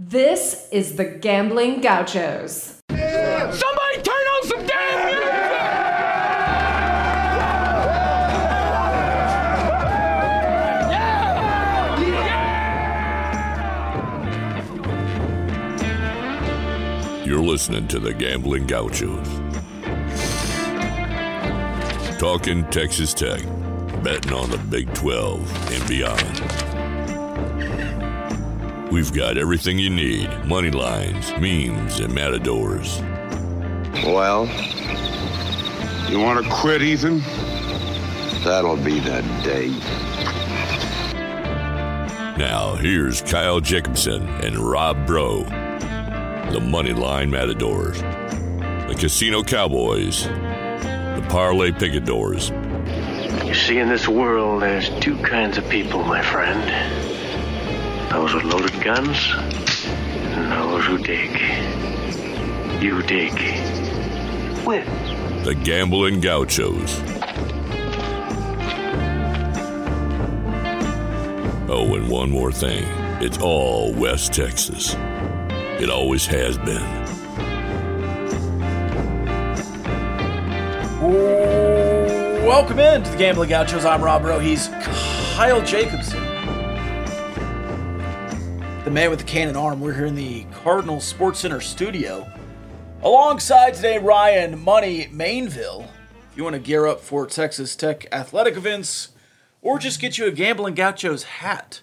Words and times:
This 0.00 0.68
is 0.70 0.94
the 0.94 1.04
Gambling 1.04 1.80
Gauchos. 1.80 2.80
Somebody 2.88 4.02
turn 4.04 4.14
on 4.14 4.42
some 4.46 4.64
damn 4.64 5.06
music! 17.16 17.26
You're 17.26 17.42
listening 17.42 17.88
to 17.88 17.98
the 17.98 18.14
Gambling 18.14 18.68
Gauchos. 18.68 19.26
Talking 22.20 22.64
Texas 22.70 23.12
Tech, 23.12 23.42
betting 24.04 24.32
on 24.32 24.48
the 24.50 24.58
Big 24.70 24.94
12 24.94 25.72
and 25.72 25.88
beyond. 25.88 26.67
We've 28.98 29.12
got 29.12 29.38
everything 29.38 29.78
you 29.78 29.90
need 29.90 30.28
money 30.44 30.72
lines, 30.72 31.30
memes, 31.38 32.00
and 32.00 32.12
matadors. 32.12 32.98
Well, 34.04 34.46
You 36.10 36.18
want 36.18 36.44
to 36.44 36.50
quit, 36.52 36.82
Ethan? 36.82 37.20
that'll 38.42 38.76
be 38.76 38.98
the 38.98 39.22
day. 39.44 39.68
Now, 42.36 42.74
here's 42.74 43.22
Kyle 43.22 43.60
Jacobson 43.60 44.26
and 44.42 44.58
Rob 44.58 45.06
Bro, 45.06 45.44
the 45.44 46.58
Moneyline 46.60 47.30
Matadors, 47.30 48.00
the 48.00 48.96
Casino 48.98 49.44
Cowboys, 49.44 50.24
the 50.24 51.24
Parlay 51.28 51.70
Picadors, 51.70 52.50
You 53.46 53.54
see, 53.54 53.78
in 53.78 53.88
this 53.88 54.08
world, 54.08 54.60
there's 54.62 54.90
two 54.98 55.16
kinds 55.18 55.56
of 55.56 55.68
people, 55.68 56.02
my 56.02 56.20
friend. 56.20 57.07
Those 58.10 58.34
with 58.34 58.44
loaded 58.44 58.82
guns, 58.82 59.32
and 59.34 60.50
those 60.50 60.84
who 60.86 60.96
dig. 60.98 61.30
You 62.82 63.02
dig. 63.02 63.32
Win. 64.66 64.84
the 65.44 65.54
Gambling 65.54 66.20
Gauchos. 66.20 67.00
Oh, 71.70 71.94
and 71.94 72.08
one 72.08 72.30
more 72.30 72.50
thing. 72.50 72.84
It's 73.22 73.38
all 73.38 73.92
West 73.92 74.32
Texas. 74.32 74.94
It 75.78 75.90
always 75.90 76.24
has 76.26 76.56
been. 76.58 76.82
Welcome 82.46 82.78
in 82.78 83.02
to 83.02 83.10
the 83.10 83.16
Gambling 83.18 83.50
Gauchos. 83.50 83.84
I'm 83.84 84.02
Rob 84.02 84.24
Rowe. 84.24 84.38
He's 84.38 84.68
Kyle 84.68 85.62
Jacobson. 85.62 86.27
The 88.88 88.94
man 88.94 89.10
with 89.10 89.18
the 89.18 89.26
cannon 89.26 89.54
arm. 89.54 89.80
We're 89.82 89.92
here 89.92 90.06
in 90.06 90.14
the 90.14 90.44
Cardinal 90.44 90.98
Sports 90.98 91.40
Center 91.40 91.60
studio. 91.60 92.26
Alongside 93.02 93.74
today, 93.74 93.98
Ryan 93.98 94.58
Money 94.58 95.08
Mainville. 95.12 95.86
If 96.30 96.38
you 96.38 96.42
want 96.42 96.54
to 96.54 96.58
gear 96.58 96.86
up 96.86 97.00
for 97.00 97.26
Texas 97.26 97.76
Tech 97.76 98.06
athletic 98.10 98.56
events, 98.56 99.10
or 99.60 99.78
just 99.78 100.00
get 100.00 100.16
you 100.16 100.24
a 100.24 100.30
Gambling 100.30 100.74
Gauchos 100.74 101.24
hat, 101.24 101.82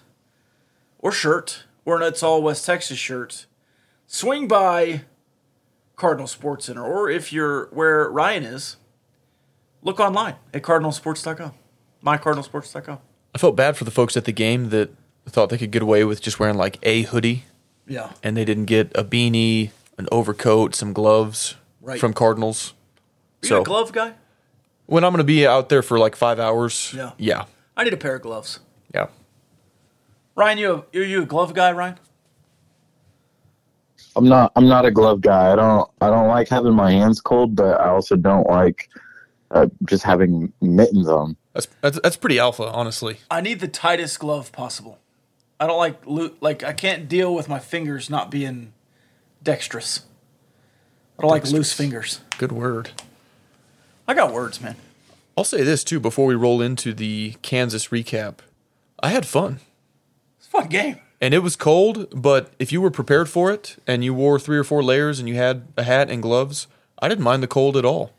or 0.98 1.12
shirt, 1.12 1.62
or 1.84 1.96
an 1.96 2.02
It's 2.02 2.24
All 2.24 2.42
West 2.42 2.66
Texas 2.66 2.98
shirt, 2.98 3.46
swing 4.08 4.48
by 4.48 5.02
Cardinal 5.94 6.26
Sports 6.26 6.66
Center. 6.66 6.82
Or 6.82 7.08
if 7.08 7.32
you're 7.32 7.66
where 7.66 8.10
Ryan 8.10 8.42
is, 8.42 8.78
look 9.80 10.00
online 10.00 10.34
at 10.52 10.62
cardinalsports.com. 10.62 11.52
MyCardinalsports.com. 12.04 12.98
I 13.32 13.38
felt 13.38 13.54
bad 13.54 13.76
for 13.76 13.84
the 13.84 13.92
folks 13.92 14.16
at 14.16 14.24
the 14.24 14.32
game 14.32 14.70
that 14.70 14.90
thought 15.30 15.48
they 15.50 15.58
could 15.58 15.70
get 15.70 15.82
away 15.82 16.04
with 16.04 16.20
just 16.20 16.38
wearing 16.40 16.56
like 16.56 16.78
a 16.82 17.02
hoodie 17.02 17.44
Yeah. 17.86 18.10
and 18.22 18.36
they 18.36 18.44
didn't 18.44 18.66
get 18.66 18.90
a 18.94 19.04
beanie, 19.04 19.70
an 19.98 20.08
overcoat, 20.12 20.74
some 20.74 20.92
gloves 20.92 21.56
Right. 21.80 22.00
from 22.00 22.12
Cardinals. 22.14 22.72
Are 23.42 23.46
you 23.46 23.48
So 23.48 23.60
a 23.60 23.64
glove 23.64 23.92
guy? 23.92 24.14
when 24.86 25.04
I'm 25.04 25.12
going 25.12 25.18
to 25.18 25.24
be 25.24 25.46
out 25.46 25.68
there 25.68 25.82
for 25.82 25.98
like 25.98 26.16
five 26.16 26.38
hours, 26.38 26.92
Yeah. 26.96 27.12
yeah, 27.18 27.44
I 27.76 27.84
need 27.84 27.92
a 27.94 27.96
pair 27.96 28.14
of 28.16 28.22
gloves. 28.22 28.60
yeah. 28.94 29.06
Ryan, 30.34 30.58
you 30.58 30.72
a, 30.92 30.98
are 30.98 31.02
you 31.02 31.22
a 31.22 31.26
glove 31.26 31.54
guy, 31.54 31.72
Ryan? 31.72 31.98
I'm 34.14 34.28
not 34.28 34.52
I'm 34.56 34.66
not 34.68 34.84
a 34.86 34.90
glove 34.90 35.20
guy. 35.20 35.52
I 35.52 35.56
don't 35.56 35.90
I 36.00 36.08
don't 36.08 36.28
like 36.28 36.48
having 36.48 36.72
my 36.74 36.90
hands 36.90 37.20
cold, 37.20 37.54
but 37.56 37.80
I 37.80 37.88
also 37.88 38.16
don't 38.16 38.46
like 38.48 38.88
uh, 39.50 39.66
just 39.88 40.02
having 40.02 40.52
mittens 40.60 41.08
on. 41.08 41.36
That's, 41.52 41.68
that's 41.80 42.00
that's 42.00 42.16
pretty 42.16 42.38
alpha, 42.38 42.64
honestly. 42.64 43.18
I 43.30 43.40
need 43.40 43.60
the 43.60 43.68
tightest 43.68 44.18
glove 44.18 44.52
possible. 44.52 44.98
I 45.58 45.66
don't 45.66 45.78
like 45.78 46.06
loo- 46.06 46.36
like 46.40 46.62
I 46.62 46.72
can't 46.72 47.08
deal 47.08 47.34
with 47.34 47.48
my 47.48 47.58
fingers 47.58 48.10
not 48.10 48.30
being 48.30 48.72
dexterous. 49.42 50.00
I 51.18 51.22
don't 51.22 51.30
like 51.30 51.44
loose 51.50 51.72
fingers. 51.72 52.20
Good 52.38 52.52
word. 52.52 52.90
I 54.06 54.14
got 54.14 54.32
words, 54.32 54.60
man. 54.60 54.76
I'll 55.36 55.44
say 55.44 55.62
this 55.62 55.82
too 55.82 56.00
before 56.00 56.26
we 56.26 56.34
roll 56.34 56.60
into 56.60 56.92
the 56.92 57.36
Kansas 57.42 57.88
recap. 57.88 58.38
I 59.00 59.10
had 59.10 59.26
fun. 59.26 59.60
It's 60.38 60.46
a 60.46 60.50
fun 60.50 60.68
game. 60.68 61.00
And 61.20 61.32
it 61.32 61.38
was 61.38 61.56
cold, 61.56 62.08
but 62.14 62.52
if 62.58 62.72
you 62.72 62.80
were 62.80 62.90
prepared 62.90 63.28
for 63.28 63.50
it 63.50 63.76
and 63.86 64.04
you 64.04 64.12
wore 64.12 64.38
three 64.38 64.58
or 64.58 64.64
four 64.64 64.82
layers 64.82 65.18
and 65.18 65.28
you 65.28 65.34
had 65.34 65.66
a 65.76 65.82
hat 65.82 66.10
and 66.10 66.22
gloves, 66.22 66.66
I 66.98 67.08
didn't 67.08 67.24
mind 67.24 67.42
the 67.42 67.48
cold 67.48 67.76
at 67.76 67.86
all. 67.86 68.12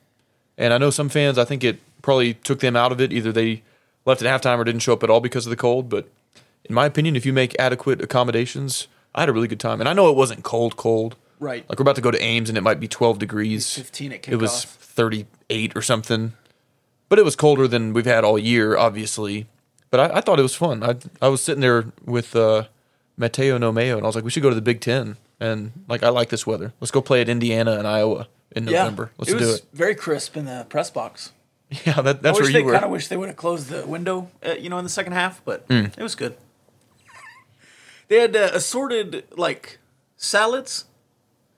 And 0.57 0.73
I 0.73 0.79
know 0.79 0.89
some 0.89 1.09
fans, 1.09 1.37
I 1.37 1.45
think 1.45 1.63
it 1.63 1.79
probably 2.01 2.33
took 2.33 2.59
them 2.59 2.75
out 2.75 2.91
of 2.91 2.99
it. 2.99 3.13
Either 3.13 3.31
they 3.31 3.61
left 4.05 4.23
at 4.23 4.41
halftime 4.41 4.57
or 4.57 4.63
didn't 4.63 4.81
show 4.81 4.93
up 4.93 5.03
at 5.03 5.09
all 5.11 5.19
because 5.19 5.45
of 5.45 5.51
the 5.51 5.55
cold. 5.55 5.89
But 5.89 6.09
in 6.69 6.75
my 6.75 6.85
opinion, 6.85 7.15
if 7.15 7.25
you 7.25 7.33
make 7.33 7.55
adequate 7.59 8.01
accommodations, 8.01 8.87
I 9.15 9.21
had 9.21 9.29
a 9.29 9.33
really 9.33 9.47
good 9.47 9.59
time. 9.59 9.79
And 9.79 9.87
I 9.89 9.93
know 9.93 10.09
it 10.09 10.15
wasn't 10.15 10.43
cold, 10.43 10.77
cold. 10.77 11.15
Right. 11.39 11.65
Like 11.69 11.77
we're 11.79 11.83
about 11.83 11.95
to 11.95 12.01
go 12.01 12.11
to 12.11 12.21
Ames 12.21 12.49
and 12.49 12.57
it 12.57 12.61
might 12.61 12.79
be 12.79 12.87
12 12.87 13.19
degrees. 13.19 13.73
15 13.73 14.11
at 14.13 14.27
It 14.27 14.35
was 14.37 14.51
kickoff. 14.51 14.65
38 14.65 15.75
or 15.75 15.81
something. 15.81 16.33
But 17.09 17.19
it 17.19 17.25
was 17.25 17.35
colder 17.35 17.67
than 17.67 17.93
we've 17.93 18.05
had 18.05 18.23
all 18.23 18.37
year, 18.39 18.75
obviously. 18.77 19.47
But 19.91 19.99
I, 20.11 20.17
I 20.17 20.21
thought 20.21 20.39
it 20.39 20.43
was 20.43 20.55
fun. 20.55 20.83
I 20.83 20.95
I 21.21 21.29
was 21.29 21.41
sitting 21.41 21.61
there 21.61 21.85
with 22.03 22.35
uh, 22.35 22.65
Mateo 23.15 23.57
Nomeo, 23.57 23.93
and 23.95 24.03
I 24.03 24.07
was 24.07 24.15
like, 24.15 24.25
we 24.25 24.31
should 24.31 24.43
go 24.43 24.49
to 24.49 24.55
the 24.55 24.61
Big 24.61 24.81
Ten. 24.81 25.15
And 25.39 25.71
like, 25.87 26.03
I 26.03 26.09
like 26.09 26.27
this 26.29 26.45
weather. 26.45 26.73
Let's 26.81 26.91
go 26.91 27.01
play 27.01 27.21
at 27.21 27.29
Indiana 27.29 27.77
and 27.77 27.87
Iowa 27.87 28.27
in 28.53 28.65
November. 28.65 29.11
Let's 29.17 29.31
it 29.31 29.37
do 29.39 29.45
was 29.45 29.59
it. 29.59 29.65
very 29.73 29.95
crisp 29.95 30.35
in 30.35 30.45
the 30.45 30.65
press 30.69 30.89
box. 30.89 31.31
Yeah, 31.85 32.01
that, 32.01 32.21
that's 32.21 32.37
I 32.37 32.41
wish 32.41 32.45
where 32.45 32.53
they 32.53 32.59
you 32.59 32.65
were. 32.65 32.71
kind 32.71 32.85
of 32.85 32.91
wish 32.91 33.07
they 33.09 33.17
would 33.17 33.27
have 33.27 33.35
closed 33.35 33.67
the 33.69 33.85
window, 33.85 34.29
uh, 34.45 34.53
you 34.53 34.69
know, 34.69 34.77
in 34.77 34.85
the 34.85 34.89
second 34.89 35.11
half, 35.13 35.41
but 35.43 35.65
Hmm. 35.69 35.87
it 35.97 36.01
was 36.01 36.15
good. 36.15 36.35
They 38.07 38.19
had 38.19 38.35
uh, 38.35 38.49
assorted 38.53 39.25
like 39.35 39.79
salads. 40.15 40.85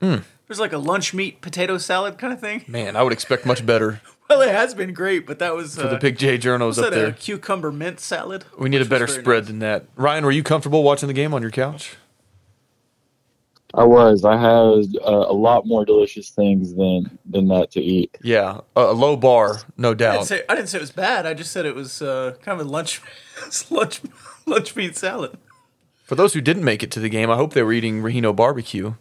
Hmm. 0.01 0.17
There's 0.47 0.59
like 0.59 0.73
a 0.73 0.77
lunch 0.77 1.13
meat 1.13 1.41
potato 1.41 1.77
salad 1.77 2.17
kind 2.17 2.33
of 2.33 2.39
thing. 2.39 2.65
Man, 2.67 2.95
I 2.95 3.03
would 3.03 3.13
expect 3.13 3.45
much 3.45 3.65
better 3.65 4.01
Well, 4.29 4.41
it 4.41 4.51
has 4.51 4.75
been 4.75 4.93
great, 4.93 5.25
but 5.25 5.39
that 5.39 5.55
was 5.55 5.75
for 5.75 5.87
uh, 5.87 5.89
the 5.89 5.97
Big 5.97 6.17
J 6.17 6.37
journos 6.37 6.67
was 6.67 6.79
up 6.79 6.91
that 6.91 6.97
a 6.99 7.01
there. 7.01 7.11
cucumber 7.13 7.71
mint 7.71 7.99
salad. 7.99 8.45
We 8.59 8.69
need 8.69 8.81
a 8.81 8.85
better 8.85 9.07
spread 9.07 9.43
nice. 9.43 9.47
than 9.47 9.59
that. 9.59 9.85
Ryan, 9.95 10.23
were 10.23 10.31
you 10.31 10.43
comfortable 10.43 10.83
watching 10.83 11.07
the 11.07 11.13
game 11.13 11.33
on 11.33 11.41
your 11.41 11.49
couch? 11.49 11.95
I 13.73 13.83
was. 13.83 14.25
I 14.25 14.37
had 14.37 14.85
uh, 15.03 15.25
a 15.27 15.33
lot 15.33 15.65
more 15.65 15.83
delicious 15.83 16.29
things 16.29 16.75
than 16.75 17.17
than 17.25 17.47
that 17.47 17.71
to 17.71 17.81
eat. 17.81 18.17
Yeah, 18.21 18.61
a, 18.75 18.81
a 18.81 18.93
low 18.93 19.15
bar, 19.15 19.61
no 19.77 19.89
I 19.89 19.93
didn't, 19.93 19.99
doubt. 20.13 20.27
say, 20.27 20.43
I 20.47 20.55
didn't 20.55 20.69
say 20.69 20.77
it 20.77 20.81
was 20.81 20.91
bad. 20.91 21.25
I 21.25 21.33
just 21.33 21.51
said 21.51 21.65
it 21.65 21.75
was 21.75 22.01
uh, 22.01 22.35
kind 22.41 22.59
of 22.59 22.67
a 22.67 22.69
lunch, 22.69 23.01
lunch, 23.71 24.01
lunch 24.45 24.75
meat 24.75 24.95
salad. 24.95 25.37
For 26.09 26.15
those 26.15 26.33
who 26.33 26.41
didn't 26.41 26.63
make 26.63 26.81
it 26.81 26.89
to 26.93 26.99
the 26.99 27.07
game, 27.07 27.29
I 27.29 27.35
hope 27.35 27.53
they 27.53 27.61
were 27.61 27.71
eating 27.71 28.01
Rehino 28.01 28.35
barbecue. 28.35 28.95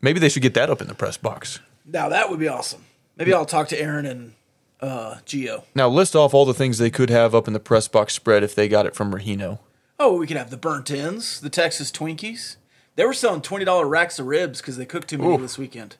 Maybe 0.00 0.18
they 0.18 0.30
should 0.30 0.40
get 0.40 0.54
that 0.54 0.70
up 0.70 0.80
in 0.80 0.88
the 0.88 0.94
press 0.94 1.18
box. 1.18 1.60
Now 1.84 2.08
that 2.08 2.30
would 2.30 2.38
be 2.40 2.48
awesome. 2.48 2.86
Maybe 3.14 3.34
I'll 3.34 3.44
talk 3.44 3.68
to 3.68 3.78
Aaron 3.78 4.06
and 4.06 4.32
uh, 4.80 5.16
Gio. 5.26 5.64
Now 5.74 5.90
list 5.90 6.16
off 6.16 6.32
all 6.32 6.46
the 6.46 6.54
things 6.54 6.78
they 6.78 6.88
could 6.88 7.10
have 7.10 7.34
up 7.34 7.46
in 7.46 7.52
the 7.52 7.60
press 7.60 7.88
box 7.88 8.14
spread 8.14 8.42
if 8.42 8.54
they 8.54 8.68
got 8.68 8.86
it 8.86 8.94
from 8.94 9.12
Rahino. 9.12 9.58
Oh, 10.00 10.16
we 10.16 10.26
could 10.26 10.38
have 10.38 10.48
the 10.48 10.56
burnt 10.56 10.90
ends, 10.90 11.42
the 11.42 11.50
Texas 11.50 11.92
Twinkies. 11.92 12.56
They 12.94 13.04
were 13.04 13.12
selling 13.12 13.42
twenty 13.42 13.66
dollar 13.66 13.86
racks 13.86 14.18
of 14.18 14.24
ribs 14.24 14.62
because 14.62 14.78
they 14.78 14.86
cooked 14.86 15.08
too 15.08 15.18
many 15.18 15.34
Ooh. 15.34 15.42
this 15.42 15.58
weekend. 15.58 15.96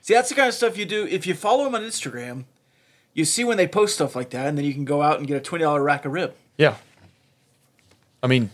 See, 0.00 0.14
that's 0.14 0.30
the 0.30 0.34
kind 0.34 0.48
of 0.48 0.54
stuff 0.54 0.78
you 0.78 0.86
do 0.86 1.06
if 1.08 1.26
you 1.26 1.34
follow 1.34 1.64
them 1.64 1.74
on 1.74 1.82
Instagram. 1.82 2.46
You 3.12 3.26
see 3.26 3.44
when 3.44 3.58
they 3.58 3.68
post 3.68 3.96
stuff 3.96 4.16
like 4.16 4.30
that, 4.30 4.46
and 4.46 4.56
then 4.56 4.64
you 4.64 4.72
can 4.72 4.86
go 4.86 5.02
out 5.02 5.18
and 5.18 5.26
get 5.26 5.36
a 5.36 5.40
twenty 5.40 5.64
dollar 5.64 5.82
rack 5.82 6.06
of 6.06 6.12
rib, 6.12 6.34
Yeah. 6.56 6.76
I 8.22 8.26
mean, 8.26 8.50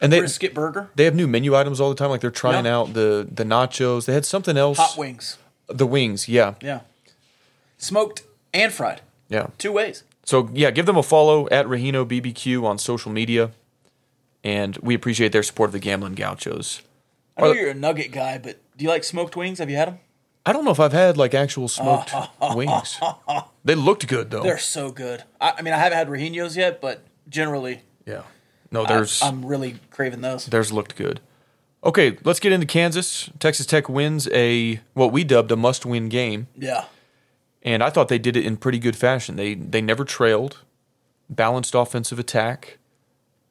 and 0.00 0.12
they 0.12 0.18
brisket 0.20 0.54
burger, 0.54 0.90
they 0.94 1.04
have 1.04 1.14
new 1.14 1.26
menu 1.26 1.54
items 1.56 1.80
all 1.80 1.88
the 1.88 1.94
time. 1.94 2.10
Like 2.10 2.20
they're 2.20 2.30
trying 2.30 2.64
Yeah. 2.64 2.76
out 2.78 2.94
the 2.94 3.26
the 3.30 3.44
nachos. 3.44 4.06
They 4.06 4.14
had 4.14 4.24
something 4.26 4.56
else. 4.56 4.78
hot 4.78 4.96
wings. 4.96 5.38
The 5.68 5.86
wings, 5.86 6.28
yeah, 6.28 6.54
Yeah, 6.60 6.80
smoked 7.78 8.22
and 8.52 8.72
fried, 8.72 9.02
yeah. 9.28 9.48
two 9.58 9.72
ways. 9.72 10.02
So 10.24 10.50
yeah, 10.52 10.70
give 10.70 10.86
them 10.86 10.96
a 10.96 11.02
follow 11.02 11.48
at 11.50 11.66
Rahino 11.66 12.04
BBQ 12.04 12.64
on 12.64 12.78
social 12.78 13.10
media, 13.12 13.50
and 14.44 14.76
we 14.78 14.94
appreciate 14.94 15.32
their 15.32 15.42
support 15.42 15.68
of 15.68 15.72
the 15.72 15.78
Gambling 15.78 16.14
Gauchos. 16.14 16.82
I 17.36 17.42
know 17.42 17.52
you're 17.52 17.70
a 17.70 17.74
nugget 17.74 18.12
guy, 18.12 18.38
but 18.38 18.58
do 18.76 18.84
you 18.84 18.90
like 18.90 19.04
smoked 19.04 19.36
wings? 19.36 19.58
Have 19.60 19.70
you 19.70 19.76
had 19.76 19.88
them? 19.88 19.98
I 20.44 20.52
don't 20.52 20.64
know 20.64 20.70
if 20.72 20.80
I've 20.80 20.92
had 20.92 21.16
like 21.16 21.34
actual 21.34 21.68
smoked 21.68 22.12
wings. 22.54 22.98
They 23.64 23.74
looked 23.74 24.06
good 24.08 24.30
though. 24.30 24.42
They're 24.42 24.58
so 24.58 24.90
good. 24.90 25.22
I, 25.40 25.54
I 25.58 25.62
mean, 25.62 25.72
I 25.74 25.78
haven't 25.78 25.98
had 25.98 26.08
Reginos 26.08 26.56
yet, 26.56 26.80
but 26.80 27.02
generally, 27.28 27.82
yeah. 28.06 28.22
No, 28.72 28.84
there's 28.86 29.20
I'm 29.22 29.44
really 29.44 29.76
craving 29.90 30.20
those. 30.20 30.46
theirs 30.46 30.72
looked 30.72 30.96
good. 30.96 31.20
Okay, 31.82 32.18
let's 32.24 32.40
get 32.40 32.52
into 32.52 32.66
Kansas. 32.66 33.30
Texas 33.38 33.66
Tech 33.66 33.88
wins 33.88 34.28
a 34.32 34.80
what 34.94 35.12
we 35.12 35.24
dubbed 35.24 35.50
a 35.50 35.56
must-win 35.56 36.08
game, 36.08 36.46
Yeah. 36.56 36.84
and 37.62 37.82
I 37.82 37.90
thought 37.90 38.08
they 38.08 38.18
did 38.18 38.36
it 38.36 38.44
in 38.44 38.56
pretty 38.58 38.78
good 38.78 38.96
fashion. 38.96 39.36
They 39.36 39.54
they 39.54 39.80
never 39.80 40.04
trailed, 40.04 40.58
balanced 41.30 41.74
offensive 41.74 42.18
attack, 42.18 42.78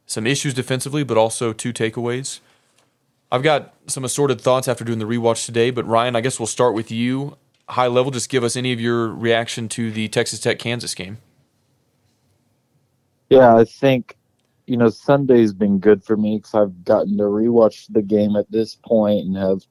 some 0.05 0.27
issues 0.27 0.53
defensively, 0.53 1.03
but 1.03 1.17
also 1.17 1.53
two 1.53 1.73
takeaways. 1.73 2.39
I've 3.31 3.43
got 3.43 3.73
some 3.87 4.03
assorted 4.05 4.39
thoughts 4.41 4.67
after 4.67 4.83
doing 4.83 4.99
the 4.99 5.05
rewatch 5.05 5.45
today, 5.45 5.69
but 5.71 5.85
Ryan, 5.85 6.15
I 6.15 6.21
guess 6.21 6.39
we'll 6.39 6.47
start 6.47 6.73
with 6.73 6.89
you. 6.91 7.35
High 7.67 7.87
level, 7.87 8.11
just 8.11 8.29
give 8.29 8.43
us 8.43 8.55
any 8.55 8.73
of 8.73 8.79
your 8.79 9.07
reaction 9.09 9.69
to 9.69 9.91
the 9.91 10.07
Texas 10.07 10.39
Tech 10.39 10.57
Kansas 10.59 10.95
game. 10.95 11.17
Yeah, 13.29 13.55
I 13.55 13.65
think 13.65 14.15
you 14.69 14.77
know 14.77 14.89
Sunday's 14.89 15.53
been 15.53 15.79
good 15.79 16.03
for 16.03 16.15
me 16.15 16.37
because 16.37 16.53
I've 16.53 16.83
gotten 16.83 17.17
to 17.17 17.23
rewatch 17.23 17.87
the 17.89 18.01
game 18.01 18.35
at 18.35 18.51
this 18.51 18.75
point 18.75 19.25
and 19.25 19.35
have 19.37 19.61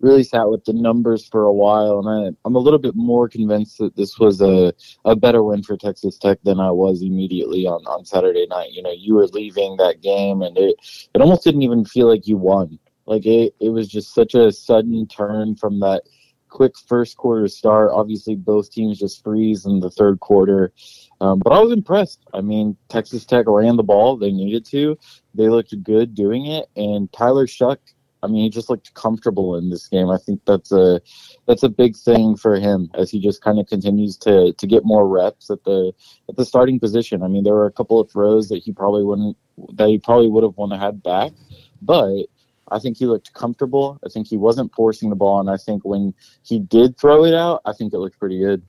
really 0.00 0.22
sat 0.22 0.48
with 0.48 0.64
the 0.64 0.72
numbers 0.72 1.26
for 1.26 1.44
a 1.44 1.52
while, 1.52 1.98
and 1.98 2.08
I, 2.08 2.36
I'm 2.44 2.54
a 2.54 2.60
little 2.60 2.78
bit 2.78 2.94
more 2.94 3.28
convinced 3.28 3.78
that 3.78 3.96
this 3.96 4.18
was 4.18 4.40
a 4.40 4.72
a 5.04 5.16
better 5.16 5.42
win 5.42 5.62
for 5.62 5.76
Texas 5.76 6.18
Tech 6.18 6.38
than 6.42 6.60
I 6.60 6.70
was 6.70 7.02
immediately 7.02 7.66
on 7.66 7.84
on 7.86 8.04
Saturday 8.04 8.46
night. 8.48 8.72
You 8.72 8.82
know, 8.82 8.92
you 8.92 9.14
were 9.14 9.26
leaving 9.28 9.76
that 9.76 10.00
game, 10.00 10.42
and 10.42 10.56
it 10.56 10.76
it 11.14 11.20
almost 11.20 11.44
didn't 11.44 11.62
even 11.62 11.84
feel 11.84 12.08
like 12.08 12.26
you 12.26 12.36
won. 12.36 12.78
Like 13.06 13.24
it, 13.24 13.54
it 13.60 13.70
was 13.70 13.88
just 13.88 14.14
such 14.14 14.34
a 14.34 14.50
sudden 14.50 15.06
turn 15.06 15.54
from 15.54 15.80
that 15.80 16.02
quick 16.48 16.72
first 16.88 17.16
quarter 17.16 17.48
start. 17.48 17.90
Obviously, 17.92 18.34
both 18.34 18.70
teams 18.70 18.98
just 18.98 19.22
freeze 19.22 19.66
in 19.66 19.80
the 19.80 19.90
third 19.90 20.20
quarter. 20.20 20.72
Um, 21.20 21.38
but 21.38 21.52
I 21.52 21.60
was 21.60 21.72
impressed. 21.72 22.20
I 22.34 22.40
mean, 22.40 22.76
Texas 22.88 23.24
Tech 23.24 23.46
ran 23.48 23.76
the 23.76 23.82
ball; 23.82 24.16
they 24.16 24.32
needed 24.32 24.64
to. 24.66 24.98
They 25.34 25.48
looked 25.48 25.82
good 25.82 26.14
doing 26.14 26.46
it, 26.46 26.66
and 26.76 27.12
Tyler 27.12 27.46
Shough. 27.46 27.78
I 28.22 28.28
mean, 28.28 28.42
he 28.42 28.50
just 28.50 28.68
looked 28.68 28.92
comfortable 28.94 29.56
in 29.56 29.70
this 29.70 29.86
game. 29.86 30.08
I 30.08 30.18
think 30.18 30.40
that's 30.46 30.72
a 30.72 31.00
that's 31.46 31.62
a 31.62 31.68
big 31.68 31.96
thing 31.96 32.36
for 32.36 32.56
him 32.56 32.90
as 32.94 33.10
he 33.10 33.20
just 33.20 33.40
kind 33.42 33.58
of 33.58 33.66
continues 33.66 34.16
to 34.18 34.52
to 34.52 34.66
get 34.66 34.84
more 34.84 35.06
reps 35.06 35.48
at 35.50 35.62
the 35.64 35.92
at 36.28 36.36
the 36.36 36.44
starting 36.44 36.80
position. 36.80 37.22
I 37.22 37.28
mean, 37.28 37.44
there 37.44 37.54
were 37.54 37.66
a 37.66 37.72
couple 37.72 38.00
of 38.00 38.10
throws 38.10 38.48
that 38.48 38.62
he 38.62 38.72
probably 38.72 39.04
wouldn't 39.04 39.36
that 39.74 39.88
he 39.88 39.98
probably 39.98 40.28
would 40.28 40.42
have 40.42 40.56
wanted 40.56 40.76
to 40.76 40.80
have 40.80 41.02
back, 41.02 41.32
but 41.80 42.26
I 42.68 42.78
think 42.78 42.96
he 42.96 43.06
looked 43.06 43.32
comfortable. 43.32 43.98
I 44.04 44.08
think 44.08 44.26
he 44.26 44.36
wasn't 44.36 44.74
forcing 44.74 45.10
the 45.10 45.16
ball, 45.16 45.40
and 45.40 45.48
I 45.48 45.56
think 45.56 45.84
when 45.84 46.12
he 46.42 46.58
did 46.58 46.98
throw 46.98 47.24
it 47.24 47.34
out, 47.34 47.62
I 47.64 47.72
think 47.72 47.92
it 47.92 47.98
looked 47.98 48.18
pretty 48.18 48.38
good. 48.40 48.62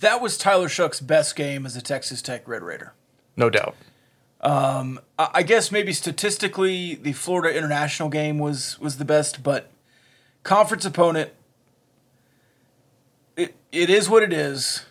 That 0.00 0.20
was 0.20 0.36
Tyler 0.36 0.68
Shough's 0.68 1.00
best 1.00 1.36
game 1.36 1.64
as 1.66 1.76
a 1.76 1.82
Texas 1.82 2.20
Tech 2.22 2.46
Red 2.48 2.62
Raider. 2.62 2.94
No 3.36 3.50
doubt. 3.50 3.76
Um, 4.40 5.00
I 5.18 5.28
I 5.34 5.42
guess 5.42 5.70
maybe 5.70 5.92
statistically, 5.92 6.94
the 6.94 7.12
Florida 7.12 7.56
International 7.56 8.08
game 8.08 8.38
was 8.38 8.78
was 8.80 8.96
the 8.96 9.04
best, 9.04 9.42
but 9.42 9.70
conference 10.42 10.84
opponent. 10.84 11.30
It 13.36 13.54
it 13.70 13.90
is 13.90 14.08
what 14.08 14.22
it 14.22 14.32
is. 14.32 14.84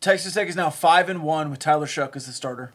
Texas 0.00 0.34
Tech 0.34 0.48
is 0.48 0.56
now 0.56 0.70
five 0.70 1.08
and 1.08 1.22
one 1.22 1.50
with 1.50 1.58
Tyler 1.58 1.86
Shough 1.86 2.14
as 2.16 2.26
the 2.26 2.32
starter. 2.32 2.72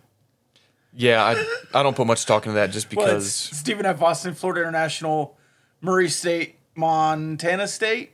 Yeah, 0.94 1.24
I, 1.24 1.45
I 1.80 1.83
don't 1.83 1.95
put 1.95 2.06
much 2.06 2.19
stock 2.19 2.45
into 2.45 2.56
that 2.56 2.72
just 2.72 2.94
Well, 2.94 3.06
because 3.06 3.31
Stephen 3.31 3.86
F. 3.86 4.01
Austin, 4.01 4.33
Florida 4.33 4.62
International, 4.62 5.38
Murray 5.80 6.10
State, 6.10 6.57
Montana 6.75 7.68
State. 7.68 8.12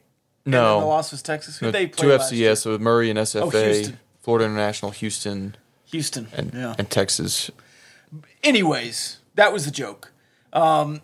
And 0.47 0.53
then 0.53 0.63
the 0.63 0.79
no, 0.79 0.87
loss 0.87 1.11
was 1.11 1.21
Texas. 1.21 1.57
Who 1.57 1.65
no 1.65 1.71
they 1.73 1.87
two 1.87 2.07
play 2.07 2.17
last 2.17 2.31
year? 2.31 2.53
FCS, 2.53 2.57
so 2.59 2.77
Murray 2.77 3.09
and 3.09 3.19
SFA, 3.19 3.41
oh, 3.41 3.49
Houston. 3.49 3.99
Florida 4.21 4.45
International, 4.45 4.91
Houston, 4.91 5.57
Houston. 5.87 6.29
and 6.31 6.53
yeah. 6.53 6.73
and 6.79 6.89
Texas. 6.89 7.51
Anyways, 8.43 9.17
that 9.35 9.51
was 9.51 9.65
the 9.65 9.71
joke. 9.71 10.13
Um, 10.53 11.01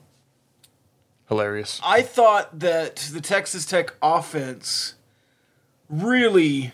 Hilarious. 1.27 1.81
I 1.83 2.03
thought 2.03 2.57
that 2.57 2.95
the 3.11 3.19
Texas 3.19 3.65
Tech 3.65 3.93
offense 4.01 4.95
really, 5.89 6.71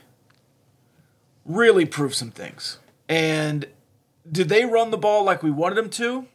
really 1.46 1.86
proved 1.86 2.14
some 2.14 2.30
things. 2.30 2.78
And 3.08 3.66
did 4.32 4.48
they 4.48 4.64
run 4.64 4.92
the 4.92 4.98
ball 4.98 5.24
like 5.24 5.42
we 5.42 5.50
wanted 5.50 5.76
them 5.76 5.90
to? 5.90 6.28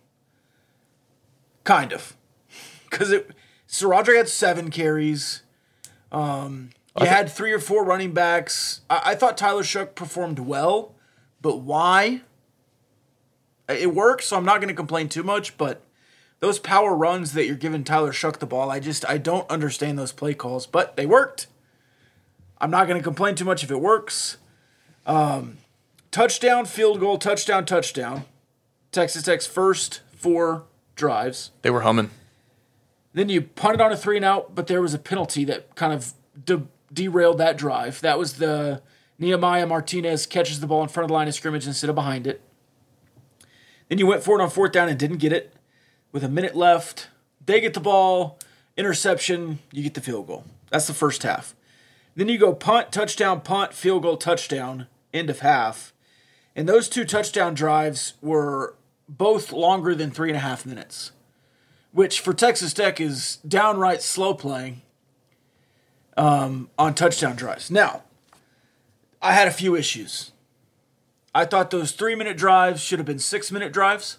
Kind 1.62 1.92
of. 1.92 2.16
Because 2.90 3.10
it, 3.10 3.30
Saraja 3.68 4.16
had 4.16 4.28
seven 4.28 4.70
carries. 4.70 5.43
Um, 6.14 6.70
you 7.00 7.06
had 7.06 7.28
three 7.28 7.52
or 7.52 7.58
four 7.58 7.84
running 7.84 8.12
backs. 8.12 8.82
I, 8.88 9.02
I 9.06 9.14
thought 9.16 9.36
Tyler 9.36 9.62
Shough 9.62 9.94
performed 9.94 10.38
well, 10.38 10.94
but 11.42 11.58
why? 11.58 12.22
It 13.68 13.94
works, 13.94 14.26
so 14.26 14.36
I'm 14.36 14.44
not 14.44 14.60
going 14.60 14.68
to 14.68 14.74
complain 14.74 15.08
too 15.08 15.22
much, 15.22 15.58
but 15.58 15.82
those 16.40 16.58
power 16.58 16.94
runs 16.94 17.32
that 17.32 17.46
you're 17.46 17.56
giving 17.56 17.82
Tyler 17.82 18.12
Shough 18.12 18.38
the 18.38 18.46
ball, 18.46 18.70
I 18.70 18.78
just 18.78 19.08
I 19.08 19.18
don't 19.18 19.48
understand 19.50 19.98
those 19.98 20.12
play 20.12 20.34
calls, 20.34 20.66
but 20.66 20.96
they 20.96 21.06
worked. 21.06 21.48
I'm 22.60 22.70
not 22.70 22.86
going 22.86 22.98
to 22.98 23.04
complain 23.04 23.34
too 23.34 23.44
much 23.44 23.64
if 23.64 23.70
it 23.70 23.80
works. 23.80 24.36
Um, 25.06 25.58
touchdown, 26.10 26.64
field 26.64 27.00
goal, 27.00 27.18
touchdown, 27.18 27.64
touchdown. 27.64 28.24
Texas 28.92 29.24
Tech's 29.24 29.46
first 29.46 30.02
four 30.14 30.64
drives. 30.94 31.50
They 31.62 31.70
were 31.70 31.80
humming. 31.80 32.10
Then 33.14 33.28
you 33.28 33.42
punted 33.42 33.80
on 33.80 33.92
a 33.92 33.96
three 33.96 34.16
and 34.16 34.24
out, 34.24 34.54
but 34.54 34.66
there 34.66 34.82
was 34.82 34.92
a 34.92 34.98
penalty 34.98 35.44
that 35.44 35.74
kind 35.76 35.92
of 35.92 36.12
de- 36.44 36.66
derailed 36.92 37.38
that 37.38 37.56
drive. 37.56 38.00
That 38.00 38.18
was 38.18 38.34
the 38.34 38.82
Nehemiah 39.18 39.66
Martinez 39.66 40.26
catches 40.26 40.60
the 40.60 40.66
ball 40.66 40.82
in 40.82 40.88
front 40.88 41.04
of 41.04 41.08
the 41.08 41.14
line 41.14 41.28
of 41.28 41.34
scrimmage 41.34 41.66
instead 41.66 41.88
of 41.88 41.94
behind 41.94 42.26
it. 42.26 42.42
Then 43.88 43.98
you 43.98 44.06
went 44.06 44.24
for 44.24 44.38
it 44.38 44.42
on 44.42 44.50
fourth 44.50 44.72
down 44.72 44.88
and 44.88 44.98
didn't 44.98 45.18
get 45.18 45.32
it. 45.32 45.54
With 46.10 46.24
a 46.24 46.28
minute 46.28 46.56
left, 46.56 47.08
they 47.44 47.60
get 47.60 47.74
the 47.74 47.80
ball, 47.80 48.38
interception, 48.76 49.60
you 49.72 49.82
get 49.82 49.94
the 49.94 50.00
field 50.00 50.26
goal. 50.26 50.44
That's 50.70 50.86
the 50.86 50.94
first 50.94 51.22
half. 51.22 51.54
Then 52.16 52.28
you 52.28 52.38
go 52.38 52.52
punt, 52.52 52.92
touchdown, 52.92 53.40
punt, 53.40 53.72
field 53.72 54.02
goal, 54.02 54.16
touchdown, 54.16 54.86
end 55.12 55.30
of 55.30 55.40
half. 55.40 55.92
And 56.56 56.68
those 56.68 56.88
two 56.88 57.04
touchdown 57.04 57.54
drives 57.54 58.14
were 58.20 58.74
both 59.08 59.52
longer 59.52 59.94
than 59.94 60.10
three 60.10 60.30
and 60.30 60.36
a 60.36 60.40
half 60.40 60.64
minutes, 60.64 61.12
which 61.94 62.20
for 62.20 62.34
Texas 62.34 62.74
Tech 62.74 63.00
is 63.00 63.36
downright 63.46 64.02
slow 64.02 64.34
playing 64.34 64.82
um, 66.16 66.68
on 66.76 66.92
touchdown 66.92 67.36
drives. 67.36 67.70
Now, 67.70 68.02
I 69.22 69.32
had 69.32 69.46
a 69.46 69.52
few 69.52 69.76
issues. 69.76 70.32
I 71.32 71.44
thought 71.44 71.70
those 71.70 71.92
three 71.92 72.16
minute 72.16 72.36
drives 72.36 72.80
should 72.80 72.98
have 72.98 73.06
been 73.06 73.20
six 73.20 73.52
minute 73.52 73.72
drives. 73.72 74.18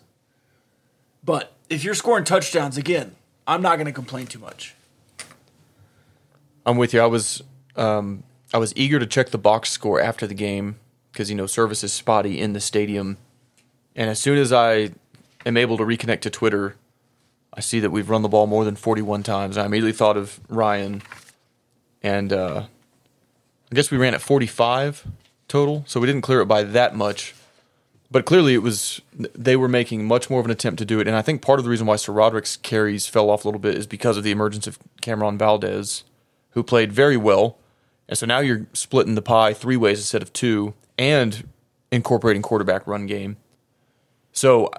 But 1.22 1.52
if 1.70 1.84
you're 1.84 1.96
scoring 1.96 2.24
touchdowns, 2.24 2.78
again, 2.78 3.16
I'm 3.46 3.62
not 3.62 3.76
going 3.76 3.88
to 3.88 3.92
complain 3.92 4.28
too 4.28 4.40
much. 4.40 4.74
I'm 6.66 6.78
with 6.78 6.94
you. 6.94 7.02
I 7.02 7.08
was 7.08 7.44
um, 7.76 8.24
I 8.54 8.58
was 8.58 8.72
eager 8.78 9.00
to 9.00 9.06
check 9.06 9.32
the 9.32 9.38
box 9.38 9.70
score 9.70 10.00
after 10.00 10.26
the 10.26 10.34
game 10.34 10.78
because 11.12 11.30
you 11.30 11.36
know 11.36 11.46
service 11.46 11.84
is 11.84 11.92
spotty 11.92 12.40
in 12.40 12.54
the 12.54 12.62
stadium, 12.62 13.18
and 13.98 14.10
as 14.10 14.20
soon 14.20 14.38
as 14.38 14.54
I 14.54 14.92
am 15.46 15.58
able 15.58 15.78
to 15.78 15.84
reconnect 15.84 16.22
to 16.22 16.30
Twitter, 16.30 16.76
I 17.56 17.62
see 17.62 17.80
that 17.80 17.90
we've 17.90 18.10
run 18.10 18.22
the 18.22 18.28
ball 18.28 18.48
more 18.48 18.66
than 18.66 18.76
41 18.76 19.24
times. 19.24 19.58
I 19.58 19.66
immediately 19.66 19.94
thought 19.94 20.18
of 20.18 20.40
Ryan, 20.50 21.02
and 22.04 22.34
uh, 22.34 22.66
I 23.72 23.76
guess 23.76 23.90
we 23.90 23.98
ran 23.98 24.14
at 24.14 24.22
45 24.22 25.08
total, 25.48 25.84
so 25.88 26.00
we 26.00 26.08
didn't 26.08 26.22
clear 26.22 26.42
it 26.42 26.48
by 26.48 26.64
that 26.64 26.96
much. 26.96 27.34
But 28.12 28.26
clearly, 28.26 28.54
it 28.54 28.62
was 28.62 29.02
they 29.14 29.56
were 29.56 29.68
making 29.68 30.06
much 30.06 30.30
more 30.30 30.40
of 30.40 30.46
an 30.46 30.52
attempt 30.52 30.80
to 30.80 30.86
do 30.86 31.00
it, 31.00 31.08
and 31.08 31.16
I 31.16 31.22
think 31.22 31.42
part 31.42 31.60
of 31.60 31.66
the 31.66 31.72
reason 31.72 31.88
why 31.88 31.96
SaRodorick's 31.96 32.58
carries 32.58 33.08
fell 33.08 33.30
off 33.30 33.46
a 33.46 33.48
little 33.48 33.60
bit 33.60 33.76
is 33.76 33.88
because 33.88 34.18
of 34.18 34.24
the 34.24 34.32
emergence 34.32 34.68
of 34.68 34.78
Cameron 35.02 35.38
Valdez, 35.38 36.04
who 36.52 36.62
played 36.62 36.92
very 36.92 37.18
well, 37.18 37.58
and 38.08 38.18
so 38.18 38.26
now 38.26 38.40
you're 38.40 38.68
splitting 38.74 39.16
the 39.16 39.22
pie 39.22 39.54
three 39.54 39.78
ways 39.78 40.00
instead 40.00 40.22
of 40.22 40.32
two, 40.34 40.74
and 40.98 41.48
incorporating 41.92 42.42
quarterback 42.42 42.86
run 42.86 43.06
game. 43.06 43.38
So 44.32 44.70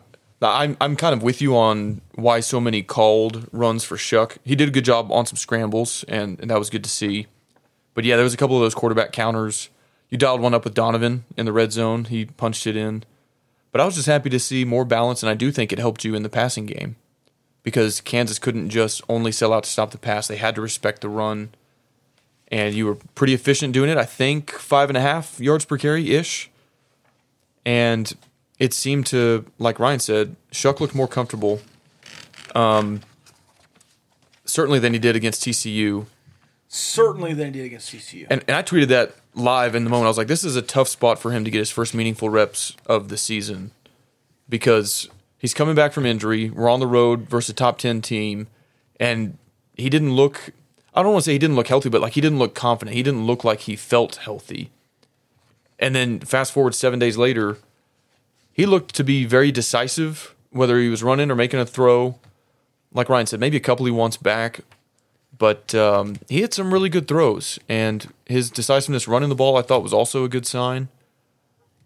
I'm 0.51 0.77
I'm 0.81 0.97
kind 0.97 1.15
of 1.15 1.23
with 1.23 1.41
you 1.41 1.57
on 1.57 2.01
why 2.15 2.41
so 2.41 2.61
many 2.61 2.83
called 2.83 3.49
runs 3.53 3.85
for 3.85 3.97
Shough. 3.97 4.37
He 4.45 4.55
did 4.55 4.69
a 4.69 4.73
good 4.73 4.85
job 4.85 5.11
on 5.11 5.27
some 5.27 5.37
scrambles, 5.37 6.05
and, 6.09 6.39
and 6.41 6.51
that 6.51 6.59
was 6.59 6.71
good 6.71 6.85
to 6.85 6.91
see. 6.91 7.27
But 7.95 8.05
yeah, 8.05 8.17
there 8.17 8.25
was 8.25 8.35
a 8.35 8.37
couple 8.37 8.57
of 8.57 8.63
those 8.63 8.75
quarterback 8.75 9.13
counters. 9.13 9.71
You 10.11 10.19
dialed 10.19 10.41
one 10.41 10.55
up 10.55 10.65
with 10.65 10.75
Donovan 10.75 11.25
in 11.37 11.47
the 11.47 11.53
red 11.53 11.73
zone. 11.73 12.05
He 12.05 12.27
punched 12.27 12.67
it 12.67 12.77
in. 12.77 13.05
But 13.73 13.81
I 13.81 13.85
was 13.85 13.97
just 13.97 14.07
happy 14.07 14.31
to 14.31 14.39
see 14.39 14.65
more 14.65 14.85
balance, 14.85 15.23
and 15.23 15.31
I 15.31 15.35
do 15.35 15.51
think 15.51 15.73
it 15.73 15.79
helped 15.79 16.05
you 16.05 16.15
in 16.15 16.23
the 16.23 16.29
passing 16.29 16.67
game 16.67 16.97
because 17.63 18.01
Kansas 18.01 18.39
couldn't 18.39 18.71
just 18.71 19.03
only 19.09 19.33
sell 19.33 19.53
out 19.53 19.65
to 19.65 19.71
stop 19.71 19.91
the 19.91 19.99
pass. 19.99 20.29
They 20.29 20.37
had 20.37 20.55
to 20.55 20.61
respect 20.61 21.01
the 21.01 21.09
run, 21.09 21.51
and 22.49 22.75
you 22.75 22.87
were 22.87 22.97
pretty 23.15 23.35
efficient 23.35 23.73
doing 23.73 23.91
it. 23.91 23.99
I 23.99 24.05
think 24.05 24.53
five 24.53 24.89
and 24.89 24.97
a 24.97 25.01
half 25.01 25.41
yards 25.41 25.65
per 25.65 25.77
carry 25.77 26.15
ish. 26.15 26.51
And 27.65 28.13
it 28.59 28.73
seemed 28.73 29.07
to, 29.07 29.45
like 29.59 29.79
Ryan 29.79 30.01
said, 30.01 30.37
Shough 30.53 30.81
looked 30.81 30.95
more 30.95 31.09
comfortable, 31.09 31.61
um, 32.55 33.01
certainly 34.45 34.79
than 34.79 34.93
he 34.93 34.99
did 34.99 35.17
against 35.17 35.43
TCU. 35.43 36.07
Certainly 36.69 37.35
than 37.35 37.47
he 37.47 37.53
did 37.61 37.67
against 37.67 37.93
TCU. 37.93 38.27
And, 38.31 38.45
and 38.49 38.57
I 38.57 38.63
tweeted 38.63 38.89
that 38.89 39.15
live 39.35 39.75
in 39.75 39.85
the 39.85 39.91
moment. 39.91 40.07
I 40.07 40.09
was 40.09 40.19
like, 40.19 40.29
this 40.29 40.45
is 40.45 40.57
a 40.57 40.63
tough 40.63 40.89
spot 40.89 41.19
for 41.19 41.31
him 41.31 41.45
to 41.45 41.51
get 41.51 41.59
his 41.59 41.71
first 41.71 41.95
meaningful 41.95 42.31
reps 42.31 42.77
of 42.87 43.09
the 43.09 43.17
season 43.17 43.71
because 44.49 45.09
He's 45.39 45.55
coming 45.55 45.75
back 45.75 45.93
from 45.93 46.07
injury. 46.07 46.51
We're 46.51 46.69
on 46.69 46.81
the 46.81 46.87
road 46.87 47.29
versus 47.29 47.51
a 47.51 47.55
top 47.55 47.79
10 47.79 48.03
team. 48.03 48.49
And 48.99 49.39
he 49.75 49.91
didn't 49.91 50.15
look, 50.15 50.51
I 50.95 51.03
don't 51.03 51.13
want 51.13 51.25
to 51.25 51.27
say 51.27 51.33
he 51.35 51.39
didn't 51.39 51.57
look 51.57 51.69
healthy, 51.69 51.89
but 51.89 52.01
like 52.01 52.15
he 52.15 52.21
didn't 52.21 52.39
look 52.39 52.55
confident. 52.55 52.97
He 52.97 53.03
didn't 53.03 53.27
look 53.27 53.45
like 53.45 53.61
he 53.61 53.77
felt 53.77 54.17
healthy. 54.17 54.71
And 55.79 55.95
then 55.95 56.21
fast 56.21 56.53
forward 56.53 56.75
seven 56.75 56.99
days 56.99 57.19
later, 57.19 57.59
he 58.57 58.65
looked 58.65 58.95
to 58.95 59.05
be 59.05 59.27
very 59.27 59.53
decisive, 59.53 60.35
whether 60.49 60.81
he 60.81 60.89
was 60.89 61.03
running 61.03 61.31
or 61.31 61.35
making 61.35 61.61
a 61.61 61.67
throw. 61.67 62.19
Like 62.91 63.11
Ryan 63.11 63.27
said, 63.27 63.39
maybe 63.39 63.59
a 63.59 63.61
couple 63.61 63.85
he 63.85 63.93
wants 63.93 64.17
back, 64.17 64.61
but 65.37 65.75
um, 65.75 66.17
he 66.31 66.41
had 66.41 66.55
some 66.55 66.73
really 66.73 66.89
good 66.89 67.07
throws. 67.07 67.59
And 67.69 68.15
his 68.25 68.51
decisiveness 68.51 69.07
running 69.07 69.29
the 69.29 69.35
ball, 69.35 69.59
I 69.59 69.63
thought, 69.63 69.83
was 69.83 69.93
also 69.93 70.25
a 70.25 70.29
good 70.31 70.47
sign. 70.47 70.89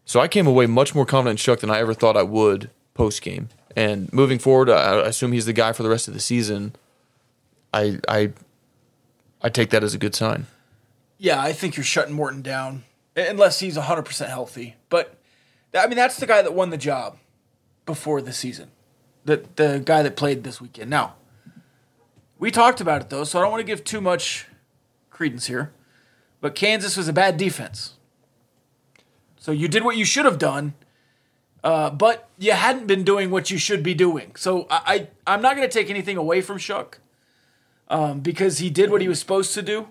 So 0.04 0.20
I 0.20 0.28
came 0.28 0.46
away 0.46 0.66
much 0.66 0.94
more 0.94 1.04
confident 1.04 1.40
in 1.40 1.54
Shough 1.54 1.58
than 1.58 1.70
I 1.70 1.80
ever 1.80 1.92
thought 1.92 2.16
I 2.16 2.22
would 2.22 2.70
post 2.94 3.20
game. 3.20 3.48
And 3.74 4.12
moving 4.12 4.38
forward, 4.38 4.70
I, 4.70 5.00
I 5.00 5.08
assume 5.08 5.32
he's 5.32 5.46
the 5.46 5.52
guy 5.52 5.72
for 5.72 5.82
the 5.82 5.88
rest 5.88 6.06
of 6.06 6.14
the 6.14 6.20
season. 6.20 6.76
I 7.74 7.98
I 8.06 8.32
I 9.42 9.48
take 9.48 9.70
that 9.70 9.82
as 9.82 9.92
a 9.92 9.98
good 9.98 10.14
sign. 10.14 10.46
Yeah, 11.18 11.42
I 11.42 11.52
think 11.52 11.76
you're 11.76 11.82
shutting 11.82 12.14
Morton 12.14 12.42
down 12.42 12.84
unless 13.16 13.58
he's 13.58 13.76
100% 13.76 14.28
healthy. 14.28 14.76
But 14.88 15.19
I 15.74 15.86
mean, 15.86 15.96
that's 15.96 16.18
the 16.18 16.26
guy 16.26 16.42
that 16.42 16.54
won 16.54 16.70
the 16.70 16.76
job 16.76 17.16
before 17.86 18.20
the 18.20 18.32
season. 18.32 18.70
The 19.24 19.44
the 19.56 19.82
guy 19.84 20.02
that 20.02 20.16
played 20.16 20.44
this 20.44 20.60
weekend. 20.60 20.90
Now, 20.90 21.14
we 22.38 22.50
talked 22.50 22.80
about 22.80 23.02
it 23.02 23.10
though, 23.10 23.24
so 23.24 23.38
I 23.38 23.42
don't 23.42 23.50
want 23.50 23.60
to 23.60 23.66
give 23.66 23.84
too 23.84 24.00
much 24.00 24.46
credence 25.10 25.46
here. 25.46 25.72
But 26.40 26.54
Kansas 26.54 26.96
was 26.96 27.06
a 27.06 27.12
bad 27.12 27.36
defense. 27.36 27.94
So 29.38 29.52
you 29.52 29.68
did 29.68 29.84
what 29.84 29.96
you 29.96 30.04
should 30.04 30.24
have 30.24 30.38
done, 30.38 30.74
uh, 31.62 31.90
but 31.90 32.28
you 32.38 32.52
hadn't 32.52 32.86
been 32.86 33.04
doing 33.04 33.30
what 33.30 33.50
you 33.50 33.58
should 33.58 33.82
be 33.82 33.94
doing. 33.94 34.34
So 34.36 34.66
I, 34.70 35.08
I 35.26 35.34
am 35.34 35.42
not 35.42 35.56
going 35.56 35.68
to 35.68 35.72
take 35.72 35.90
anything 35.90 36.16
away 36.16 36.40
from 36.40 36.58
Shough 36.58 36.94
um, 37.88 38.20
because 38.20 38.58
he 38.58 38.70
did 38.70 38.90
what 38.90 39.00
he 39.00 39.08
was 39.08 39.18
supposed 39.18 39.52
to 39.54 39.62
do. 39.62 39.88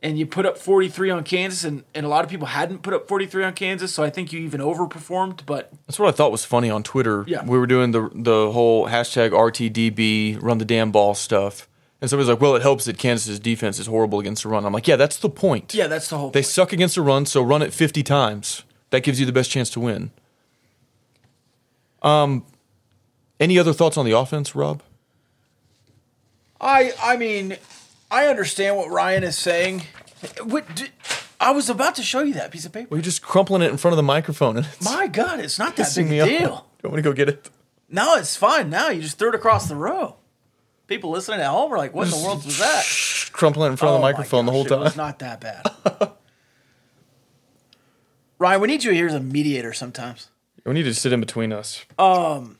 And 0.00 0.16
you 0.16 0.26
put 0.26 0.46
up 0.46 0.56
43 0.58 1.10
on 1.10 1.24
Kansas, 1.24 1.64
and, 1.64 1.82
and 1.92 2.06
a 2.06 2.08
lot 2.08 2.22
of 2.24 2.30
people 2.30 2.46
hadn't 2.46 2.82
put 2.82 2.94
up 2.94 3.08
43 3.08 3.42
on 3.42 3.52
Kansas, 3.54 3.92
so 3.92 4.04
I 4.04 4.10
think 4.10 4.32
you 4.32 4.38
even 4.40 4.60
overperformed. 4.60 5.44
But 5.44 5.72
that's 5.86 5.98
what 5.98 6.08
I 6.08 6.12
thought 6.12 6.30
was 6.30 6.44
funny 6.44 6.70
on 6.70 6.84
Twitter. 6.84 7.24
Yeah. 7.26 7.44
we 7.44 7.58
were 7.58 7.66
doing 7.66 7.90
the 7.90 8.08
the 8.14 8.52
whole 8.52 8.86
hashtag 8.86 9.30
RTDB 9.30 10.40
run 10.40 10.58
the 10.58 10.64
damn 10.64 10.92
ball 10.92 11.14
stuff, 11.16 11.68
and 12.00 12.08
somebody's 12.08 12.30
like, 12.30 12.40
"Well, 12.40 12.54
it 12.54 12.62
helps 12.62 12.84
that 12.84 12.96
Kansas's 12.96 13.40
defense 13.40 13.80
is 13.80 13.86
horrible 13.88 14.20
against 14.20 14.44
the 14.44 14.50
run." 14.50 14.64
I'm 14.64 14.72
like, 14.72 14.86
"Yeah, 14.86 14.94
that's 14.94 15.16
the 15.16 15.28
point. 15.28 15.74
yeah, 15.74 15.88
that's 15.88 16.08
the 16.08 16.16
whole. 16.18 16.30
They 16.30 16.42
point. 16.42 16.46
suck 16.46 16.72
against 16.72 16.94
the 16.94 17.02
run, 17.02 17.26
so 17.26 17.42
run 17.42 17.60
it 17.62 17.72
50 17.74 18.04
times. 18.04 18.62
That 18.90 19.02
gives 19.02 19.18
you 19.18 19.26
the 19.26 19.32
best 19.32 19.50
chance 19.50 19.68
to 19.70 19.80
win." 19.80 20.12
Um, 22.02 22.44
any 23.40 23.58
other 23.58 23.72
thoughts 23.72 23.96
on 23.96 24.04
the 24.06 24.12
offense, 24.12 24.54
Rob? 24.54 24.80
I 26.60 26.92
I 27.02 27.16
mean, 27.16 27.56
I 28.10 28.26
understand 28.26 28.76
what 28.76 28.90
Ryan 28.90 29.22
is 29.24 29.36
saying. 29.36 29.82
What 30.42 30.74
did, 30.74 30.90
I 31.40 31.50
was 31.52 31.68
about 31.70 31.94
to 31.96 32.02
show 32.02 32.22
you 32.22 32.34
that 32.34 32.50
piece 32.50 32.64
of 32.66 32.72
paper. 32.72 32.88
Well, 32.90 32.98
you're 32.98 33.02
just 33.04 33.22
crumpling 33.22 33.62
it 33.62 33.70
in 33.70 33.76
front 33.76 33.92
of 33.92 33.96
the 33.96 34.02
microphone, 34.02 34.56
and 34.56 34.66
it's 34.66 34.82
My 34.82 35.06
God, 35.06 35.40
it's 35.40 35.58
not 35.58 35.76
that 35.76 35.86
pissing 35.86 36.04
big 36.04 36.10
me 36.10 36.18
a 36.18 36.22
off. 36.22 36.28
deal. 36.28 36.38
Do 36.38 36.44
you 36.44 36.90
want 36.90 36.96
me 36.96 36.96
to 36.96 37.02
go 37.02 37.12
get 37.12 37.28
it? 37.28 37.50
No, 37.88 38.16
it's 38.16 38.36
fine 38.36 38.70
now. 38.70 38.88
You 38.88 39.00
just 39.02 39.18
threw 39.18 39.28
it 39.28 39.34
across 39.34 39.68
the 39.68 39.76
row. 39.76 40.16
People 40.88 41.10
listening 41.10 41.40
at 41.40 41.46
home 41.48 41.72
are 41.72 41.76
like, 41.78 41.94
"What 41.94 42.04
in 42.06 42.10
the 42.18 42.24
world 42.26 42.44
was 42.44 42.58
that?" 42.58 42.84
Crumpling 43.32 43.68
it 43.68 43.72
in 43.72 43.76
front 43.76 43.90
of 43.90 43.94
Oh 43.94 43.98
the 43.98 44.02
my 44.02 44.12
microphone 44.12 44.46
the 44.46 44.52
whole 44.52 44.64
time. 44.64 44.86
It's 44.86 44.96
not 44.96 45.18
that 45.20 45.40
bad. 45.40 46.12
Ryan, 48.38 48.60
we 48.60 48.68
need 48.68 48.84
you 48.84 48.92
here 48.92 49.06
as 49.06 49.14
a 49.14 49.20
mediator 49.20 49.72
sometimes. 49.72 50.30
We 50.64 50.72
need 50.74 50.84
to 50.84 50.94
sit 50.94 51.12
in 51.12 51.20
between 51.20 51.52
us. 51.52 51.84
Um, 51.98 52.58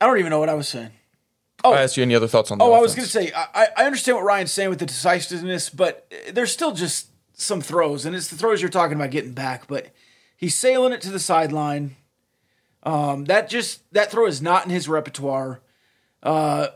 I 0.00 0.06
don't 0.06 0.18
even 0.18 0.30
know 0.30 0.38
what 0.38 0.48
I 0.48 0.54
was 0.54 0.68
saying. 0.68 0.90
Oh. 1.62 1.72
I 1.72 1.82
asked 1.82 1.96
you 1.96 2.02
any 2.02 2.14
other 2.14 2.28
thoughts 2.28 2.50
on 2.50 2.58
the 2.58 2.64
Oh, 2.64 2.72
I 2.72 2.80
was 2.80 2.94
going 2.94 3.04
to 3.06 3.10
say, 3.10 3.32
I, 3.34 3.68
I 3.76 3.84
understand 3.84 4.16
what 4.16 4.24
Ryan's 4.24 4.50
saying 4.52 4.70
with 4.70 4.78
the 4.78 4.86
decisiveness, 4.86 5.68
but 5.70 6.10
there's 6.32 6.52
still 6.52 6.72
just 6.72 7.08
some 7.34 7.60
throws, 7.60 8.04
and 8.06 8.14
it's 8.16 8.28
the 8.28 8.36
throws 8.36 8.60
you're 8.62 8.70
talking 8.70 8.96
about 8.96 9.10
getting 9.10 9.32
back. 9.32 9.66
But 9.66 9.88
he's 10.36 10.56
sailing 10.56 10.92
it 10.92 11.00
to 11.02 11.10
the 11.10 11.18
sideline. 11.18 11.96
Um, 12.82 13.26
that 13.26 13.50
just 13.50 13.82
that 13.92 14.10
throw 14.10 14.26
is 14.26 14.40
not 14.40 14.64
in 14.64 14.70
his 14.70 14.88
repertoire. 14.88 15.60
Uh, 16.22 16.68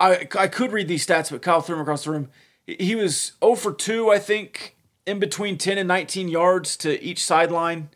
I 0.00 0.26
I 0.38 0.48
could 0.48 0.72
read 0.72 0.88
these 0.88 1.06
stats, 1.06 1.30
but 1.30 1.42
Kyle 1.42 1.60
threw 1.60 1.76
him 1.76 1.82
across 1.82 2.04
the 2.04 2.12
room. 2.12 2.30
He- 2.66 2.76
He 2.80 2.94
was 2.94 3.32
0 3.44 3.54
for 3.56 3.72
2, 3.74 4.10
I 4.10 4.18
think, 4.18 4.76
in 5.06 5.18
between 5.18 5.58
10 5.58 5.76
and 5.76 5.86
19 5.88 6.28
yards 6.28 6.76
to 6.78 7.02
each 7.02 7.22
sideline, 7.24 7.90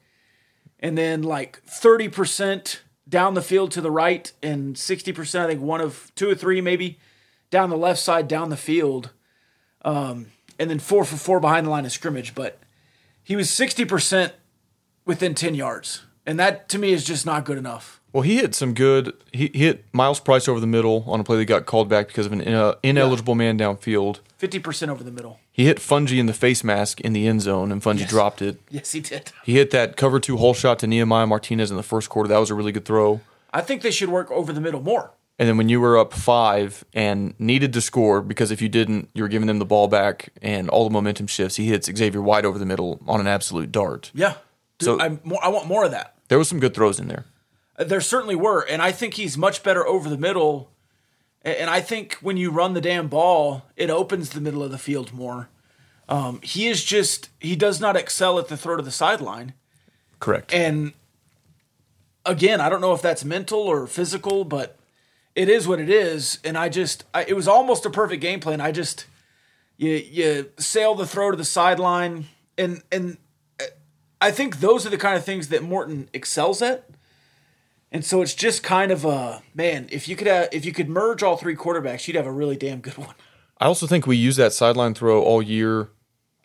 and 0.78 0.96
then 0.98 1.22
like 1.22 1.62
30% 1.66 2.80
down 3.12 3.34
the 3.34 3.42
field 3.42 3.70
to 3.70 3.82
the 3.82 3.90
right, 3.90 4.32
and 4.42 4.74
60%, 4.74 5.38
I 5.38 5.46
think, 5.46 5.60
one 5.60 5.82
of 5.82 6.10
two 6.16 6.30
or 6.30 6.34
three 6.34 6.62
maybe 6.62 6.98
down 7.50 7.68
the 7.68 7.76
left 7.76 8.00
side, 8.00 8.26
down 8.26 8.48
the 8.48 8.56
field, 8.56 9.10
um, 9.84 10.28
and 10.58 10.70
then 10.70 10.78
four 10.78 11.04
for 11.04 11.16
four 11.16 11.38
behind 11.38 11.66
the 11.66 11.70
line 11.70 11.84
of 11.84 11.92
scrimmage. 11.92 12.34
But 12.34 12.58
he 13.22 13.36
was 13.36 13.50
60% 13.50 14.32
within 15.04 15.34
10 15.34 15.54
yards, 15.54 16.06
and 16.24 16.40
that 16.40 16.70
to 16.70 16.78
me 16.78 16.92
is 16.92 17.04
just 17.04 17.26
not 17.26 17.44
good 17.44 17.58
enough. 17.58 18.00
Well, 18.14 18.22
he 18.22 18.36
hit 18.36 18.54
some 18.54 18.72
good. 18.72 19.12
He, 19.30 19.50
he 19.52 19.58
hit 19.66 19.84
Myles 19.92 20.18
Price 20.18 20.48
over 20.48 20.58
the 20.58 20.66
middle 20.66 21.04
on 21.06 21.20
a 21.20 21.24
play 21.24 21.36
that 21.36 21.44
got 21.44 21.66
called 21.66 21.90
back 21.90 22.08
because 22.08 22.24
of 22.24 22.32
an 22.32 22.48
uh, 22.48 22.76
ineligible 22.82 23.34
man 23.34 23.58
downfield. 23.58 24.20
50% 24.40 24.88
over 24.88 25.04
the 25.04 25.12
middle. 25.12 25.38
He 25.52 25.66
hit 25.66 25.78
Fouonji 25.78 26.18
in 26.18 26.26
the 26.26 26.32
face 26.32 26.64
mask 26.64 27.00
in 27.02 27.12
the 27.12 27.26
end 27.26 27.42
zone, 27.42 27.70
and 27.70 27.82
Fouonji 27.82 28.08
dropped 28.08 28.40
it. 28.40 28.58
Yes, 28.70 28.92
he 28.92 29.00
did. 29.00 29.32
He 29.44 29.52
hit 29.54 29.70
that 29.72 29.96
cover 29.96 30.18
two 30.18 30.38
hole 30.38 30.54
shot 30.54 30.78
to 30.78 30.86
Nehemiah 30.86 31.26
Martinez 31.26 31.70
in 31.70 31.76
the 31.76 31.82
first 31.82 32.08
quarter. 32.08 32.28
That 32.28 32.38
was 32.38 32.50
a 32.50 32.54
really 32.54 32.72
good 32.72 32.86
throw. 32.86 33.20
I 33.52 33.60
think 33.60 33.82
they 33.82 33.90
should 33.90 34.08
work 34.08 34.30
over 34.30 34.52
the 34.52 34.60
middle 34.62 34.80
more. 34.80 35.10
And 35.38 35.48
then 35.48 35.56
when 35.58 35.68
you 35.68 35.80
were 35.80 35.98
up 35.98 36.12
five 36.14 36.84
and 36.94 37.34
needed 37.38 37.72
to 37.74 37.80
score, 37.80 38.22
because 38.22 38.50
if 38.50 38.62
you 38.62 38.68
didn't, 38.68 39.10
you 39.14 39.22
were 39.22 39.28
giving 39.28 39.46
them 39.46 39.58
the 39.58 39.64
ball 39.66 39.88
back 39.88 40.30
and 40.40 40.70
all 40.70 40.84
the 40.84 40.92
momentum 40.92 41.26
shifts, 41.26 41.56
he 41.56 41.66
hits 41.66 41.90
Xavier 41.94 42.22
White 42.22 42.44
over 42.44 42.58
the 42.58 42.66
middle 42.66 43.00
on 43.06 43.20
an 43.20 43.26
absolute 43.26 43.70
dart. 43.72 44.10
Yeah. 44.14 44.34
Dude, 44.78 44.86
So- 44.86 45.00
I, 45.00 45.18
more, 45.24 45.42
I 45.44 45.48
want 45.48 45.66
more 45.66 45.84
of 45.84 45.90
that. 45.90 46.14
There 46.28 46.38
was 46.38 46.48
some 46.48 46.60
good 46.60 46.74
throws 46.74 46.98
in 46.98 47.08
there. 47.08 47.26
There 47.78 48.00
certainly 48.00 48.36
were, 48.36 48.60
and 48.60 48.80
I 48.80 48.92
think 48.92 49.14
he's 49.14 49.36
much 49.36 49.62
better 49.62 49.86
over 49.86 50.08
the 50.08 50.16
middle. 50.18 50.70
And 51.44 51.68
I 51.68 51.80
think 51.80 52.14
when 52.20 52.36
you 52.36 52.50
run 52.50 52.74
the 52.74 52.80
damn 52.80 53.08
ball, 53.08 53.64
it 53.76 53.90
opens 53.90 54.30
the 54.30 54.40
middle 54.40 54.62
of 54.62 54.70
the 54.70 54.78
field 54.78 55.12
more. 55.12 55.48
Um, 56.08 56.40
he 56.42 56.68
is 56.68 56.84
just 56.84 57.30
he 57.40 57.56
does 57.56 57.80
not 57.80 57.96
excel 57.96 58.38
at 58.38 58.48
the 58.48 58.56
throw 58.56 58.76
to 58.76 58.82
the 58.82 58.90
sideline. 58.90 59.54
Correct. 60.20 60.52
And 60.52 60.92
again, 62.24 62.60
I 62.60 62.68
don't 62.68 62.80
know 62.80 62.92
if 62.92 63.02
that's 63.02 63.24
mental 63.24 63.60
or 63.60 63.86
physical, 63.86 64.44
but 64.44 64.76
it 65.34 65.48
is 65.48 65.66
what 65.66 65.80
it 65.80 65.90
is. 65.90 66.38
And 66.44 66.56
I 66.56 66.68
just 66.68 67.04
I, 67.14 67.24
it 67.24 67.34
was 67.34 67.48
almost 67.48 67.86
a 67.86 67.90
perfect 67.90 68.22
game 68.22 68.40
plan. 68.40 68.60
I 68.60 68.72
just 68.72 69.06
you 69.76 69.90
you 69.94 70.50
sail 70.58 70.94
the 70.94 71.06
throw 71.06 71.30
to 71.30 71.36
the 71.36 71.44
sideline, 71.44 72.26
and 72.56 72.82
and 72.92 73.16
uh, 73.60 73.64
I 74.20 74.30
think 74.30 74.60
those 74.60 74.86
are 74.86 74.90
the 74.90 74.98
kind 74.98 75.16
of 75.16 75.24
things 75.24 75.48
that 75.48 75.62
Morton 75.62 76.08
excels 76.12 76.62
at. 76.62 76.88
And 77.94 78.04
so 78.04 78.22
it's 78.22 78.34
just 78.34 78.62
kind 78.62 78.90
of 78.90 79.04
a 79.04 79.42
man. 79.54 79.86
If 79.92 80.08
you 80.08 80.16
could 80.16 80.26
have, 80.26 80.48
if 80.50 80.64
you 80.64 80.72
could 80.72 80.88
merge 80.88 81.22
all 81.22 81.36
three 81.36 81.54
quarterbacks, 81.54 82.08
you'd 82.08 82.16
have 82.16 82.26
a 82.26 82.32
really 82.32 82.56
damn 82.56 82.80
good 82.80 82.96
one. 82.96 83.14
I 83.60 83.66
also 83.66 83.86
think 83.86 84.06
we 84.06 84.16
use 84.16 84.36
that 84.36 84.52
sideline 84.54 84.94
throw 84.94 85.22
all 85.22 85.42
year 85.42 85.90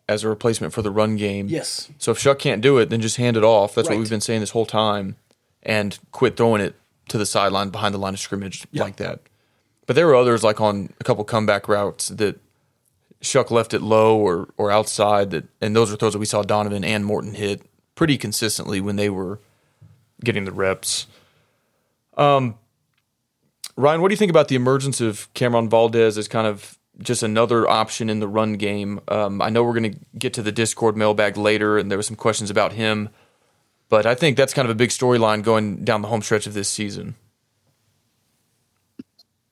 as 0.09 0.23
a 0.23 0.29
replacement 0.29 0.73
for 0.73 0.81
the 0.81 0.91
run 0.91 1.15
game. 1.15 1.47
Yes. 1.47 1.89
So 1.97 2.11
if 2.11 2.19
Shough 2.19 2.37
can't 2.37 2.61
do 2.61 2.77
it, 2.77 2.89
then 2.89 3.01
just 3.01 3.15
hand 3.17 3.37
it 3.37 3.43
off. 3.43 3.73
That's 3.73 3.87
Right. 3.87 3.95
what 3.95 4.01
we've 4.01 4.09
been 4.09 4.21
saying 4.21 4.41
this 4.41 4.51
whole 4.51 4.65
time, 4.65 5.15
and 5.63 5.97
quit 6.11 6.35
throwing 6.37 6.61
it 6.61 6.75
to 7.07 7.17
the 7.17 7.25
sideline 7.25 7.69
behind 7.69 7.93
the 7.95 7.97
line 7.99 8.13
of 8.13 8.19
scrimmage 8.19 8.67
like 8.73 8.97
that. 8.97 9.21
But 9.85 9.95
there 9.95 10.05
were 10.05 10.15
others 10.15 10.43
like 10.43 10.59
on 10.59 10.93
a 10.99 11.03
couple 11.05 11.23
comeback 11.23 11.69
routes 11.69 12.09
that 12.09 12.39
Shough 13.21 13.49
left 13.51 13.73
it 13.73 13.81
low 13.81 14.17
or 14.17 14.49
or 14.57 14.69
outside 14.69 15.31
that, 15.31 15.45
and 15.61 15.75
those 15.75 15.91
are 15.91 15.95
throws 15.95 16.11
that 16.13 16.19
we 16.19 16.25
saw 16.25 16.43
Donovan 16.43 16.83
and 16.83 17.05
Morton 17.05 17.33
hit 17.35 17.61
pretty 17.95 18.17
consistently 18.17 18.79
when 18.81 18.97
they 18.97 19.09
were 19.09 19.39
getting 20.23 20.43
the 20.45 20.51
reps. 20.51 21.07
Um, 22.17 22.55
Ryan, 23.75 24.01
what 24.01 24.09
do 24.09 24.13
you 24.13 24.17
think 24.17 24.31
about 24.31 24.47
the 24.47 24.55
emergence 24.55 24.99
of 24.99 25.31
Cameron 25.33 25.69
Valdez 25.69 26.17
as 26.17 26.27
kind 26.27 26.47
of 26.47 26.77
just 26.99 27.21
another 27.21 27.69
option 27.69 28.09
in 28.09 28.19
the 28.19 28.27
run 28.27 28.53
game? 28.53 28.99
Um, 29.07 29.41
I 29.41 29.49
know 29.49 29.63
we're 29.63 29.79
going 29.79 29.93
to 29.93 29.99
get 30.17 30.33
to 30.33 30.41
the 30.41 30.51
Discord 30.51 30.97
mailbag 30.97 31.37
later, 31.37 31.77
and 31.77 31.91
there 31.91 31.97
were 31.97 32.03
some 32.03 32.15
questions 32.15 32.49
about 32.49 32.73
him, 32.73 33.09
but 33.87 34.05
I 34.05 34.15
think 34.15 34.35
that's 34.35 34.53
kind 34.53 34.65
of 34.65 34.71
a 34.71 34.75
big 34.75 34.89
storyline 34.89 35.43
going 35.43 35.85
down 35.85 36.01
the 36.01 36.07
home 36.07 36.23
stretch 36.23 36.47
of 36.47 36.55
this 36.55 36.69
season. 36.69 37.15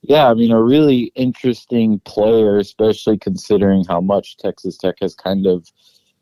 Yeah, 0.02 0.30
I 0.30 0.34
mean, 0.36 0.52
a 0.52 0.62
really 0.62 1.12
interesting 1.16 2.00
player, 2.02 2.58
especially 2.60 3.18
considering 3.18 3.86
how 3.88 4.02
much 4.02 4.38
Texas 4.38 4.78
Tech 4.78 4.98
has 5.02 5.16
kind 5.16 5.48
of 5.48 5.68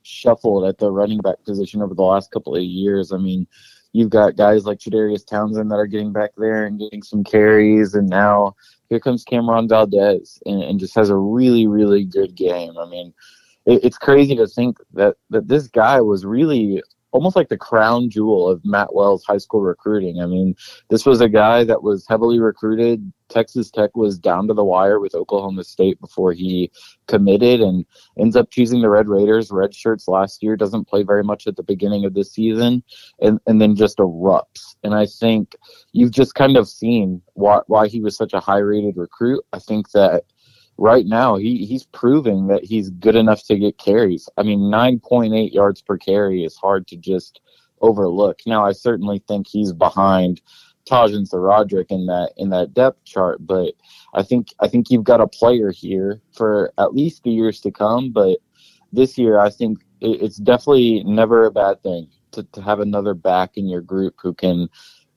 shuffled 0.03 0.65
at 0.65 0.77
the 0.77 0.91
running 0.91 1.19
back 1.19 1.43
position 1.43 1.81
over 1.81 1.93
the 1.93 2.01
last 2.01 2.31
couple 2.31 2.55
of 2.55 2.63
years. 2.63 3.11
I 3.11 3.17
mean, 3.17 3.45
you've 3.93 4.09
got 4.09 4.35
guys 4.35 4.65
like 4.65 4.79
Jadarius 4.79 5.25
Townsend 5.25 5.71
that 5.71 5.75
are 5.75 5.87
getting 5.87 6.11
back 6.11 6.31
there 6.37 6.65
and 6.65 6.79
getting 6.79 7.01
some 7.01 7.23
carries, 7.23 7.93
and 7.93 8.09
now 8.09 8.55
here 8.89 8.99
comes 8.99 9.23
Cameron 9.23 9.69
Valdez 9.69 10.41
and, 10.45 10.61
and 10.61 10.79
just 10.79 10.95
has 10.95 11.09
a 11.09 11.15
really, 11.15 11.67
really 11.67 12.03
good 12.03 12.35
game. 12.35 12.77
I 12.77 12.85
mean, 12.85 13.13
it, 13.65 13.83
it's 13.83 13.97
crazy 13.97 14.35
to 14.35 14.47
think 14.47 14.77
that 14.93 15.15
that 15.29 15.47
this 15.47 15.67
guy 15.67 16.01
was 16.01 16.25
really 16.25 16.83
almost 17.13 17.35
like 17.35 17.47
the 17.47 17.57
crown 17.57 18.09
jewel 18.09 18.49
of 18.49 18.65
Matt 18.65 18.93
Wells 18.93 19.23
high 19.23 19.37
school 19.37 19.61
recruiting. 19.61 20.21
I 20.21 20.25
mean, 20.25 20.55
this 20.89 21.05
was 21.05 21.21
a 21.21 21.29
guy 21.29 21.63
that 21.63 21.83
was 21.83 22.05
heavily 22.09 22.39
recruited. 22.39 23.13
Texas 23.29 23.71
Tech 23.71 23.95
was 23.95 24.19
down 24.19 24.47
to 24.47 24.53
the 24.53 24.63
wire 24.63 24.99
with 24.99 25.15
Oklahoma 25.15 25.63
State 25.63 25.99
before 26.01 26.33
he 26.33 26.71
committed 27.07 27.61
and 27.61 27.85
ends 28.19 28.35
up 28.35 28.49
choosing 28.51 28.81
the 28.81 28.89
Red 28.89 29.07
Raiders. 29.07 29.51
Red 29.51 29.73
shirts 29.73 30.07
last 30.07 30.43
year 30.43 30.55
doesn't 30.55 30.87
play 30.87 31.03
very 31.03 31.23
much 31.23 31.47
at 31.47 31.55
the 31.55 31.63
beginning 31.63 32.03
of 32.05 32.13
the 32.13 32.23
season 32.23 32.83
and, 33.21 33.39
and 33.47 33.61
then 33.61 33.75
just 33.75 33.99
erupts. 33.99 34.75
And 34.83 34.93
I 34.93 35.05
think 35.05 35.55
you've 35.93 36.11
just 36.11 36.35
kind 36.35 36.57
of 36.57 36.67
seen 36.67 37.21
why, 37.33 37.61
why 37.67 37.87
he 37.87 38.01
was 38.01 38.17
such 38.17 38.33
a 38.33 38.39
high 38.39 38.59
rated 38.59 38.97
recruit. 38.97 39.43
I 39.53 39.59
think 39.59 39.91
that 39.91 40.25
right 40.77 41.05
now 41.05 41.35
he, 41.35 41.65
he's 41.65 41.85
proving 41.85 42.47
that 42.47 42.63
he's 42.63 42.89
good 42.89 43.15
enough 43.15 43.43
to 43.45 43.57
get 43.57 43.77
carries. 43.77 44.27
I 44.37 44.43
mean, 44.43 44.59
9.8 44.59 45.53
yards 45.53 45.81
per 45.81 45.97
carry 45.97 46.43
is 46.43 46.55
hard 46.55 46.87
to 46.87 46.97
just 46.97 47.39
overlook. 47.81 48.39
Now, 48.45 48.65
I 48.65 48.71
certainly 48.71 49.21
think 49.27 49.47
he's 49.47 49.73
behind 49.73 50.41
Tahj 50.89 51.15
and 51.15 51.29
SaRodorick 51.29 51.91
in 51.91 52.07
that 52.07 52.33
in 52.37 52.49
that 52.49 52.73
depth 52.73 53.05
chart, 53.05 53.45
but 53.45 53.73
I 54.13 54.23
think 54.23 54.49
I 54.59 54.67
think 54.67 54.89
you've 54.89 55.05
got 55.05 55.21
a 55.21 55.27
player 55.27 55.71
here 55.71 56.21
for 56.35 56.73
at 56.77 56.93
least 56.93 57.23
the 57.23 57.31
years 57.31 57.61
to 57.61 57.71
come. 57.71 58.11
But 58.11 58.39
this 58.91 59.17
year, 59.17 59.39
I 59.39 59.49
think 59.49 59.79
it's 60.01 60.37
definitely 60.37 61.03
never 61.05 61.45
a 61.45 61.51
bad 61.51 61.81
thing 61.83 62.09
to, 62.31 62.43
to 62.43 62.61
have 62.61 62.81
another 62.81 63.13
back 63.13 63.51
in 63.55 63.67
your 63.67 63.81
group 63.81 64.15
who 64.21 64.33
can 64.33 64.67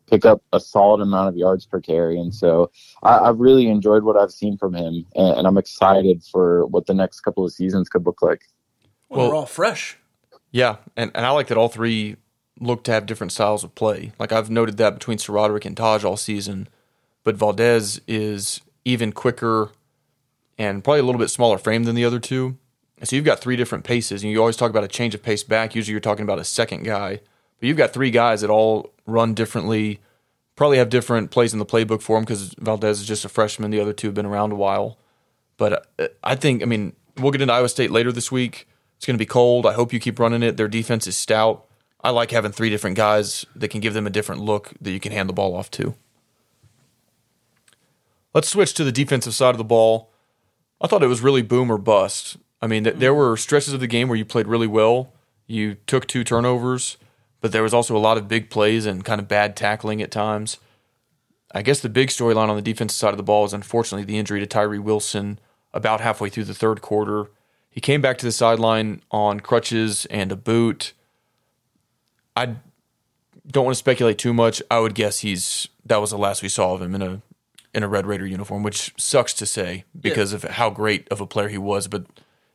pick 0.06 0.24
up 0.24 0.42
a 0.52 0.60
solid 0.60 1.00
amount 1.00 1.28
of 1.28 1.36
yards 1.36 1.66
per 1.66 1.80
carry. 1.80 2.18
And 2.18 2.34
so 2.34 2.70
I, 3.02 3.26
have 3.26 3.38
really 3.38 3.68
enjoyed 3.68 4.04
what 4.04 4.16
I've 4.16 4.30
seen 4.30 4.56
from 4.56 4.74
him, 4.74 5.06
and, 5.14 5.38
and, 5.38 5.46
I'm 5.46 5.58
excited 5.58 6.22
for 6.30 6.66
what 6.66 6.86
the 6.86 6.94
next 6.94 7.20
couple 7.20 7.44
of 7.44 7.52
seasons 7.52 7.88
could 7.88 8.06
look 8.06 8.22
like. 8.22 8.42
Well, 9.08 9.20
well, 9.20 9.28
we're 9.30 9.36
all 9.36 9.46
fresh. 9.46 9.98
Yeah, 10.50 10.76
and, 10.96 11.10
and 11.14 11.26
I 11.26 11.30
like 11.30 11.48
that 11.48 11.58
all 11.58 11.68
three 11.68 12.16
look 12.60 12.84
to 12.84 12.92
have 12.92 13.06
different 13.06 13.32
styles 13.32 13.64
of 13.64 13.74
play. 13.74 14.12
Like 14.18 14.32
I've 14.32 14.50
noted 14.50 14.76
that 14.78 14.94
between 14.94 15.18
SaRodorick 15.18 15.66
and 15.66 15.76
Tahj 15.76 16.04
all 16.04 16.16
season, 16.16 16.68
but 17.24 17.36
Valdez 17.36 18.00
is 18.06 18.60
even 18.84 19.12
quicker 19.12 19.70
and 20.58 20.82
probably 20.82 21.00
a 21.00 21.02
little 21.02 21.18
bit 21.18 21.28
smaller 21.28 21.58
frame 21.58 21.84
than 21.84 21.94
the 21.94 22.04
other 22.04 22.18
two. 22.18 22.56
So 23.02 23.14
you've 23.14 23.26
got 23.26 23.40
three 23.40 23.56
different 23.56 23.84
paces, 23.84 24.22
and 24.22 24.32
you 24.32 24.40
always 24.40 24.56
talk 24.56 24.70
about 24.70 24.84
a 24.84 24.88
change 24.88 25.14
of 25.14 25.22
pace 25.22 25.42
back. 25.42 25.74
Usually 25.74 25.92
you're 25.92 26.00
talking 26.00 26.22
about 26.22 26.38
a 26.38 26.44
second 26.44 26.84
guy, 26.84 27.20
but 27.60 27.66
you've 27.68 27.76
got 27.76 27.92
three 27.92 28.10
guys 28.10 28.40
that 28.40 28.48
all 28.48 28.94
run 29.06 29.34
differently, 29.34 30.00
probably 30.56 30.78
have 30.78 30.88
different 30.88 31.30
plays 31.30 31.52
in 31.52 31.58
the 31.58 31.66
playbook 31.66 32.02
for 32.02 32.16
them 32.16 32.24
because 32.24 32.54
Valdez 32.58 33.00
is 33.00 33.06
just 33.06 33.24
a 33.24 33.28
freshman. 33.28 33.70
The 33.70 33.80
other 33.80 33.92
two 33.92 34.08
have 34.08 34.14
been 34.14 34.26
around 34.26 34.52
a 34.52 34.56
while. 34.56 34.98
But 35.56 35.86
uh, 35.98 36.08
I 36.22 36.34
think, 36.34 36.62
I 36.62 36.66
mean, 36.66 36.94
we'll 37.16 37.32
get 37.32 37.40
into 37.40 37.54
Iowa 37.54 37.68
State 37.68 37.90
later 37.90 38.12
this 38.12 38.30
week. 38.30 38.68
It's 38.96 39.06
going 39.06 39.14
to 39.14 39.18
be 39.18 39.26
cold. 39.26 39.66
I 39.66 39.72
hope 39.74 39.92
you 39.92 40.00
keep 40.00 40.18
running 40.18 40.42
it. 40.42 40.56
Their 40.56 40.68
defense 40.68 41.06
is 41.06 41.16
stout. 41.16 41.66
I 42.02 42.10
like 42.10 42.30
having 42.30 42.52
three 42.52 42.70
different 42.70 42.96
guys 42.96 43.44
that 43.54 43.68
can 43.68 43.80
give 43.80 43.94
them 43.94 44.06
a 44.06 44.10
different 44.10 44.40
look 44.40 44.72
that 44.80 44.92
you 44.92 45.00
can 45.00 45.12
hand 45.12 45.28
the 45.28 45.32
ball 45.32 45.54
off 45.54 45.70
to. 45.72 45.94
Let's 48.32 48.48
switch 48.48 48.74
to 48.74 48.84
the 48.84 48.92
defensive 48.92 49.34
side 49.34 49.50
of 49.50 49.58
the 49.58 49.64
ball. 49.64 50.12
I 50.80 50.86
thought 50.86 51.02
it 51.02 51.08
was 51.08 51.22
really 51.22 51.42
boom 51.42 51.70
or 51.70 51.78
bust. 51.78 52.36
I 52.60 52.66
mean, 52.66 52.84
there 52.84 53.14
were 53.14 53.36
stretches 53.36 53.72
of 53.72 53.80
the 53.80 53.86
game 53.86 54.08
where 54.08 54.16
you 54.16 54.24
played 54.24 54.46
really 54.46 54.66
well. 54.66 55.12
You 55.46 55.76
took 55.86 56.06
two 56.06 56.22
turnovers 56.22 56.96
but 57.46 57.52
there 57.52 57.62
was 57.62 57.72
also 57.72 57.96
a 57.96 57.98
lot 57.98 58.18
of 58.18 58.26
big 58.26 58.50
plays 58.50 58.86
and 58.86 59.04
kind 59.04 59.20
of 59.20 59.28
bad 59.28 59.54
tackling 59.54 60.02
at 60.02 60.10
times. 60.10 60.58
I 61.54 61.62
guess 61.62 61.78
the 61.78 61.88
big 61.88 62.08
storyline 62.08 62.48
on 62.48 62.56
the 62.56 62.60
defensive 62.60 62.96
side 62.96 63.12
of 63.12 63.18
the 63.18 63.22
ball 63.22 63.44
is 63.44 63.52
unfortunately 63.52 64.04
the 64.04 64.18
injury 64.18 64.40
to 64.40 64.46
Tyree 64.46 64.80
Wilson 64.80 65.38
about 65.72 66.00
halfway 66.00 66.28
through 66.28 66.46
the 66.46 66.54
third 66.54 66.82
quarter. 66.82 67.30
He 67.70 67.80
came 67.80 68.00
back 68.00 68.18
to 68.18 68.26
the 68.26 68.32
sideline 68.32 69.00
on 69.12 69.38
crutches 69.38 70.06
and 70.06 70.32
a 70.32 70.36
boot. 70.36 70.92
I 72.34 72.56
don't 73.46 73.64
want 73.64 73.76
to 73.76 73.78
speculate 73.78 74.18
too 74.18 74.34
much. 74.34 74.60
I 74.68 74.80
would 74.80 74.96
guess 74.96 75.20
he's 75.20 75.68
that 75.84 76.00
was 76.00 76.10
the 76.10 76.18
last 76.18 76.42
we 76.42 76.48
saw 76.48 76.74
of 76.74 76.82
him 76.82 76.96
in 76.96 77.02
a 77.02 77.22
in 77.72 77.84
a 77.84 77.88
Red 77.88 78.08
Raider 78.08 78.26
uniform, 78.26 78.64
which 78.64 78.92
sucks 78.96 79.32
to 79.34 79.46
say 79.46 79.84
because 80.00 80.32
yeah. 80.32 80.38
of 80.38 80.42
how 80.54 80.68
great 80.68 81.06
of 81.12 81.20
a 81.20 81.28
player 81.28 81.46
he 81.46 81.58
was. 81.58 81.86
But 81.86 82.06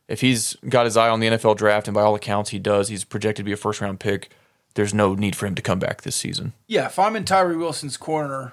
if 0.06 0.20
he's 0.20 0.54
got 0.68 0.84
his 0.84 0.98
eye 0.98 1.08
on 1.08 1.20
the 1.20 1.28
NFL 1.28 1.56
draft, 1.56 1.88
and 1.88 1.94
by 1.94 2.02
all 2.02 2.14
accounts 2.14 2.50
he 2.50 2.58
does, 2.58 2.88
he's 2.88 3.04
projected 3.04 3.38
to 3.38 3.48
be 3.48 3.52
a 3.52 3.56
first 3.56 3.80
round 3.80 3.98
pick 3.98 4.28
there's 4.74 4.94
no 4.94 5.14
need 5.14 5.36
for 5.36 5.46
him 5.46 5.54
to 5.54 5.62
come 5.62 5.78
back 5.78 6.02
this 6.02 6.16
season. 6.16 6.52
Yeah, 6.66 6.86
if 6.86 6.98
I'm 6.98 7.16
in 7.16 7.24
Tyree 7.24 7.56
Wilson's 7.56 7.96
corner, 7.96 8.52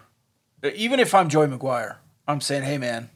even 0.63 0.99
if 0.99 1.15
I'm 1.15 1.29
Joey 1.29 1.47
McGuire, 1.47 1.97
I'm 2.27 2.41
saying, 2.41 2.63
hey, 2.63 2.77
man, 2.77 3.09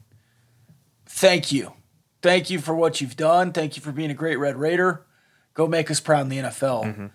thank 1.06 1.52
you. 1.52 1.74
Thank 2.22 2.48
you 2.48 2.58
for 2.58 2.74
what 2.74 3.00
you've 3.00 3.16
done. 3.16 3.52
Thank 3.52 3.76
you 3.76 3.82
for 3.82 3.92
being 3.92 4.10
a 4.10 4.14
great 4.14 4.36
Red 4.36 4.56
Raider. 4.56 5.04
Go 5.52 5.66
make 5.66 5.90
us 5.90 6.00
proud 6.00 6.22
in 6.22 6.28
the 6.30 6.38
NFL. 6.38 6.84
Mm-hmm. 6.84 7.06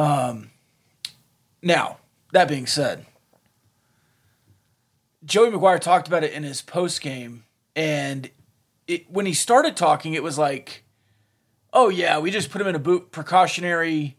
Um, 0.00 0.50
now, 1.62 1.98
that 2.32 2.48
being 2.48 2.66
said, 2.66 3.04
Joey 5.24 5.50
McGuire 5.50 5.80
talked 5.80 6.08
about 6.08 6.24
it 6.24 6.32
in 6.32 6.42
his 6.42 6.62
post 6.62 7.00
game, 7.00 7.44
and 7.76 8.30
it, 8.86 9.10
when 9.10 9.26
he 9.26 9.34
started 9.34 9.76
talking, 9.76 10.14
it 10.14 10.22
was 10.22 10.38
like, 10.38 10.84
"Oh 11.72 11.88
yeah, 11.88 12.18
we 12.18 12.30
just 12.30 12.50
put 12.50 12.60
him 12.60 12.66
in 12.66 12.74
a 12.74 12.80
boot 12.80 13.10
precautionary 13.10 14.16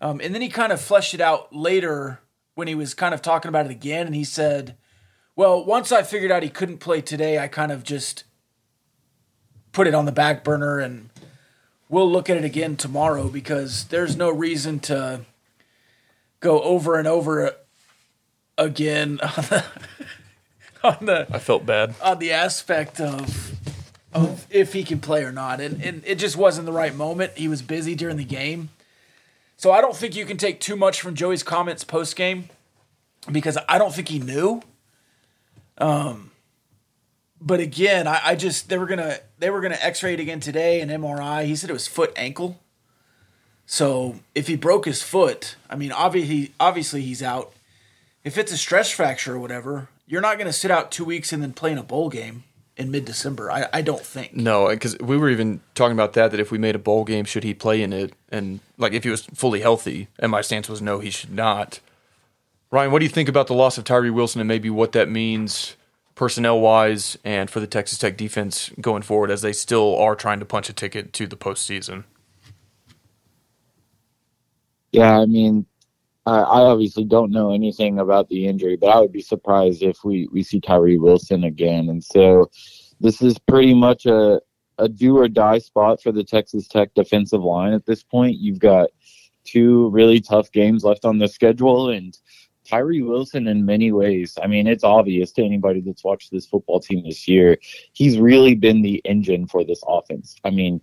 um, 0.00 0.20
and 0.22 0.34
then 0.34 0.42
he 0.42 0.48
kind 0.48 0.72
of 0.72 0.80
fleshed 0.80 1.14
it 1.14 1.20
out 1.20 1.54
later 1.54 2.20
when 2.54 2.68
he 2.68 2.74
was 2.74 2.94
kind 2.94 3.14
of 3.14 3.22
talking 3.22 3.48
about 3.48 3.66
it 3.66 3.70
again. 3.70 4.06
And 4.06 4.14
he 4.14 4.24
said, 4.24 4.76
Well, 5.34 5.64
once 5.64 5.92
I 5.92 6.02
figured 6.02 6.30
out 6.30 6.42
he 6.42 6.50
couldn't 6.50 6.78
play 6.78 7.00
today, 7.00 7.38
I 7.38 7.48
kind 7.48 7.72
of 7.72 7.84
just 7.84 8.24
put 9.72 9.86
it 9.86 9.94
on 9.94 10.06
the 10.06 10.12
back 10.12 10.42
burner 10.42 10.78
and 10.78 11.10
we'll 11.88 12.10
look 12.10 12.28
at 12.30 12.36
it 12.36 12.44
again 12.44 12.76
tomorrow 12.76 13.28
because 13.28 13.84
there's 13.84 14.16
no 14.16 14.30
reason 14.30 14.80
to 14.80 15.20
go 16.40 16.60
over 16.62 16.98
and 16.98 17.06
over 17.06 17.54
again 18.58 19.20
on 19.22 19.44
the, 19.44 19.64
on 20.82 20.96
the 21.06 21.26
I 21.30 21.38
felt 21.38 21.66
bad. 21.66 21.94
on 22.02 22.18
the 22.18 22.32
aspect 22.32 23.00
of 23.00 23.52
of 24.14 24.46
if 24.48 24.72
he 24.72 24.82
can 24.82 24.98
play 25.00 25.24
or 25.24 25.32
not. 25.32 25.60
And 25.60 25.82
and 25.82 26.02
it 26.06 26.14
just 26.14 26.36
wasn't 26.36 26.66
the 26.66 26.72
right 26.72 26.94
moment. 26.94 27.32
He 27.36 27.48
was 27.48 27.60
busy 27.60 27.94
during 27.94 28.16
the 28.16 28.24
game 28.24 28.70
so 29.56 29.72
I 29.72 29.80
don't 29.80 29.96
think 29.96 30.14
you 30.14 30.24
can 30.24 30.36
take 30.36 30.60
too 30.60 30.76
much 30.76 31.00
from 31.00 31.14
Joey's 31.14 31.42
comments 31.42 31.84
post 31.84 32.16
game 32.16 32.48
because 33.30 33.58
I 33.68 33.78
don't 33.78 33.94
think 33.94 34.08
he 34.08 34.18
knew. 34.18 34.62
Um, 35.78 36.30
but 37.40 37.60
again, 37.60 38.06
I, 38.06 38.20
I, 38.24 38.34
just 38.34 38.68
they 38.68 38.78
were 38.78 38.86
gonna 38.86 39.18
they 39.38 39.50
were 39.50 39.60
gonna 39.60 39.78
X-ray 39.80 40.14
it 40.14 40.20
again 40.20 40.40
today 40.40 40.80
and 40.80 40.90
MRI. 40.90 41.44
He 41.44 41.56
said 41.56 41.70
it 41.70 41.74
was 41.74 41.86
foot 41.86 42.12
ankle. 42.16 42.60
So 43.66 44.16
if 44.34 44.46
he 44.46 44.56
broke 44.56 44.84
his 44.84 45.02
foot, 45.02 45.56
I 45.68 45.76
mean, 45.76 45.92
obviously 45.92 46.52
obviously 46.60 47.02
he's 47.02 47.22
out. 47.22 47.52
If 48.24 48.38
it's 48.38 48.52
a 48.52 48.56
stress 48.56 48.90
fracture 48.90 49.34
or 49.34 49.38
whatever, 49.38 49.88
you're 50.06 50.20
not 50.22 50.38
gonna 50.38 50.52
sit 50.52 50.70
out 50.70 50.90
two 50.90 51.04
weeks 51.04 51.32
and 51.32 51.42
then 51.42 51.52
play 51.52 51.72
in 51.72 51.78
a 51.78 51.82
bowl 51.82 52.08
game 52.08 52.44
in 52.76 52.90
mid 52.90 53.04
December. 53.04 53.50
I, 53.50 53.68
I 53.72 53.82
don't 53.82 54.04
think. 54.04 54.34
No, 54.34 54.68
because 54.68 54.98
we 54.98 55.16
were 55.16 55.30
even 55.30 55.60
talking 55.74 55.94
about 55.94 56.14
that. 56.14 56.30
That 56.30 56.40
if 56.40 56.50
we 56.50 56.58
made 56.58 56.74
a 56.74 56.80
bowl 56.80 57.04
game, 57.04 57.24
should 57.24 57.44
he 57.44 57.54
play 57.54 57.82
in 57.82 57.92
it? 57.92 58.14
And 58.30 58.60
like 58.78 58.92
if 58.92 59.04
he 59.04 59.10
was 59.10 59.22
fully 59.34 59.60
healthy, 59.60 60.08
and 60.18 60.30
my 60.30 60.42
stance 60.42 60.68
was 60.68 60.82
no, 60.82 61.00
he 61.00 61.10
should 61.10 61.32
not. 61.32 61.80
Ryan, 62.70 62.92
what 62.92 63.00
do 63.00 63.04
you 63.06 63.10
think 63.10 63.28
about 63.28 63.46
the 63.48 63.54
loss 63.54 63.78
of 63.78 63.84
Tyree 63.84 64.10
Wilson 64.10 64.40
and 64.40 64.48
maybe 64.48 64.70
what 64.70 64.92
that 64.92 65.08
means 65.08 65.76
personnel 66.14 66.60
wise 66.60 67.18
and 67.24 67.50
for 67.50 67.60
the 67.60 67.66
Texas 67.66 67.98
Tech 67.98 68.16
defense 68.16 68.70
going 68.80 69.02
forward 69.02 69.30
as 69.30 69.42
they 69.42 69.52
still 69.52 69.96
are 69.96 70.16
trying 70.16 70.40
to 70.40 70.46
punch 70.46 70.68
a 70.68 70.72
ticket 70.74 71.12
to 71.14 71.26
the 71.26 71.36
postseason? 71.36 72.04
Yeah, 74.92 75.20
I 75.20 75.26
mean, 75.26 75.66
I 76.32 76.60
obviously 76.60 77.04
don't 77.04 77.30
know 77.30 77.52
anything 77.52 78.00
about 78.00 78.28
the 78.28 78.46
injury, 78.46 78.76
but 78.76 78.88
I 78.88 79.00
would 79.00 79.12
be 79.12 79.22
surprised 79.22 79.82
if 79.82 80.04
we, 80.04 80.28
we 80.32 80.42
see 80.42 80.60
Tyree 80.60 80.98
Wilson 80.98 81.44
again. 81.44 81.88
And 81.88 82.02
so 82.02 82.50
this 82.98 83.22
is 83.22 83.38
pretty 83.38 83.74
much 83.74 84.06
a, 84.06 84.40
a 84.78 84.88
do 84.88 85.16
or 85.16 85.28
die 85.28 85.58
spot 85.58 86.02
for 86.02 86.10
the 86.10 86.24
Texas 86.24 86.66
Tech 86.66 86.92
defensive 86.94 87.42
line 87.42 87.72
at 87.72 87.86
this 87.86 88.02
point. 88.02 88.38
You've 88.38 88.58
got 88.58 88.90
two 89.44 89.88
really 89.90 90.20
tough 90.20 90.50
games 90.50 90.82
left 90.82 91.04
on 91.04 91.18
the 91.18 91.28
schedule, 91.28 91.90
and 91.90 92.18
Tyree 92.66 93.02
Wilson, 93.02 93.46
in 93.46 93.64
many 93.64 93.92
ways, 93.92 94.36
I 94.42 94.48
mean, 94.48 94.66
it's 94.66 94.82
obvious 94.82 95.30
to 95.32 95.44
anybody 95.44 95.80
that's 95.80 96.02
watched 96.02 96.32
this 96.32 96.46
football 96.46 96.80
team 96.80 97.04
this 97.04 97.28
year, 97.28 97.58
he's 97.92 98.18
really 98.18 98.56
been 98.56 98.82
the 98.82 99.00
engine 99.04 99.46
for 99.46 99.64
this 99.64 99.82
offense. 99.86 100.34
I 100.44 100.50
mean, 100.50 100.80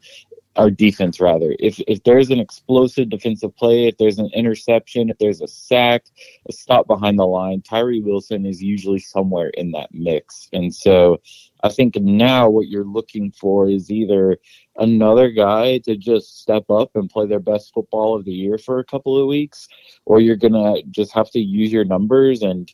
our 0.56 0.70
defense 0.70 1.20
rather. 1.20 1.56
If 1.60 1.80
if 1.88 2.04
there's 2.04 2.30
an 2.30 2.40
explosive 2.40 3.10
defensive 3.10 3.56
play, 3.56 3.88
if 3.88 3.98
there's 3.98 4.20
an 4.20 4.30
interception, 4.34 5.10
if 5.10 5.18
there's 5.18 5.42
a 5.42 5.48
sack, 5.48 6.06
a 6.48 6.54
stop 6.54 6.88
behind 6.88 7.18
the 7.18 7.26
line, 7.26 7.62
Tyree 7.62 8.02
Wilson 8.02 8.46
is 8.46 8.62
usually 8.62 9.00
somewhere 9.00 9.50
in 9.50 9.72
that 9.72 9.94
mix. 9.94 10.50
And 10.54 10.74
so 10.74 11.22
I 11.64 11.70
think 11.70 11.96
now 11.96 12.50
what 12.50 12.68
you're 12.68 12.86
looking 12.86 13.32
for 13.32 13.68
is 13.70 13.90
either 13.90 14.38
another 14.78 15.32
guy 15.32 15.80
to 15.80 15.96
just 15.96 16.42
step 16.42 16.70
up 16.70 16.92
and 16.96 17.10
play 17.10 17.26
their 17.26 17.40
best 17.40 17.74
football 17.74 18.16
of 18.16 18.26
the 18.26 18.32
year 18.32 18.58
for 18.58 18.80
a 18.80 18.86
couple 18.86 19.18
of 19.20 19.28
weeks, 19.28 19.68
or 20.06 20.22
you're 20.22 20.36
gonna 20.36 20.84
just 20.92 21.14
have 21.14 21.32
to 21.32 21.40
use 21.40 21.72
your 21.72 21.86
numbers 21.86 22.44
and 22.44 22.72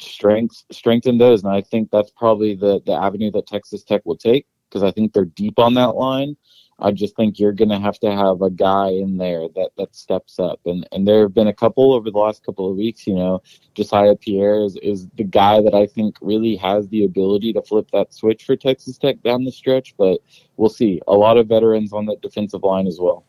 strength 0.00 0.64
strengthen 0.72 1.18
those. 1.18 1.44
And 1.44 1.52
I 1.52 1.60
think 1.60 1.90
that's 1.90 2.10
probably 2.10 2.56
the 2.56 2.80
the 2.84 2.94
avenue 2.94 3.30
that 3.32 3.46
Texas 3.46 3.84
Tech 3.84 4.02
will 4.04 4.16
take 4.16 4.46
because 4.68 4.82
I 4.82 4.90
think 4.90 5.12
they're 5.12 5.24
deep 5.24 5.58
on 5.58 5.74
that 5.74 5.96
line. 5.96 6.36
I 6.80 6.92
just 6.92 7.16
think 7.16 7.38
you're 7.38 7.52
going 7.52 7.70
to 7.70 7.78
have 7.78 7.98
to 8.00 8.10
have 8.10 8.42
a 8.42 8.50
guy 8.50 8.88
in 8.88 9.18
there 9.18 9.48
that, 9.54 9.70
that 9.76 9.94
steps 9.94 10.38
up. 10.38 10.60
And, 10.64 10.88
and 10.92 11.06
there 11.06 11.22
have 11.22 11.34
been 11.34 11.48
a 11.48 11.54
couple 11.54 11.92
over 11.92 12.10
the 12.10 12.18
last 12.18 12.44
couple 12.44 12.70
of 12.70 12.76
weeks, 12.76 13.06
you 13.06 13.14
know, 13.14 13.42
Josiah 13.74 14.16
Pierre 14.16 14.60
is, 14.62 14.76
is 14.82 15.06
the 15.16 15.24
guy 15.24 15.60
that 15.62 15.74
I 15.74 15.86
think 15.86 16.16
really 16.20 16.56
has 16.56 16.88
the 16.88 17.04
ability 17.04 17.52
to 17.54 17.62
flip 17.62 17.88
that 17.92 18.12
switch 18.14 18.44
for 18.44 18.56
Texas 18.56 18.98
Tech 18.98 19.22
down 19.22 19.44
the 19.44 19.52
stretch, 19.52 19.94
but 19.96 20.20
we'll 20.56 20.70
see. 20.70 21.00
A 21.06 21.14
lot 21.14 21.36
of 21.36 21.48
veterans 21.48 21.92
on 21.92 22.06
that 22.06 22.20
defensive 22.22 22.62
line 22.62 22.86
as 22.86 22.98
well. 23.00 23.24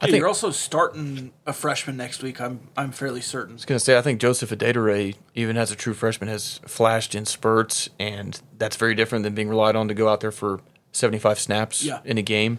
I 0.00 0.06
think 0.06 0.18
you're 0.18 0.28
also 0.28 0.52
starting 0.52 1.32
a 1.44 1.52
freshman 1.52 1.96
next 1.96 2.22
week. 2.22 2.40
I'm 2.40 2.60
I'm 2.76 2.92
fairly 2.92 3.20
certain. 3.20 3.54
I 3.54 3.56
was 3.56 3.64
gonna 3.64 3.80
say 3.80 3.98
I 3.98 4.00
think 4.00 4.20
Joseph 4.20 4.52
Adedire, 4.52 5.14
even 5.34 5.56
as 5.56 5.72
a 5.72 5.76
true 5.76 5.92
freshman, 5.92 6.28
has 6.28 6.60
flashed 6.66 7.16
in 7.16 7.26
spurts, 7.26 7.88
and 7.98 8.40
that's 8.56 8.76
very 8.76 8.94
different 8.94 9.24
than 9.24 9.34
being 9.34 9.48
relied 9.48 9.74
on 9.74 9.88
to 9.88 9.94
go 9.94 10.08
out 10.08 10.20
there 10.20 10.30
for 10.30 10.60
75 10.92 11.38
snaps 11.38 11.82
Yeah. 11.82 12.00
in 12.04 12.18
a 12.18 12.22
game. 12.22 12.58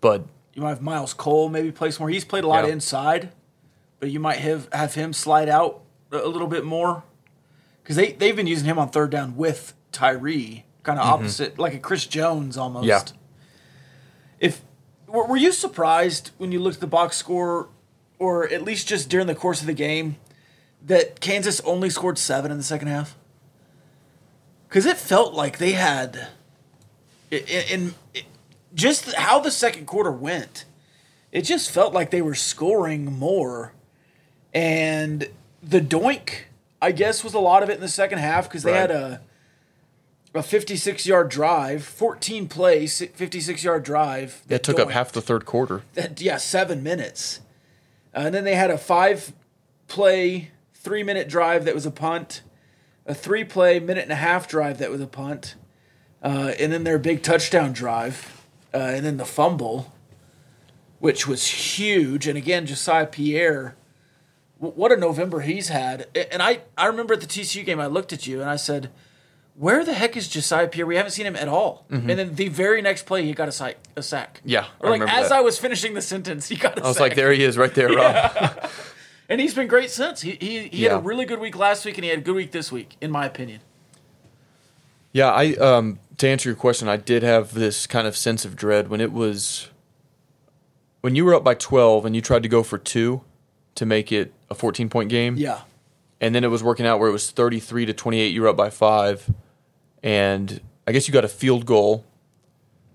But 0.00 0.24
You 0.54 0.62
might 0.62 0.70
have 0.70 0.82
Myles 0.82 1.14
Cole 1.14 1.48
maybe 1.48 1.70
play 1.72 1.90
some 1.90 2.02
more. 2.02 2.10
He's 2.10 2.24
played 2.24 2.44
a 2.44 2.48
lot 2.48 2.64
Yeah. 2.64 2.72
inside, 2.72 3.30
but 3.98 4.10
you 4.10 4.20
might 4.20 4.38
have 4.38 4.68
have 4.72 4.94
him 4.94 5.12
slide 5.12 5.48
out 5.48 5.80
a 6.12 6.26
little 6.26 6.48
bit 6.48 6.64
more 6.64 7.04
because 7.82 7.96
they 7.96 8.12
they've 8.12 8.36
been 8.36 8.46
using 8.46 8.66
him 8.66 8.78
on 8.78 8.88
third 8.90 9.10
down 9.10 9.36
with 9.36 9.74
Tyree, 9.92 10.64
kind 10.82 10.98
of 10.98 11.04
mm-hmm. 11.04 11.14
opposite, 11.14 11.58
like 11.58 11.74
a 11.74 11.78
Chris 11.78 12.06
Jones 12.06 12.56
almost. 12.56 12.86
Yeah. 12.86 13.02
If 14.38 14.62
were, 15.06 15.26
were 15.26 15.36
you 15.36 15.52
surprised 15.52 16.30
when 16.38 16.52
you 16.52 16.60
looked 16.60 16.76
at 16.76 16.80
the 16.80 16.86
box 16.86 17.16
score, 17.16 17.68
or 18.18 18.48
at 18.48 18.62
least 18.62 18.88
just 18.88 19.08
during 19.08 19.26
the 19.26 19.34
course 19.34 19.60
of 19.60 19.66
the 19.66 19.74
game, 19.74 20.16
that 20.84 21.20
Kansas 21.20 21.60
only 21.60 21.90
scored 21.90 22.18
seven 22.18 22.50
in 22.50 22.56
the 22.56 22.64
second 22.64 22.88
half? 22.88 23.16
Because 24.68 24.86
it 24.86 24.96
felt 24.96 25.34
like 25.34 25.58
they 25.58 25.72
had, 25.72 26.28
in 27.30 27.94
just 28.74 29.12
how 29.14 29.40
the 29.40 29.50
second 29.50 29.86
quarter 29.86 30.12
went, 30.12 30.64
it 31.32 31.42
just 31.42 31.70
felt 31.70 31.92
like 31.92 32.10
they 32.10 32.22
were 32.22 32.34
scoring 32.34 33.04
more, 33.12 33.72
and 34.52 35.28
the 35.62 35.80
doink, 35.80 36.42
I 36.82 36.92
guess, 36.92 37.22
was 37.22 37.34
a 37.34 37.40
lot 37.40 37.62
of 37.62 37.70
it 37.70 37.74
in 37.74 37.80
the 37.80 37.88
second 37.88 38.18
half 38.18 38.48
because 38.48 38.62
they 38.62 38.72
had 38.72 38.90
a 38.90 39.20
a 40.34 40.42
56 40.42 41.06
yard 41.06 41.28
drive, 41.28 41.84
14 41.84 42.48
plays, 42.48 43.00
56 43.00 43.64
yard 43.64 43.82
drive. 43.82 44.42
that 44.46 44.62
took 44.62 44.78
up 44.78 44.90
half 44.90 45.12
the 45.12 45.20
third 45.20 45.44
quarter. 45.44 45.82
That, 45.94 46.20
yeah, 46.20 46.36
seven 46.36 46.82
minutes. 46.82 47.40
Uh, 48.14 48.22
and 48.26 48.34
then 48.34 48.44
they 48.44 48.54
had 48.54 48.70
a 48.70 48.78
five 48.78 49.32
play, 49.88 50.50
three 50.74 51.02
minute 51.02 51.28
drive 51.28 51.64
that 51.64 51.74
was 51.74 51.86
a 51.86 51.90
punt, 51.90 52.42
a 53.06 53.14
three 53.14 53.44
play, 53.44 53.80
minute 53.80 54.04
and 54.04 54.12
a 54.12 54.16
half 54.16 54.46
drive 54.48 54.78
that 54.78 54.90
was 54.90 55.00
a 55.00 55.06
punt, 55.06 55.56
uh, 56.22 56.52
and 56.58 56.72
then 56.72 56.84
their 56.84 56.98
big 56.98 57.22
touchdown 57.22 57.72
drive, 57.72 58.44
uh, 58.74 58.78
and 58.78 59.04
then 59.06 59.16
the 59.16 59.24
fumble, 59.24 59.92
which 60.98 61.26
was 61.26 61.46
huge. 61.46 62.26
And 62.26 62.36
again, 62.36 62.66
Josiah 62.66 63.06
Pierre, 63.06 63.76
wh- 64.58 64.76
what 64.76 64.92
a 64.92 64.96
November 64.96 65.40
he's 65.40 65.68
had. 65.68 66.06
And 66.30 66.42
I, 66.42 66.60
I 66.76 66.86
remember 66.86 67.14
at 67.14 67.20
the 67.20 67.26
TCU 67.26 67.64
game, 67.64 67.80
I 67.80 67.86
looked 67.86 68.12
at 68.12 68.26
you 68.26 68.40
and 68.40 68.50
I 68.50 68.56
said, 68.56 68.90
where 69.56 69.84
the 69.84 69.92
heck 69.92 70.16
is 70.16 70.26
Josiah 70.28 70.68
Pierre? 70.68 70.86
We 70.86 70.96
haven't 70.96 71.10
seen 71.12 71.26
him 71.26 71.36
at 71.36 71.48
all. 71.48 71.84
And 71.90 72.08
then 72.08 72.34
the 72.34 72.48
very 72.48 72.80
next 72.80 73.04
play, 73.04 73.24
he 73.24 73.32
got 73.34 73.48
a, 73.48 73.52
sack. 73.52 73.76
a 73.94 74.02
sack. 74.02 74.38
Mm-hmm. 74.38 74.48
Yeah, 74.48 74.60
I 74.80 74.86
Or 74.86 74.90
like 74.90 75.00
remember 75.00 75.20
as 75.20 75.28
that. 75.30 75.38
I 75.38 75.40
was 75.42 75.58
finishing 75.58 75.92
the 75.94 76.00
sentence, 76.00 76.48
he 76.48 76.56
got 76.56 76.78
a 76.78 76.82
I 76.84 76.86
was 76.88 76.96
sack. 76.96 77.00
like, 77.02 77.14
there 77.14 77.30
he 77.32 77.42
is, 77.42 77.58
right 77.58 77.74
there, 77.74 77.88
Rob. 77.94 78.70
And 79.28 79.40
he's 79.40 79.52
been 79.54 79.66
great 79.68 79.90
since. 79.90 80.22
He 80.22 80.32
he, 80.40 80.68
he 80.68 80.82
had 80.84 80.92
a 80.92 80.98
really 80.98 81.24
good 81.24 81.40
week 81.40 81.56
last 81.56 81.84
week, 81.84 81.96
and 81.98 82.04
he 82.04 82.10
had 82.10 82.18
a 82.20 82.22
good 82.22 82.34
week 82.34 82.52
this 82.52 82.72
week, 82.72 82.96
in 83.00 83.10
my 83.10 83.26
opinion. 83.26 83.60
Yeah, 85.12 85.30
I 85.30 85.54
um 85.54 85.98
to 86.18 86.28
answer 86.28 86.48
your 86.48 86.56
question, 86.56 86.88
I 86.88 86.96
did 86.96 87.22
have 87.22 87.54
this 87.54 87.86
kind 87.86 88.06
of 88.06 88.16
sense 88.16 88.44
of 88.44 88.56
dread 88.56 88.88
when 88.88 89.00
it 89.00 89.12
was 89.12 89.68
when 91.00 91.14
you 91.14 91.24
were 91.24 91.34
up 91.34 91.42
by 91.42 91.54
12 91.54 92.04
and 92.04 92.14
you 92.14 92.20
tried 92.20 92.42
to 92.42 92.48
go 92.48 92.62
for 92.62 92.76
2 92.78 93.22
to 93.76 93.86
make 93.86 94.12
it 94.12 94.34
a 94.50 94.54
14 94.54 94.88
point 94.88 95.08
game. 95.08 95.36
Yeah. 95.36 95.62
And 96.20 96.34
then 96.34 96.44
it 96.44 96.48
was 96.48 96.62
working 96.62 96.84
out 96.84 96.98
where 97.00 97.08
it 97.08 97.12
was 97.12 97.30
33 97.30 97.86
to 97.86 97.94
28, 97.94 98.26
you 98.28 98.42
were 98.42 98.48
up 98.48 98.56
by 98.56 98.68
5 98.70 99.32
and 100.02 100.60
I 100.86 100.92
guess 100.92 101.08
you 101.08 101.14
got 101.14 101.24
a 101.24 101.28
field 101.28 101.66
goal 101.66 102.04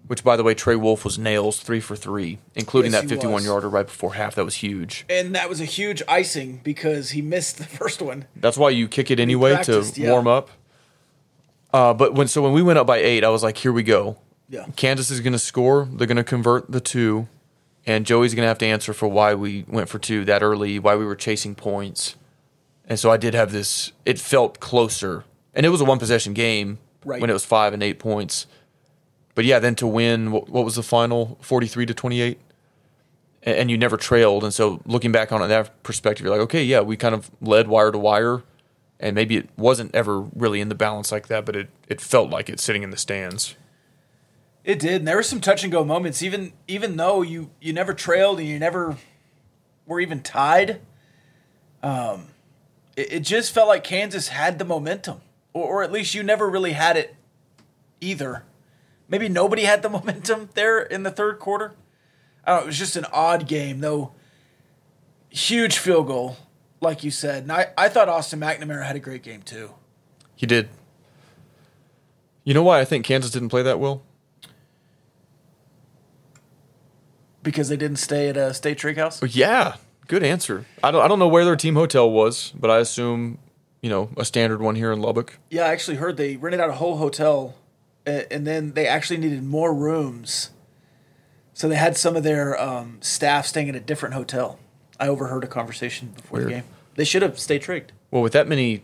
which 0.08 0.24
by 0.24 0.38
the 0.38 0.44
way 0.44 0.54
Trey 0.54 0.76
Wolff 0.76 1.04
was 1.04 1.18
nails 1.18 1.60
3 1.60 1.80
for 1.80 1.96
3, 1.96 2.38
including 2.54 2.92
Yes, 2.92 3.02
that 3.02 3.10
51 3.10 3.34
was. 3.34 3.46
yarder 3.46 3.70
right 3.70 3.86
before 3.86 4.14
half. 4.14 4.36
That 4.36 4.46
was 4.46 4.56
huge. 4.56 5.06
And 5.10 5.34
that 5.34 5.50
was 5.50 5.60
a 5.60 5.66
huge 5.66 6.04
icing 6.08 6.62
because 6.64 7.12
he 7.12 7.22
missed 7.24 7.58
the 7.58 7.64
first 7.80 8.02
one. 8.02 8.26
That's 8.36 8.58
why 8.58 8.70
you 8.70 8.88
kick 8.88 9.10
it 9.10 9.20
anyway 9.20 9.64
to 9.64 9.84
yeah. 9.96 10.12
warm 10.12 10.28
up. 10.28 10.52
Uh, 11.76 11.94
but 11.94 12.14
when 12.14 12.28
so 12.28 12.42
when 12.42 12.54
we 12.54 12.62
went 12.64 12.80
up 12.80 12.88
by 12.88 12.98
eight, 12.98 13.24
I 13.24 13.30
was 13.30 13.44
like, 13.44 13.58
"Here 13.58 13.72
we 13.74 13.84
go. 13.84 14.18
Yeah. 14.50 14.66
Kansas 14.76 15.12
is 15.12 15.20
going 15.20 15.34
to 15.34 15.40
score. 15.40 15.88
They're 15.92 16.08
going 16.08 16.16
to 16.18 16.24
convert 16.24 16.72
the 16.72 16.80
two, 16.80 17.28
and 17.86 18.06
Joey's 18.06 18.34
going 18.34 18.44
to 18.46 18.48
have 18.48 18.60
to 18.60 18.66
answer 18.66 18.94
for 18.94 19.08
why 19.08 19.34
we 19.34 19.66
went 19.68 19.90
for 19.90 20.00
two 20.00 20.24
that 20.26 20.42
early, 20.42 20.80
why 20.80 20.96
we 20.96 21.06
were 21.06 21.16
chasing 21.16 21.54
points." 21.56 22.16
And 22.88 23.00
so 23.00 23.10
I 23.12 23.18
did 23.18 23.34
have 23.34 23.52
this. 23.52 23.92
It 24.06 24.20
felt 24.20 24.60
closer, 24.60 25.26
and 25.54 25.66
it 25.66 25.70
was 25.70 25.82
a 25.82 25.86
one 25.86 26.00
possession 26.00 26.34
game 26.34 26.78
Right. 27.04 27.20
when 27.20 27.30
it 27.30 27.34
was 27.34 27.46
five 27.46 27.74
and 27.74 27.84
eight 27.84 28.00
points. 28.00 28.48
But 29.36 29.44
yeah, 29.46 29.60
then 29.60 29.76
to 29.76 29.88
win, 29.88 30.32
what, 30.32 30.48
what 30.50 30.64
was 30.64 30.76
the 30.76 30.84
final? 30.84 31.38
Forty 31.42 31.68
three 31.68 31.86
to 31.88 31.94
twenty 31.94 32.22
eight. 32.22 32.40
And, 33.48 33.70
you 33.70 33.78
never 33.78 33.96
trailed, 33.98 34.44
and 34.44 34.52
so 34.52 34.82
looking 34.88 35.12
back 35.12 35.32
on 35.32 35.40
it 35.44 35.48
that 35.50 35.84
perspective, 35.84 36.26
you're 36.26 36.34
like, 36.36 36.44
okay, 36.46 36.64
yeah, 36.64 36.80
we 36.82 36.98
kind 36.98 37.14
of 37.14 37.30
led 37.42 37.68
wire 37.68 37.92
to 37.92 37.98
wire, 38.00 38.42
and 39.00 39.16
maybe 39.16 39.38
it 39.38 39.50
wasn't 39.58 39.94
ever 39.94 40.22
really 40.22 40.62
in 40.62 40.70
the 40.70 40.76
balance 40.76 41.12
like 41.12 41.28
that, 41.28 41.46
but 41.46 41.56
it 41.56 41.70
it 41.88 42.02
felt 42.02 42.30
like 42.30 42.50
it 42.50 42.60
sitting 42.60 42.84
in 42.84 42.90
the 42.90 42.98
stands. 42.98 43.56
It 44.64 44.80
did, 44.80 45.02
and 45.02 45.08
there 45.08 45.16
were 45.16 45.24
some 45.24 45.42
touch 45.42 45.64
and 45.64 45.72
go 45.72 45.84
moments. 45.84 46.24
Even 46.24 46.54
even 46.68 46.98
though 46.98 47.22
you 47.22 47.52
you 47.62 47.74
never 47.74 47.94
trailed 47.94 48.40
and 48.40 48.48
you 48.48 48.58
never 48.58 48.98
were 49.86 50.00
even 50.00 50.22
tied, 50.22 50.82
um, 51.84 52.28
it, 52.96 53.14
it 53.14 53.20
just 53.20 53.54
felt 53.54 53.68
like 53.68 53.84
Kansas 53.84 54.30
had 54.30 54.58
the 54.58 54.66
momentum, 54.66 55.22
or, 55.54 55.66
or 55.66 55.84
at 55.84 55.92
least 55.92 56.16
you 56.16 56.24
never 56.24 56.50
really 56.50 56.74
had 56.74 56.98
it 56.98 57.16
either. 58.02 58.44
Maybe 59.08 59.30
nobody 59.30 59.64
had 59.64 59.84
the 59.84 59.90
momentum 59.98 60.50
there 60.56 60.82
in 60.82 61.04
the 61.04 61.12
third 61.12 61.40
quarter. 61.40 61.74
I 62.44 62.52
don't 62.52 62.60
know, 62.60 62.64
it 62.64 62.68
was 62.68 62.80
just 62.80 62.96
an 62.96 63.06
odd 63.12 63.48
game, 63.48 63.80
though. 63.80 64.14
Huge 65.30 65.78
field 65.78 66.08
goal, 66.08 66.38
like 66.82 67.04
you 67.04 67.12
said, 67.12 67.44
and 67.44 67.52
I, 67.52 67.68
I 67.78 67.90
thought 67.90 68.10
Austin 68.10 68.40
McNamara 68.40 68.86
had 68.86 68.96
a 68.96 69.00
great 69.00 69.24
game 69.24 69.42
too. 69.42 69.72
He 70.36 70.46
did. 70.46 70.70
You 72.44 72.54
know 72.54 72.64
why 72.64 72.80
I 72.80 72.86
think 72.86 73.06
Kansas 73.06 73.32
didn't 73.32 73.50
play 73.50 73.64
that 73.64 73.80
well? 73.80 74.04
Because 77.42 77.70
they 77.70 77.78
didn't 77.78 77.98
stay 77.98 78.30
at 78.30 78.38
a 78.38 78.54
state 78.54 78.78
trick 78.78 78.98
house. 78.98 79.22
Yeah, 79.24 79.76
good 80.08 80.24
answer. 80.24 80.66
I 80.84 80.92
don't 80.92 81.02
I 81.04 81.08
don't 81.08 81.20
know 81.20 81.28
where 81.28 81.46
their 81.46 81.56
team 81.56 81.76
hotel 81.76 82.10
was, 82.10 82.52
but 82.56 82.70
I 82.70 82.80
assume 82.80 83.40
you 83.82 83.90
know 83.90 84.10
a 84.18 84.26
standard 84.26 84.62
one 84.62 84.76
here 84.76 84.92
in 84.92 85.00
Lubbock. 85.02 85.38
Yeah, 85.50 85.66
I 85.66 85.70
actually 85.70 85.98
heard 85.98 86.18
they 86.18 86.38
rented 86.38 86.60
out 86.60 86.70
a 86.70 86.74
whole 86.74 86.98
hotel, 86.98 87.56
and 88.06 88.46
then 88.46 88.74
they 88.74 88.88
actually 88.88 89.18
needed 89.18 89.44
more 89.44 89.74
rooms. 89.74 90.52
So 91.54 91.70
they 91.70 91.76
had 91.76 91.96
some 91.96 92.16
of 92.16 92.24
their 92.24 92.60
um, 92.62 92.98
staff 93.02 93.46
staying 93.46 93.70
at 93.70 93.76
a 93.76 93.80
different 93.80 94.14
hotel. 94.14 94.60
I 95.00 95.08
overheard 95.08 95.44
a 95.44 95.48
conversation 95.48 96.10
before 96.16 96.42
the 96.42 96.50
game. 96.50 96.64
They 96.96 97.04
should 97.04 97.22
have 97.22 97.38
stayed 97.40 97.62
tricked. 97.62 97.92
Well, 98.12 98.22
with 98.22 98.34
that 98.34 98.48
many 98.48 98.84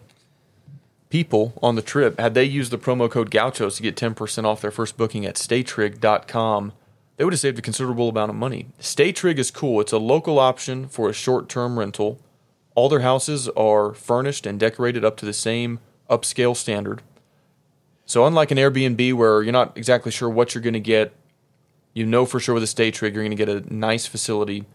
people 1.10 1.54
on 1.62 1.76
the 1.76 1.82
trip, 1.82 2.20
had 2.20 2.34
they 2.34 2.44
used 2.44 2.72
the 2.72 2.78
promo 2.78 3.10
code 3.10 3.32
Gauchos 3.32 3.78
to 3.78 3.84
get 3.84 3.96
10% 3.96 4.44
off 4.44 4.62
their 4.62 4.72
first 4.72 4.98
booking 4.98 5.26
at 5.26 5.36
staytrig.com, 5.36 6.74
they 7.18 7.24
would 7.24 7.34
have 7.34 7.40
saved 7.40 7.60
a 7.60 7.62
considerable 7.62 8.10
amount 8.10 8.30
of 8.30 8.36
money. 8.36 8.68
Staytrig 8.80 9.38
is 9.38 9.52
cool. 9.52 9.80
It's 9.80 9.92
a 9.92 9.98
local 9.98 10.40
option 10.40 10.88
for 10.88 11.10
a 11.10 11.14
short 11.14 11.48
term 11.50 11.78
rental. 11.78 12.20
All 12.76 12.90
their 12.90 13.02
houses 13.02 13.48
are 13.50 13.94
furnished 13.94 14.46
and 14.46 14.60
decorated 14.60 15.06
up 15.06 15.18
to 15.18 15.26
the 15.26 15.34
same 15.34 15.80
upscale 16.10 16.56
standard. 16.56 17.02
So, 18.06 18.26
unlike 18.26 18.52
an 18.52 18.58
Airbnb 18.58 19.14
where 19.14 19.44
you're 19.44 19.52
not 19.54 19.78
exactly 19.78 20.12
sure 20.12 20.30
what 20.30 20.54
you're 20.54 20.62
going 20.62 20.74
to 20.74 20.80
get, 20.80 21.14
you 21.94 22.06
know 22.06 22.26
for 22.26 22.40
sure 22.40 22.56
with 22.56 22.64
a 22.64 22.66
Staytrig 22.66 23.14
you're 23.14 23.24
going 23.24 23.30
to 23.30 23.36
get 23.36 23.50
a 23.50 23.74
nice 23.74 24.06
facility 24.06 24.66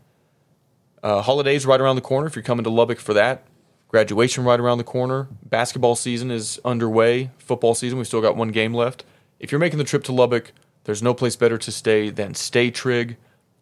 uh, 1.06 1.22
holidays 1.22 1.64
right 1.64 1.80
around 1.80 1.94
the 1.94 2.02
corner 2.02 2.26
if 2.26 2.34
you're 2.34 2.42
coming 2.42 2.64
to 2.64 2.70
Lubbock 2.70 2.98
for 2.98 3.14
that. 3.14 3.44
Graduation 3.86 4.42
right 4.42 4.58
around 4.58 4.78
the 4.78 4.84
corner. 4.84 5.28
Basketball 5.44 5.94
season 5.94 6.32
is 6.32 6.58
underway. 6.64 7.30
Football 7.38 7.76
season, 7.76 7.96
we've 7.96 8.08
still 8.08 8.20
got 8.20 8.36
one 8.36 8.48
game 8.48 8.74
left. 8.74 9.04
If 9.38 9.52
you're 9.52 9.60
making 9.60 9.78
the 9.78 9.84
trip 9.84 10.02
to 10.04 10.12
Lubbock, 10.12 10.50
there's 10.82 11.04
no 11.04 11.14
place 11.14 11.36
better 11.36 11.58
to 11.58 11.70
stay 11.70 12.10
than 12.10 12.34
Stay 12.34 12.72
Trig. 12.72 13.16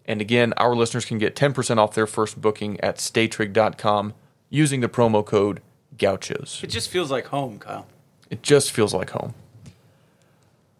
And 0.06 0.22
again, 0.22 0.54
our 0.56 0.74
listeners 0.74 1.04
can 1.04 1.18
get 1.18 1.36
10% 1.36 1.76
off 1.76 1.94
their 1.94 2.06
first 2.06 2.40
booking 2.40 2.80
at 2.80 2.96
staytrig.com 2.96 4.14
using 4.48 4.80
the 4.80 4.88
promo 4.88 5.24
code 5.24 5.60
Gauchos. 5.98 6.64
It 6.64 6.70
just 6.70 6.88
feels 6.88 7.10
like 7.10 7.26
home, 7.26 7.58
Kyle. 7.58 7.86
It 8.30 8.42
just 8.42 8.72
feels 8.72 8.94
like 8.94 9.10
home. 9.10 9.34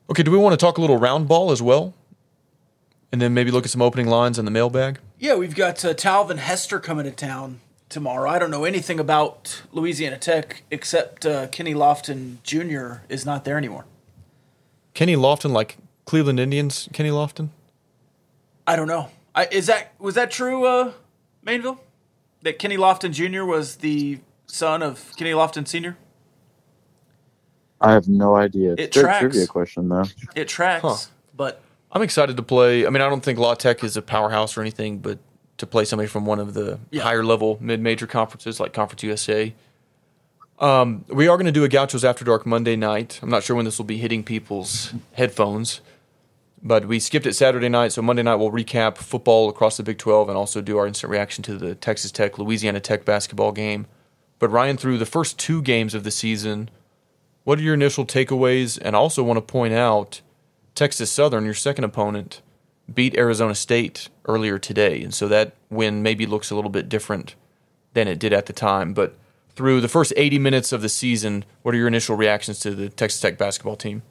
Okay, 0.08 0.22
do 0.22 0.30
we 0.30 0.38
want 0.38 0.54
to 0.54 0.56
talk 0.56 0.78
a 0.78 0.80
little 0.80 0.96
round 0.96 1.28
ball 1.28 1.50
as 1.50 1.60
well? 1.60 1.92
And 3.14 3.22
then 3.22 3.32
maybe 3.32 3.52
look 3.52 3.64
at 3.64 3.70
some 3.70 3.80
opening 3.80 4.08
lines 4.08 4.40
in 4.40 4.44
the 4.44 4.50
mailbag? 4.50 4.98
Yeah, 5.20 5.36
we've 5.36 5.54
got 5.54 5.84
uh, 5.84 5.94
Talvin 5.94 6.38
Hester 6.38 6.80
coming 6.80 7.04
to 7.04 7.12
town 7.12 7.60
tomorrow. 7.88 8.28
I 8.28 8.40
don't 8.40 8.50
know 8.50 8.64
anything 8.64 8.98
about 8.98 9.62
Louisiana 9.70 10.18
Tech 10.18 10.64
except 10.68 11.24
uh, 11.24 11.46
Kenny 11.46 11.74
Lofton 11.74 12.42
Jr. 12.42 13.04
is 13.08 13.24
not 13.24 13.44
there 13.44 13.56
anymore. 13.56 13.84
Kenny 14.94 15.14
Lofton, 15.14 15.52
like 15.52 15.76
Cleveland 16.06 16.40
Indians, 16.40 16.88
Kenny 16.92 17.10
Lofton? 17.10 17.50
I 18.66 18.74
don't 18.74 18.88
know. 18.88 19.10
I, 19.32 19.46
is 19.46 19.68
that 19.68 19.92
was 20.00 20.16
that 20.16 20.32
true, 20.32 20.66
uh, 20.66 20.90
Mainville? 21.46 21.78
That 22.42 22.58
Kenny 22.58 22.76
Lofton 22.76 23.12
Jr. 23.12 23.44
was 23.44 23.76
the 23.76 24.18
son 24.46 24.82
of 24.82 25.12
Kenny 25.16 25.30
Lofton 25.30 25.68
Sr. 25.68 25.96
I 27.80 27.92
have 27.92 28.08
no 28.08 28.34
idea. 28.34 28.72
It's 28.72 28.80
It 28.82 28.82
a 28.82 28.86
good 28.86 29.00
tracks. 29.02 29.20
trivia 29.20 29.46
question 29.46 29.88
though. 29.88 30.04
It 30.34 30.48
tracks, 30.48 30.82
Huh. 30.82 30.96
but 31.36 31.60
I'm 31.94 32.02
excited 32.02 32.36
to 32.36 32.42
play. 32.42 32.86
I 32.86 32.90
mean, 32.90 33.02
I 33.02 33.08
don't 33.08 33.22
think 33.22 33.38
La 33.38 33.54
Tech 33.54 33.84
is 33.84 33.96
a 33.96 34.02
powerhouse 34.02 34.56
or 34.56 34.60
anything, 34.60 34.98
but 34.98 35.18
to 35.58 35.66
play 35.66 35.84
somebody 35.84 36.08
from 36.08 36.26
one 36.26 36.40
of 36.40 36.52
the 36.54 36.80
Yeah. 36.90 37.02
higher 37.04 37.24
level 37.24 37.56
mid 37.60 37.80
major 37.80 38.06
conferences 38.08 38.58
like 38.58 38.72
Conference 38.72 39.02
USA. 39.04 39.54
Um, 40.58 41.04
we 41.08 41.28
are 41.28 41.36
going 41.36 41.46
to 41.46 41.52
do 41.52 41.64
a 41.64 41.68
Gauchos 41.68 42.04
After 42.04 42.24
Dark 42.24 42.46
Monday 42.46 42.76
night. 42.76 43.18
I'm 43.22 43.28
not 43.30 43.42
sure 43.42 43.56
when 43.56 43.64
this 43.64 43.78
will 43.78 43.84
be 43.84 43.98
hitting 43.98 44.22
people's 44.24 44.92
headphones, 45.12 45.80
but 46.62 46.86
we 46.86 46.98
skipped 47.00 47.26
it 47.26 47.34
Saturday 47.34 47.68
night, 47.68 47.92
so 47.92 48.02
Monday 48.02 48.22
night 48.22 48.36
we'll 48.36 48.50
recap 48.52 48.96
football 48.96 49.48
across 49.48 49.76
the 49.76 49.82
Big 49.82 49.98
12 49.98 50.28
and 50.28 50.38
also 50.38 50.60
do 50.60 50.78
our 50.78 50.86
instant 50.86 51.10
reaction 51.10 51.42
to 51.44 51.56
the 51.58 51.74
Texas 51.74 52.10
Tech 52.12 52.38
Louisiana 52.38 52.80
Tech 52.80 53.04
basketball 53.04 53.50
game. 53.52 53.86
But 54.38 54.48
Ryan, 54.50 54.76
through 54.76 54.98
the 54.98 55.06
first 55.06 55.38
two 55.38 55.60
games 55.62 55.94
of 55.94 56.04
the 56.04 56.10
season, 56.10 56.70
what 57.44 57.58
are 57.58 57.62
your 57.62 57.74
initial 57.74 58.04
takeaways? 58.06 58.78
And 58.80 58.94
I 58.94 58.98
also 58.98 59.22
want 59.22 59.36
to 59.36 59.40
point 59.42 59.74
out 59.74 60.20
Texas 60.74 61.10
Southern, 61.10 61.44
your 61.44 61.54
second 61.54 61.84
opponent, 61.84 62.42
beat 62.92 63.16
Arizona 63.16 63.54
State 63.54 64.08
earlier 64.26 64.58
today. 64.58 65.02
And 65.02 65.14
so 65.14 65.28
that 65.28 65.54
win 65.70 66.02
maybe 66.02 66.26
looks 66.26 66.50
a 66.50 66.54
little 66.54 66.70
bit 66.70 66.88
different 66.88 67.34
than 67.92 68.08
it 68.08 68.18
did 68.18 68.32
at 68.32 68.46
the 68.46 68.52
time. 68.52 68.92
But 68.92 69.16
through 69.54 69.80
the 69.80 69.88
first 69.88 70.12
80 70.16 70.38
minutes 70.38 70.72
of 70.72 70.82
the 70.82 70.88
season, 70.88 71.44
what 71.62 71.74
are 71.74 71.78
your 71.78 71.88
initial 71.88 72.16
reactions 72.16 72.58
to 72.60 72.72
the 72.72 72.88
Texas 72.88 73.20
Tech 73.20 73.38
basketball 73.38 73.76
team? 73.76 74.02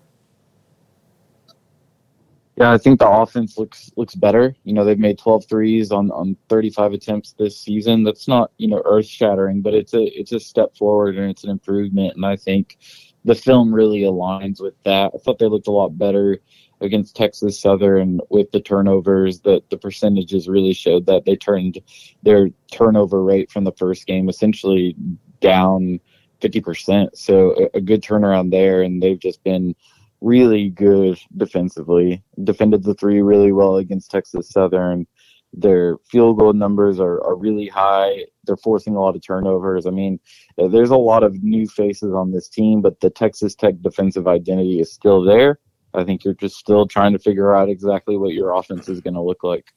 Yeah, 2.56 2.72
I 2.72 2.78
think 2.78 3.00
the 3.00 3.10
offense 3.10 3.58
looks 3.58 3.92
looks 3.98 4.14
better. 4.14 4.56
You 4.64 4.74
know, 4.74 4.86
they've 4.86 5.00
made 5.00 5.18
12 5.18 5.46
threes 5.50 5.92
on, 5.92 6.12
on 6.12 6.38
35 6.50 6.94
attempts 6.94 7.34
this 7.34 7.60
season. 7.60 8.04
That's 8.04 8.28
not, 8.28 8.52
you 8.58 8.68
know, 8.68 8.82
earth 8.86 9.08
shattering, 9.08 9.62
but 9.62 9.74
it's 9.74 9.96
a 9.96 10.04
it's 10.04 10.34
a 10.34 10.40
step 10.40 10.76
forward 10.78 11.18
and 11.18 11.32
it's 11.32 11.44
an 11.44 11.50
improvement. 11.50 12.16
And 12.16 12.26
I 12.26 12.36
think 12.36 12.78
the 13.26 13.36
film 13.36 13.74
really 13.74 14.02
aligns 14.02 14.62
with 14.62 14.76
that. 14.84 15.12
I 15.14 15.18
thought 15.18 15.40
they 15.40 15.48
looked 15.48 15.68
a 15.68 15.72
lot 15.72 15.98
better 15.98 16.40
against 16.82 17.16
Texas 17.16 17.60
Southern 17.60 18.20
with 18.30 18.52
the 18.52 18.60
turnovers. 18.60 19.42
That 19.42 19.70
the 19.70 19.78
percentages 19.78 20.48
really 20.48 20.74
showed 20.74 21.06
that 21.06 21.26
they 21.26 21.36
turned 21.36 21.80
their 22.24 22.50
turnover 22.72 23.24
rate 23.24 23.52
from 23.52 23.64
the 23.64 23.72
first 23.74 24.06
game 24.06 24.30
essentially 24.30 24.96
down 25.40 26.00
50%. 26.42 27.10
So 27.16 27.70
a, 27.74 27.78
a 27.78 27.82
good 27.82 28.04
turnaround 28.04 28.52
there, 28.52 28.82
and 28.82 29.02
they've 29.02 29.20
just 29.20 29.44
been 29.44 29.76
really 30.22 30.70
good 30.70 31.20
defensively. 31.38 32.24
Defended 32.44 32.84
the 32.84 32.96
three 32.96 33.22
really 33.22 33.52
well 33.52 33.78
against 33.78 34.12
Texas 34.12 34.50
Southern. 34.50 35.06
Their 35.54 35.98
field 36.10 36.40
goal 36.40 36.54
numbers 36.54 37.00
are, 37.00 37.24
are 37.24 37.36
really 37.36 37.68
high. 37.68 38.26
They're 38.46 38.58
forcing 38.58 38.96
a 38.96 39.00
lot 39.00 39.16
of 39.16 39.22
turnovers. 39.22 39.86
I 39.86 39.92
mean, 39.92 40.20
there's 40.58 40.90
a 40.90 40.98
lot 40.98 41.24
of 41.24 41.44
new 41.44 41.68
faces 41.68 42.14
on 42.14 42.32
this 42.32 42.50
team, 42.50 42.82
but 42.82 43.00
the 43.00 43.10
Texas 43.10 43.54
Tech 43.56 43.76
defensive 43.82 44.28
identity 44.28 44.80
is 44.80 44.92
still 44.92 45.22
there. 45.22 45.60
I 45.94 46.04
think 46.04 46.24
you're 46.24 46.34
just 46.34 46.56
still 46.56 46.88
trying 46.88 47.14
to 47.14 47.20
figure 47.20 47.56
out 47.56 47.70
exactly 47.70 48.18
what 48.18 48.34
your 48.34 48.52
offense 48.52 48.90
is 48.90 49.00
going 49.00 49.14
to 49.14 49.22
look 49.22 49.44
like. 49.44 49.74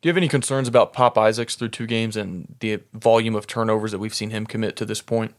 Do 0.00 0.08
you 0.08 0.10
have 0.10 0.16
any 0.16 0.28
concerns 0.28 0.68
about 0.68 0.92
Pop 0.92 1.18
Isaacs 1.18 1.56
through 1.56 1.70
two 1.70 1.86
games 1.86 2.16
and 2.16 2.54
the 2.60 2.80
volume 2.94 3.34
of 3.34 3.46
turnovers 3.46 3.90
that 3.90 3.98
we've 3.98 4.14
seen 4.14 4.30
him 4.30 4.46
commit 4.46 4.76
to 4.76 4.84
this 4.84 5.02
point? 5.02 5.34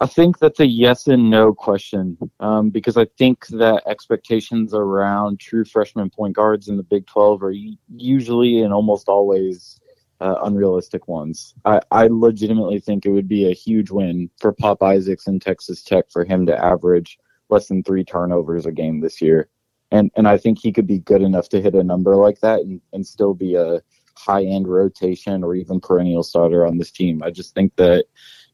I 0.00 0.06
think 0.06 0.38
that's 0.38 0.60
a 0.60 0.66
yes 0.66 1.08
and 1.08 1.28
no 1.28 1.52
question 1.52 2.16
um, 2.38 2.70
because 2.70 2.96
I 2.96 3.06
think 3.18 3.46
that 3.48 3.82
expectations 3.86 4.72
around 4.72 5.40
true 5.40 5.64
freshman 5.64 6.08
point 6.08 6.36
guards 6.36 6.68
in 6.68 6.76
the 6.76 6.84
Big 6.84 7.06
12 7.06 7.42
are 7.42 7.54
usually 7.96 8.62
and 8.62 8.72
almost 8.72 9.08
always 9.08 9.80
uh, 10.20 10.36
unrealistic 10.44 11.08
ones. 11.08 11.54
I, 11.64 11.80
I 11.90 12.06
legitimately 12.06 12.78
think 12.78 13.06
it 13.06 13.10
would 13.10 13.28
be 13.28 13.50
a 13.50 13.54
huge 13.54 13.90
win 13.90 14.30
for 14.38 14.52
Pop 14.52 14.84
Isaacs 14.84 15.26
and 15.26 15.42
Texas 15.42 15.82
Tech 15.82 16.10
for 16.10 16.24
him 16.24 16.46
to 16.46 16.64
average 16.64 17.18
less 17.50 17.66
than 17.66 17.82
three 17.82 18.04
turnovers 18.04 18.66
a 18.66 18.72
game 18.72 19.00
this 19.00 19.20
year. 19.20 19.48
And, 19.90 20.12
and 20.16 20.28
I 20.28 20.38
think 20.38 20.58
he 20.58 20.72
could 20.72 20.86
be 20.86 20.98
good 20.98 21.22
enough 21.22 21.48
to 21.48 21.60
hit 21.60 21.74
a 21.74 21.82
number 21.82 22.14
like 22.14 22.40
that 22.40 22.60
and, 22.60 22.80
and 22.92 23.04
still 23.04 23.34
be 23.34 23.56
a 23.56 23.80
high 24.16 24.44
end 24.44 24.68
rotation 24.68 25.42
or 25.42 25.54
even 25.54 25.80
perennial 25.80 26.22
starter 26.22 26.66
on 26.66 26.78
this 26.78 26.90
team. 26.90 27.22
I 27.22 27.30
just 27.30 27.54
think 27.54 27.74
that 27.76 28.04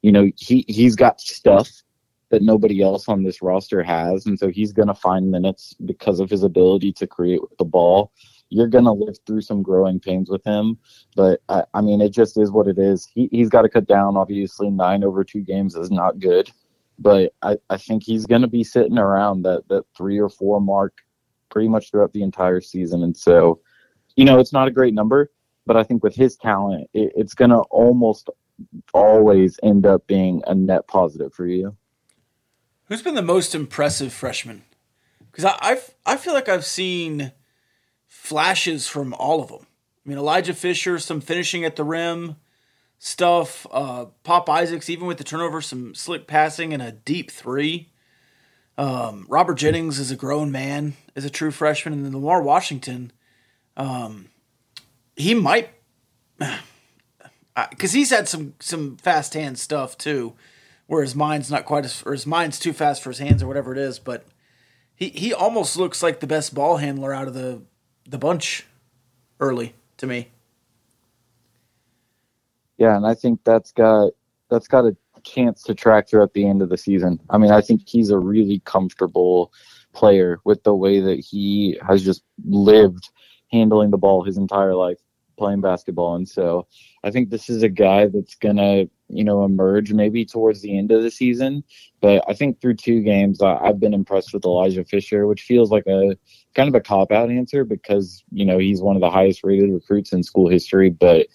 you 0.05 0.13
know 0.13 0.31
he 0.37 0.67
he's 0.69 0.95
got 0.95 1.19
stuff 1.19 1.71
that 2.29 2.43
nobody 2.43 2.83
else 2.83 3.09
on 3.09 3.23
this 3.23 3.41
roster 3.41 3.83
has 3.83 4.27
and 4.27 4.39
so 4.39 4.49
he's 4.51 4.71
going 4.71 4.89
to 4.89 4.95
find 4.95 5.31
minutes 5.31 5.75
because 5.87 6.21
of 6.21 6.29
his 6.29 6.43
ability 6.43 6.93
to 6.93 7.07
create 7.07 7.41
with 7.41 7.57
the 7.59 7.65
ball. 7.65 8.13
You're 8.51 8.69
going 8.69 8.85
to 8.85 8.93
live 8.93 9.17
through 9.27 9.41
some 9.41 9.63
growing 9.63 9.99
pains 9.99 10.29
with 10.29 10.45
him 10.45 10.77
but 11.17 11.41
I, 11.49 11.65
I 11.73 11.81
mean 11.81 12.03
it 12.03 12.11
just 12.11 12.37
is 12.37 12.51
what 12.51 12.69
it 12.69 12.79
is. 12.79 13.09
He, 13.15 13.31
he's 13.33 13.49
got 13.49 13.63
to 13.63 13.69
cut 13.71 13.87
down. 13.87 14.19
Obviously 14.19 14.69
nine 14.69 15.05
over 15.05 15.25
two 15.25 15.41
games 15.41 15.75
is 15.75 15.91
not 15.91 16.19
good 16.19 16.51
but 16.99 17.33
i, 17.43 17.57
I 17.71 17.77
think 17.79 18.03
he's 18.05 18.27
going 18.27 18.43
to 18.43 18.49
be 18.49 18.63
sitting 18.63 18.99
around 18.99 19.43
that 19.43 19.67
that 19.69 19.85
three 19.97 20.21
or 20.21 20.29
four 20.29 20.61
mark 20.61 20.99
pretty 21.51 21.69
much 21.69 21.91
throughout 21.91 22.13
the 22.13 22.23
entire 22.23 22.61
season 22.61 23.03
and 23.03 23.17
so 23.17 23.61
you 24.17 24.25
know 24.25 24.39
it's 24.39 24.53
not 24.53 24.69
a 24.69 24.77
great 24.79 24.95
number 24.95 25.31
but 25.67 25.77
i 25.77 25.83
think 25.83 26.05
with 26.05 26.15
his 26.15 26.37
talent 26.37 26.89
it, 26.95 27.13
it's 27.17 27.35
going 27.35 27.51
to 27.51 27.63
almost 27.71 28.29
always 28.93 29.59
end 29.63 29.87
up 29.87 30.07
being 30.07 30.43
a 30.47 30.55
net 30.55 30.87
positive 30.87 31.33
for 31.35 31.47
you. 31.47 31.77
Who's 32.87 33.03
been 33.03 33.15
the 33.15 33.23
most 33.23 33.55
impressive 33.55 34.13
freshman? 34.13 34.65
Because 35.31 35.45
I 35.45 35.57
I've, 35.61 35.95
I 36.07 36.17
feel 36.17 36.35
like 36.35 36.49
I've 36.49 36.65
seen 36.65 37.33
flashes 38.07 38.87
from 38.87 39.15
all 39.15 39.43
of 39.43 39.49
them. 39.49 39.67
I 40.05 40.09
mean, 40.09 40.19
Elijah 40.19 40.55
Fisher, 40.55 40.99
some 40.99 41.21
finishing 41.21 41.65
at 41.65 41.77
the 41.77 41.85
rim 41.85 42.37
stuff. 42.99 43.67
Uh, 43.71 44.07
Pop 44.23 44.49
Isaacs, 44.49 44.89
even 44.89 45.07
with 45.07 45.19
the 45.19 45.25
turnover, 45.25 45.61
some 45.61 45.95
slick 45.95 46.27
passing 46.27 46.73
and 46.73 46.83
a 46.83 46.93
deep 46.93 47.31
three. 47.31 47.91
Um, 48.77 49.27
Robert 49.29 49.55
Jennings 49.55 49.99
is 49.99 50.11
a 50.11 50.17
grown 50.17 50.51
man, 50.51 50.95
is 51.15 51.25
a 51.25 51.31
true 51.31 51.51
freshman, 51.51 51.93
and 51.95 52.05
then 52.05 52.13
Lamar 52.13 52.43
Washington. 52.43 53.13
Um, 53.77 54.31
he 55.17 55.35
might, 55.35 55.71
because 57.71 57.93
he's 57.93 58.11
had 58.11 58.29
some 58.29 58.55
some 58.61 58.97
fast 58.97 59.35
hand 59.35 59.59
stuff 59.59 59.97
too 59.97 60.35
where 60.87 61.03
his 61.03 61.15
mind's 61.15 61.51
not 61.51 61.65
quite 61.65 61.85
as 61.85 62.03
or 62.05 62.13
his 62.13 62.27
mind's 62.27 62.59
too 62.59 62.73
fast 62.73 63.03
for 63.03 63.11
his 63.11 63.19
hands 63.19 63.43
or 63.43 63.47
whatever 63.47 63.73
it 63.73 63.79
is, 63.79 63.99
but 63.99 64.25
he 64.95 65.09
he 65.11 65.33
almost 65.33 65.77
looks 65.77 66.03
like 66.03 66.21
the 66.21 66.27
best 66.27 66.55
ball 66.55 66.79
handler 66.79 67.13
out 67.13 67.29
of 67.29 67.35
the 67.35 67.63
the 68.09 68.19
bunch 68.19 68.67
early 69.41 69.75
to 69.97 70.07
me. 70.07 70.29
Yeah, 72.77 72.97
and 72.97 73.07
I 73.07 73.15
think 73.15 73.41
that's 73.45 73.73
got 73.73 74.13
that's 74.51 74.69
got 74.69 74.85
a 74.85 74.97
chance 75.23 75.63
to 75.63 75.75
track 75.75 76.09
throughout 76.09 76.35
the 76.35 76.47
end 76.47 76.61
of 76.61 76.69
the 76.69 76.77
season. 76.77 77.19
I 77.31 77.39
mean, 77.39 77.51
I 77.51 77.61
think 77.61 77.83
he's 77.87 78.11
a 78.11 78.19
really 78.19 78.61
comfortable 78.65 79.53
player 79.95 80.39
with 80.45 80.63
the 80.65 80.75
way 80.75 81.01
that 81.01 81.21
he 81.21 81.79
has 81.87 82.05
just 82.05 82.23
lived 82.45 83.09
handling 83.51 83.91
the 83.91 83.97
ball 83.97 84.25
his 84.25 84.37
entire 84.37 84.75
life 84.75 84.99
playing 85.37 85.61
basketball 85.61 86.15
and 86.15 86.29
so 86.29 86.67
I 87.03 87.11
think 87.11 87.31
this 87.31 87.49
is 87.49 87.63
a 87.63 87.69
guy 87.69 88.07
that's 88.07 88.35
going 88.35 88.57
to 88.57 88.89
you 89.09 89.25
know 89.25 89.45
emerge 89.45 89.93
maybe 89.93 90.25
towards 90.25 90.61
the 90.63 90.77
end 90.77 90.91
of 90.93 91.03
the 91.03 91.11
season 91.11 91.65
but 92.01 92.25
I 92.29 92.35
think 92.35 92.61
through 92.61 92.77
two 92.77 93.01
games 93.03 93.43
I, 93.43 93.57
I've 93.57 93.81
been 93.81 93.95
impressed 93.95 94.33
with 94.33 94.45
Elijah 94.45 94.85
Fisher 94.85 95.27
which 95.27 95.43
feels 95.43 95.71
like 95.71 95.87
a 95.87 96.17
kind 96.55 96.69
of 96.69 96.75
a 96.75 96.81
cop 96.81 97.13
out 97.13 97.31
answer 97.31 97.65
because 97.65 98.25
you 98.31 98.45
know 98.45 98.59
he's 98.59 98.81
one 98.81 98.97
of 98.97 99.01
the 99.01 99.11
highest 99.11 99.45
rated 99.45 99.71
recruits 99.71 100.13
in 100.13 100.23
school 100.23 100.49
history 100.49 100.91
but 100.91 101.27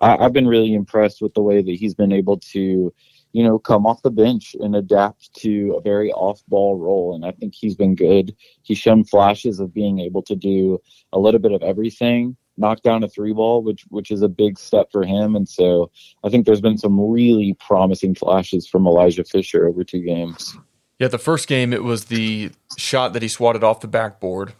I, 0.00 0.16
I've 0.16 0.32
been 0.32 0.48
really 0.48 0.74
impressed 0.74 1.20
with 1.20 1.34
the 1.34 1.42
way 1.42 1.62
that 1.62 1.76
he's 1.76 1.94
been 1.94 2.12
able 2.12 2.38
to 2.52 2.92
you 3.32 3.44
know, 3.44 3.58
come 3.58 3.86
off 3.86 4.02
the 4.02 4.10
bench 4.10 4.56
and 4.58 4.74
adapt 4.74 5.32
to 5.34 5.74
a 5.76 5.80
very 5.80 6.12
off 6.12 6.42
ball 6.48 6.76
role. 6.76 7.14
And 7.14 7.24
I 7.24 7.30
think 7.32 7.54
he's 7.54 7.76
been 7.76 7.94
good. 7.94 8.34
He's 8.62 8.78
shown 8.78 9.04
flashes 9.04 9.60
of 9.60 9.72
being 9.72 10.00
able 10.00 10.22
to 10.22 10.34
do 10.34 10.80
a 11.12 11.18
little 11.18 11.40
bit 11.40 11.52
of 11.52 11.62
everything, 11.62 12.36
knock 12.60 12.82
down 12.82 13.02
a 13.02 13.08
three 13.08 13.32
ball, 13.32 13.62
which 13.62 13.84
which 13.88 14.10
is 14.10 14.22
a 14.22 14.28
big 14.28 14.58
step 14.58 14.92
for 14.92 15.04
him. 15.04 15.34
And 15.34 15.48
so 15.48 15.90
I 16.22 16.28
think 16.28 16.46
there's 16.46 16.60
been 16.60 16.78
some 16.78 17.00
really 17.00 17.54
promising 17.54 18.14
flashes 18.14 18.68
from 18.68 18.86
Elijah 18.86 19.24
Fisher 19.24 19.66
over 19.66 19.82
two 19.82 20.00
games. 20.00 20.56
Yeah, 20.98 21.08
the 21.08 21.18
first 21.18 21.48
game 21.48 21.72
it 21.72 21.82
was 21.82 22.04
the 22.04 22.50
shot 22.76 23.14
that 23.14 23.22
he 23.22 23.28
swatted 23.28 23.64
off 23.64 23.80
the 23.80 23.88
backboard. 23.88 24.52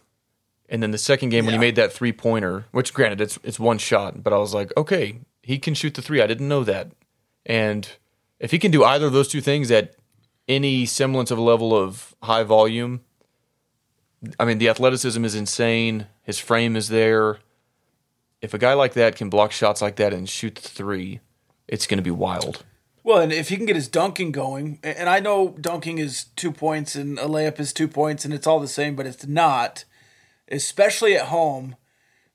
And 0.71 0.83
then 0.83 0.93
the 0.93 0.99
second 0.99 1.31
game 1.31 1.45
when 1.45 1.53
he 1.53 1.61
made 1.61 1.75
that 1.77 1.93
three 1.93 2.13
pointer, 2.13 2.65
which 2.71 2.95
granted 2.95 3.21
it's 3.21 3.39
it's 3.43 3.59
one 3.59 3.79
shot, 3.79 4.23
but 4.23 4.33
I 4.33 4.39
was 4.39 4.55
like, 4.55 4.73
okay, 4.77 5.21
he 5.43 5.59
can 5.59 5.75
shoot 5.75 5.95
the 5.95 6.03
three. 6.03 6.23
I 6.23 6.27
didn't 6.27 6.49
know 6.49 6.65
that. 6.65 6.93
And 7.45 7.89
if 8.39 8.53
he 8.53 8.59
can 8.59 8.71
do 8.71 8.85
either 8.85 9.07
of 9.07 9.13
those 9.13 9.29
two 9.29 9.41
things 9.41 9.71
at 9.71 9.97
any 10.49 10.87
semblance 10.87 11.31
of 11.31 11.39
a 11.39 11.43
level 11.43 11.77
of 11.77 12.15
high 12.23 12.45
volume, 12.45 13.01
I 14.39 14.45
mean 14.45 14.59
the 14.59 14.69
athleticism 14.69 15.25
is 15.25 15.35
insane. 15.35 16.07
His 16.23 16.39
frame 16.39 16.77
is 16.77 16.89
there. 16.89 17.39
If 18.43 18.55
a 18.55 18.59
guy 18.59 18.73
like 18.73 18.95
that 18.95 19.17
can 19.17 19.29
block 19.31 19.53
shots 19.53 19.83
like 19.83 19.97
that 19.97 20.13
and 20.13 20.29
shoot 20.29 20.55
the 20.55 20.69
three, 20.69 21.21
it's 21.69 21.87
going 21.87 21.99
to 21.99 22.03
be 22.03 22.11
wild. 22.11 22.65
Well, 23.03 23.19
and 23.21 23.33
if 23.33 23.49
he 23.49 23.57
can 23.57 23.67
get 23.67 23.77
his 23.77 23.89
dunking 23.89 24.33
going, 24.33 24.79
and 24.83 25.09
I 25.09 25.21
know 25.21 25.57
dunking 25.61 25.99
is 25.99 26.25
two 26.37 26.53
points 26.53 26.95
and 26.95 27.19
a 27.19 27.25
layup 27.25 27.59
is 27.59 27.73
two 27.73 27.89
points 27.89 28.25
and 28.25 28.35
it's 28.35 28.47
all 28.47 28.61
the 28.61 28.69
same, 28.69 28.97
but 28.97 29.07
it's 29.07 29.27
not. 29.27 29.85
especially 30.51 31.17
at 31.17 31.27
home, 31.27 31.77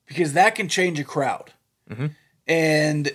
because 0.06 0.32
that 0.32 0.54
can 0.54 0.68
change 0.68 0.98
a 0.98 1.04
crowd. 1.04 1.52
Mm-hmm. 1.90 2.06
And 2.46 3.10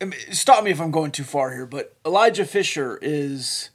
I 0.00 0.04
mean, 0.04 0.20
stop 0.30 0.64
me 0.64 0.70
if 0.70 0.80
I'm 0.80 0.90
going 0.90 1.10
too 1.10 1.24
far 1.24 1.52
here, 1.52 1.66
but 1.66 1.96
Elijah 2.06 2.44
Fisher 2.44 2.98
is 3.02 3.70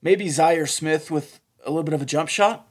maybe 0.00 0.26
Zhaire 0.26 0.68
Smith 0.68 1.10
with 1.10 1.40
a 1.64 1.70
little 1.70 1.82
bit 1.82 1.94
of 1.94 2.00
a 2.00 2.06
jump 2.06 2.28
shot. 2.28 2.66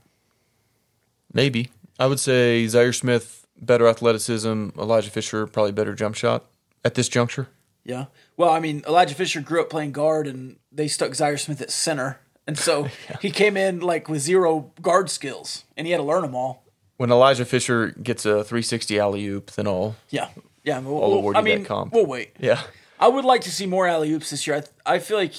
Maybe. 1.32 1.70
I 2.00 2.08
would 2.08 2.20
say 2.20 2.66
Zhaire 2.66 2.96
Smith, 2.96 3.46
better 3.60 3.88
athleticism. 3.88 4.70
Elijah 4.78 5.12
Fisher, 5.12 5.46
probably 5.48 5.72
better 5.74 5.94
jump 5.94 6.16
shot 6.16 6.46
at 6.86 6.96
this 6.96 7.10
juncture. 7.10 7.48
Yeah. 7.84 8.06
Well, 8.38 8.50
I 8.50 8.60
mean, 8.60 8.84
Elijah 8.88 9.16
Fisher 9.16 9.42
grew 9.42 9.62
up 9.62 9.70
playing 9.70 9.92
guard, 9.92 10.28
and 10.28 10.58
they 10.72 10.88
stuck 10.88 11.12
Zhaire 11.12 11.40
Smith 11.40 11.62
at 11.62 11.72
center, 11.72 12.20
and 12.48 12.58
so 12.58 12.88
he 13.22 13.32
came 13.32 13.58
in 13.58 13.80
like 13.82 14.08
with 14.10 14.22
zero 14.22 14.72
guard 14.82 15.10
skills, 15.10 15.66
and 15.76 15.86
he 15.88 15.92
had 15.92 15.98
to 15.98 16.04
learn 16.04 16.22
them 16.22 16.36
all. 16.36 16.64
When 16.98 17.12
Elijah 17.12 17.46
Fisher 17.46 17.88
gets 18.04 18.26
a 18.26 18.44
360 18.44 19.00
alley 19.00 19.26
oop, 19.28 19.52
then 19.52 19.68
I'll. 19.68 19.96
Yeah. 20.10 20.30
Yeah. 20.64 20.80
We'll, 20.80 21.02
I'll 21.04 21.10
we'll- 21.10 21.20
award 21.20 21.36
I 21.36 21.40
you 21.40 21.46
that 21.46 21.56
mean, 21.58 21.66
comp. 21.66 21.94
we'll 21.94 22.06
wait. 22.06 22.36
Yeah. 22.40 22.62
I 23.00 23.08
would 23.08 23.24
like 23.24 23.42
to 23.42 23.52
see 23.52 23.66
more 23.66 23.88
alley 23.88 24.12
oops 24.12 24.30
this 24.30 24.46
year. 24.46 24.58
I, 24.58 24.60
th- 24.60 24.72
I 24.86 25.00
feel 25.00 25.16
like 25.18 25.34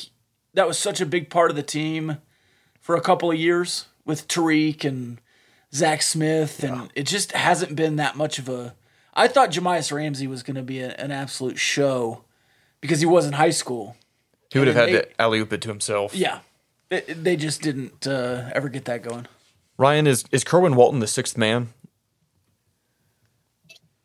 that 0.54 0.66
was 0.66 0.78
such 0.78 1.02
a 1.02 1.06
big 1.06 1.28
part 1.28 1.50
of 1.50 1.56
the 1.56 1.62
team 1.62 2.16
for 2.80 2.96
a 2.96 3.02
couple 3.02 3.30
of 3.30 3.36
years 3.36 3.84
with 4.06 4.26
Tariq 4.26 4.82
and 4.86 5.20
Zach 5.74 6.02
Smith, 6.02 6.62
and 6.64 6.90
it 6.94 7.06
just 7.06 7.32
hasn't 7.32 7.76
been 7.76 7.96
that 7.96 8.16
much 8.16 8.38
of 8.38 8.48
a. 8.48 8.74
I 9.14 9.28
thought 9.28 9.50
Jahmi'us 9.50 9.92
Ramsey 9.92 10.26
was 10.26 10.42
going 10.42 10.56
to 10.56 10.62
be 10.62 10.80
a, 10.80 10.92
an 10.94 11.10
absolute 11.10 11.58
show 11.58 12.22
because 12.80 13.00
he 13.00 13.06
was 13.06 13.26
in 13.26 13.34
high 13.34 13.50
school. 13.50 13.96
He 14.52 14.58
would 14.58 14.68
have 14.68 14.76
had 14.76 14.88
they- 14.88 14.92
to 15.02 15.20
alley 15.20 15.38
oop 15.40 15.52
it 15.52 15.60
to 15.62 15.68
himself. 15.68 16.14
Yeah, 16.14 16.40
they, 16.88 17.00
they 17.02 17.36
just 17.36 17.62
didn't 17.62 18.06
uh, 18.06 18.50
ever 18.54 18.68
get 18.68 18.84
that 18.86 19.02
going. 19.02 19.26
Ryan, 19.78 20.06
is, 20.06 20.24
is 20.30 20.44
Kerwin 20.44 20.76
Walton 20.76 21.00
the 21.00 21.06
sixth 21.06 21.38
man? 21.38 21.68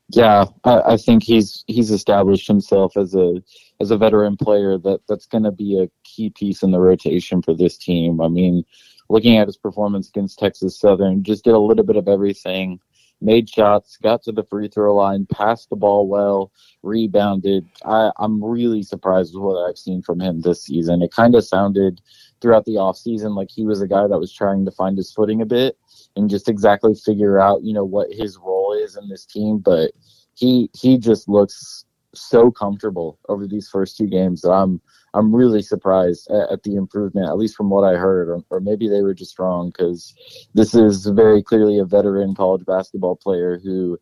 Yeah, 0.09 0.45
I, 0.63 0.93
I 0.93 0.97
think 0.97 1.23
he's 1.23 1.63
he's 1.67 1.89
established 1.91 2.47
himself 2.47 2.95
as 2.95 3.15
a 3.15 3.41
as 3.81 3.91
a 3.91 3.97
veteran 3.97 4.37
player 4.37 4.77
that 4.77 5.01
that's 5.09 5.25
going 5.25 5.43
to 5.43 5.51
be 5.51 5.81
a 5.81 5.89
key 6.03 6.29
piece 6.29 6.63
in 6.63 6.71
the 6.71 6.79
rotation 6.79 7.41
for 7.41 7.53
this 7.53 7.77
team. 7.77 8.21
I 8.21 8.27
mean, 8.27 8.63
looking 9.09 9.37
at 9.37 9.47
his 9.47 9.57
performance 9.57 10.09
against 10.09 10.39
Texas 10.39 10.79
Southern, 10.79 11.23
just 11.23 11.43
did 11.43 11.53
a 11.53 11.59
little 11.59 11.83
bit 11.83 11.95
of 11.95 12.07
everything. 12.07 12.79
Made 13.21 13.49
shots, 13.49 13.97
got 13.97 14.23
to 14.23 14.33
the 14.33 14.43
free 14.43 14.67
throw 14.67 14.93
line, 14.93 15.25
passed 15.31 15.69
the 15.69 15.77
ball 15.77 16.07
well, 16.07 16.51
rebounded. 16.83 17.65
I, 17.85 18.11
I'm 18.17 18.43
really 18.43 18.83
surprised 18.83 19.33
with 19.33 19.43
what 19.43 19.69
I've 19.69 19.77
seen 19.77 20.01
from 20.01 20.19
him 20.19 20.41
this 20.41 20.63
season. 20.63 21.01
It 21.01 21.13
kind 21.13 21.33
of 21.33 21.45
sounded 21.45 22.01
throughout 22.41 22.65
the 22.65 22.75
offseason 22.75 23.35
like 23.35 23.49
he 23.49 23.65
was 23.65 23.81
a 23.81 23.87
guy 23.87 24.05
that 24.05 24.19
was 24.19 24.33
trying 24.33 24.65
to 24.65 24.71
find 24.71 24.97
his 24.97 25.13
footing 25.13 25.41
a 25.41 25.45
bit 25.45 25.77
and 26.15 26.29
just 26.29 26.49
exactly 26.49 26.93
figure 26.93 27.39
out, 27.39 27.63
you 27.63 27.73
know, 27.73 27.85
what 27.85 28.11
his 28.11 28.37
role 28.37 28.73
is 28.73 28.97
in 28.97 29.07
this 29.07 29.25
team. 29.25 29.59
But 29.59 29.91
he 30.35 30.69
he 30.73 30.97
just 30.97 31.29
looks 31.29 31.85
so 32.17 32.51
comfortable 32.51 33.19
over 33.29 33.47
these 33.47 33.69
first 33.69 33.97
two 33.97 34.07
games 34.07 34.41
that 34.41 34.51
I'm 34.51 34.81
I'm 35.13 35.33
really 35.33 35.61
surprised 35.61 36.29
at, 36.29 36.51
at 36.51 36.63
the 36.63 36.75
improvement, 36.75 37.27
at 37.27 37.37
least 37.37 37.55
from 37.55 37.69
what 37.69 37.83
I 37.83 37.97
heard, 37.97 38.27
or, 38.29 38.41
or 38.49 38.59
maybe 38.59 38.89
they 38.89 39.01
were 39.01 39.13
just 39.13 39.39
wrong 39.39 39.69
because 39.69 40.13
this 40.53 40.75
is 40.75 41.05
very 41.05 41.41
clearly 41.41 41.79
a 41.79 41.85
veteran 41.85 42.35
college 42.35 42.65
basketball 42.65 43.15
player 43.15 43.59
who 43.63 43.97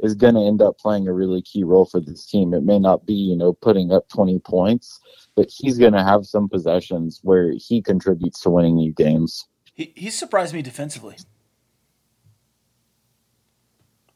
is 0.00 0.14
going 0.14 0.34
to 0.34 0.40
end 0.42 0.62
up 0.62 0.78
playing 0.78 1.08
a 1.08 1.12
really 1.12 1.42
key 1.42 1.64
role 1.64 1.86
for 1.86 2.00
this 2.00 2.26
team. 2.26 2.54
It 2.54 2.62
may 2.62 2.78
not 2.78 3.06
be, 3.06 3.14
you 3.14 3.36
know, 3.36 3.52
putting 3.54 3.92
up 3.92 4.08
20 4.08 4.38
points, 4.40 5.00
but 5.34 5.48
he's 5.50 5.78
going 5.78 5.94
to 5.94 6.04
have 6.04 6.26
some 6.26 6.48
possessions 6.48 7.20
where 7.22 7.52
he 7.56 7.82
contributes 7.82 8.40
to 8.42 8.50
winning 8.50 8.76
these 8.76 8.94
games. 8.94 9.46
He 9.74 9.92
he 9.96 10.10
surprised 10.10 10.54
me 10.54 10.62
defensively. 10.62 11.16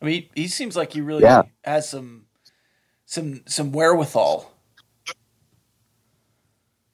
I 0.01 0.05
mean, 0.05 0.29
he, 0.35 0.49
seems 0.49 0.77
like 0.77 0.93
he 0.93 1.01
really 1.01 1.23
Yeah. 1.23 1.43
has 1.65 1.89
some 1.89 2.27
some 3.13 3.43
some 3.47 3.73
wherewithal. 3.73 4.51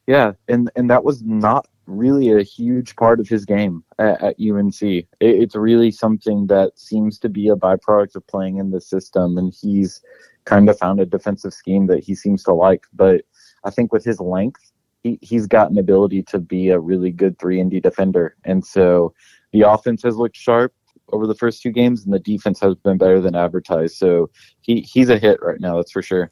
Yeah, 0.09 0.33
and 0.49 0.69
and 0.75 0.91
that 0.91 1.05
was 1.05 1.23
not 1.23 1.69
really 1.87 2.33
a 2.33 2.43
huge 2.43 2.97
part 2.97 3.21
of 3.21 3.29
his 3.29 3.45
game 3.45 3.85
at, 4.01 4.21
at 4.21 4.37
UNC. 4.41 4.83
It, 4.83 5.07
it's 5.21 5.55
really 5.55 5.93
something 5.93 6.49
that 6.49 6.77
seems 6.77 7.21
to 7.21 7.29
be 7.29 7.49
a 7.49 7.57
byproduct 7.57 8.17
of 8.17 8.27
playing 8.27 8.57
in 8.57 8.73
the 8.73 8.81
system, 8.81 9.39
and 9.39 9.55
he's 9.55 10.03
kind 10.45 10.69
of 10.69 10.77
found 10.77 10.99
a 10.99 11.07
defensive 11.07 11.55
scheme 11.55 11.87
that 11.87 12.03
he 12.03 12.17
seems 12.17 12.43
to 12.45 12.53
like. 12.53 12.83
But 12.93 13.23
I 13.63 13.71
think 13.71 13.93
with 13.93 14.05
his 14.05 14.19
length, 14.19 14.73
he, 15.05 15.21
he's 15.23 15.47
got 15.47 15.71
an 15.71 15.79
ability 15.79 16.25
to 16.25 16.41
be 16.41 16.71
a 16.71 16.81
really 16.81 17.13
good 17.13 17.39
three 17.39 17.61
and 17.61 17.71
D 17.71 17.79
defender, 17.79 18.35
and 18.45 18.67
so 18.67 19.15
the 19.53 19.61
offense 19.61 20.03
has 20.03 20.17
looked 20.17 20.37
sharp 20.37 20.75
over 21.13 21.27
the 21.27 21.35
first 21.35 21.63
two 21.63 21.71
games, 21.71 22.05
and 22.05 22.13
the 22.13 22.19
defense 22.19 22.61
has 22.61 22.75
been 22.77 22.99
better 22.99 23.21
than 23.21 23.35
advertised. 23.35 23.97
So 23.97 24.31
he 24.61 24.81
he's 24.81 25.09
a 25.09 25.19
hit 25.19 25.41
right 25.43 25.61
now, 25.61 25.77
that's 25.77 25.93
for 25.93 26.03
sure. 26.03 26.31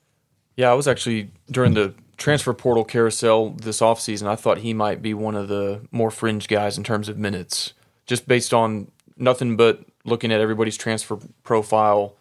Yeah, 0.57 0.71
I 0.71 0.75
was 0.75 0.89
actually 0.89 1.31
during 1.51 1.75
the 1.75 1.95
transfer 2.17 2.55
portal 2.55 2.85
carousel 2.85 3.51
this 3.51 3.81
offseason, 3.81 4.27
I 4.27 4.37
thought 4.37 4.59
he 4.59 4.73
might 4.73 5.03
be 5.03 5.15
one 5.15 5.35
of 5.35 5.49
the 5.49 5.83
more 5.91 6.11
fringe 6.11 6.49
guys 6.49 6.79
in 6.79 6.85
terms 6.85 7.09
of 7.09 7.19
minutes, 7.19 7.75
just 8.07 8.27
based 8.27 8.55
on 8.55 8.91
nothing 9.17 9.57
but 9.57 9.85
looking 10.05 10.33
at 10.33 10.41
everybody's 10.41 10.77
transfer 10.77 11.19
profile. 11.43 12.17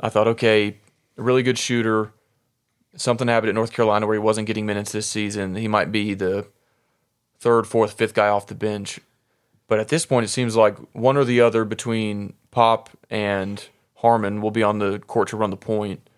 I 0.00 0.08
thought, 0.08 0.28
okay, 0.28 0.76
a 1.16 1.22
really 1.22 1.42
good 1.42 1.58
shooter. 1.58 2.12
Something 2.96 3.28
happened 3.28 3.50
at 3.50 3.54
North 3.54 3.72
Carolina 3.72 4.06
where 4.06 4.14
he 4.14 4.20
wasn't 4.20 4.46
getting 4.46 4.66
minutes 4.66 4.92
this 4.92 5.06
season. 5.06 5.54
He 5.54 5.68
might 5.68 5.92
be 5.92 6.14
the 6.14 6.46
third, 7.38 7.66
fourth, 7.66 7.92
fifth 7.92 8.14
guy 8.14 8.28
off 8.28 8.46
the 8.46 8.54
bench. 8.54 9.00
But 9.68 9.78
at 9.78 9.88
this 9.88 10.06
point, 10.06 10.24
it 10.24 10.28
seems 10.28 10.56
like 10.56 10.76
one 10.92 11.16
or 11.16 11.24
the 11.24 11.40
other 11.40 11.64
between 11.64 12.32
Pop 12.50 12.90
and 13.10 13.68
Harmon 13.96 14.40
will 14.40 14.50
be 14.50 14.62
on 14.62 14.78
the 14.78 14.98
court 15.00 15.28
to 15.28 15.36
run 15.36 15.50
the 15.50 15.56
point. 15.56 16.08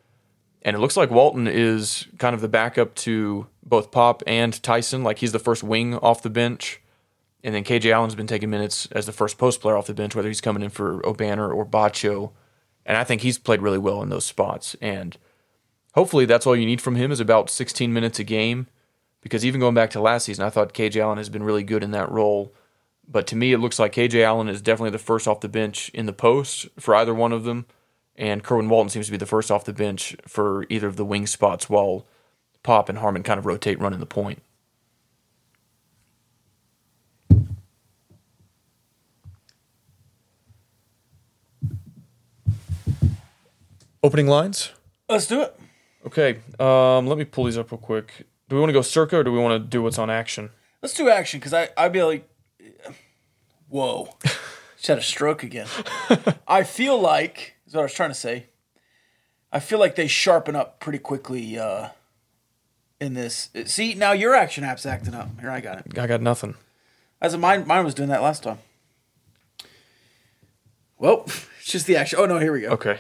And 0.63 0.77
it 0.77 0.79
looks 0.79 0.97
like 0.97 1.11
Walton 1.11 1.47
is 1.47 2.07
kind 2.19 2.35
of 2.35 2.41
the 2.41 2.49
backup 2.49 2.95
to 2.97 3.47
both 3.65 3.91
Pop 3.91 4.23
and 4.27 4.63
Tyson. 4.63 5.03
Like 5.03 5.19
he's 5.19 5.33
the 5.33 5.39
first 5.39 5.63
wing 5.63 5.97
off 5.97 6.23
the 6.23 6.31
bench. 6.31 6.81
And 7.43 7.55
then 7.55 7.65
KJ 7.65 7.91
Allen's 7.91 8.15
been 8.15 8.27
taking 8.27 8.51
minutes 8.51 8.87
as 8.93 9.07
the 9.07 9.13
first 9.13 9.39
post 9.39 9.61
player 9.61 9.77
off 9.77 9.87
the 9.87 9.95
bench, 9.95 10.15
whether 10.15 10.29
he's 10.29 10.43
coming 10.43 10.63
in 10.63 10.71
for 10.71 11.01
Obanor 11.03 11.55
or 11.55 11.67
Batcho. 11.67 12.33
And 12.85 12.97
I 12.97 13.05
think 13.05 13.23
he's 13.23 13.39
played 13.39 13.63
really 13.63 13.79
well 13.79 14.03
in 14.03 14.11
those 14.11 14.27
spots. 14.27 14.77
And 14.81 15.17
hopefully 15.95 16.27
that's 16.27 16.47
all 16.47 16.55
you 16.55 16.67
need 16.67 16.83
from 16.83 16.97
him 16.97 17.11
is 17.11 17.21
about 17.21 17.51
16 17.51 17.93
minutes 17.93 18.19
a 18.19 18.25
game. 18.25 18.67
Because 19.23 19.45
even 19.45 19.61
going 19.61 19.75
back 19.75 19.91
to 19.91 20.01
last 20.01 20.25
season, 20.25 20.45
I 20.45 20.51
thought 20.51 20.75
KJ 20.75 21.01
Allen 21.01 21.19
has 21.19 21.29
been 21.29 21.43
really 21.43 21.65
good 21.65 21.83
in 21.83 21.91
that 21.93 22.11
role. 22.11 22.55
But 23.11 23.27
to 23.29 23.37
me, 23.37 23.53
it 23.53 23.59
looks 23.59 23.79
like 23.79 23.93
KJ 23.93 24.23
Allen 24.23 24.49
is 24.49 24.63
definitely 24.63 24.91
the 24.91 24.99
first 24.99 25.27
off 25.27 25.41
the 25.41 25.49
bench 25.49 25.91
in 25.91 26.07
the 26.07 26.13
post 26.13 26.69
for 26.79 26.95
either 26.95 27.13
one 27.13 27.33
of 27.33 27.45
them 27.45 27.67
and 28.21 28.45
Kerwin 28.45 28.69
Walton 28.69 28.91
seems 28.91 29.07
to 29.07 29.13
be 29.13 29.17
the 29.17 29.25
first 29.25 29.51
off 29.51 29.65
the 29.65 29.73
bench 29.73 30.15
for 30.27 30.67
either 30.69 30.87
of 30.87 30.97
the 30.97 31.07
wing 31.07 31.27
spots, 31.27 31.71
while 31.71 32.07
Pop 32.63 32.91
and 32.91 32.99
Harmon 32.99 33.23
kind 33.23 33.39
of 33.39 33.47
rotate 33.47 33.81
running 33.81 33.99
the 33.99 34.05
point. 34.05 34.43
Opening 44.03 44.27
lines. 44.27 44.73
Let's 45.09 45.27
do 45.27 45.41
it. 45.41 45.59
Okay, 46.07 46.41
um, 46.59 47.07
let 47.07 47.17
me 47.17 47.25
pull 47.25 47.45
these 47.45 47.57
up 47.57 47.73
real 47.73 47.79
quick. 47.79 48.27
Do 48.49 48.57
we 48.57 48.61
want 48.61 48.69
to 48.69 48.75
go 48.75 48.83
circa 48.83 49.19
or 49.19 49.25
do 49.25 49.33
we 49.33 49.39
want 49.39 49.63
to 49.63 49.67
do 49.67 49.83
what's 49.83 49.99
on 49.99 50.11
action? 50.11 50.51
Let's 50.83 50.95
do 50.95 51.09
action 51.09 51.41
because 51.41 51.55
I 51.55 51.71
I'd 51.77 51.93
be 51.93 52.03
like, 52.03 52.30
whoa, 53.71 54.15
just 54.77 54.89
had 54.89 54.99
a 54.99 55.03
stroke 55.03 55.43
again. 55.43 55.67
I 56.49 56.65
feel 56.65 57.01
like 57.01 57.55
is 57.67 57.75
what 57.75 57.81
I 57.81 57.85
was 57.85 57.95
trying 57.95 58.11
to 58.11 58.15
say. 58.15 58.47
I 59.53 59.61
feel 59.61 59.79
like 59.79 59.97
they 59.97 60.07
sharpen 60.07 60.55
up 60.55 60.81
pretty 60.81 60.99
quickly 60.99 61.59
uh, 61.59 61.89
in 63.01 63.15
this. 63.15 63.51
See 63.65 63.95
now 63.95 64.13
your 64.13 64.35
action 64.35 64.65
app's 64.65 64.85
acting 64.85 65.15
up. 65.15 65.41
Here 65.41 65.51
I 65.51 65.61
got 65.61 65.79
it. 65.79 65.99
I 65.99 66.07
got 66.07 66.21
nothing. 66.21 66.55
As 67.21 67.35
a 67.35 67.39
mine, 67.39 67.67
mine 67.67 67.85
was 67.85 67.95
doing 67.95 68.09
that 68.11 68.23
last 68.23 68.43
time. 68.43 68.59
Well, 70.99 71.23
it's 71.27 71.73
just 71.73 71.87
the 71.87 71.97
action. 71.97 72.19
Oh 72.21 72.27
no, 72.27 72.39
here 72.39 72.53
we 72.53 72.63
go. 72.63 72.71
Okay. 72.71 72.99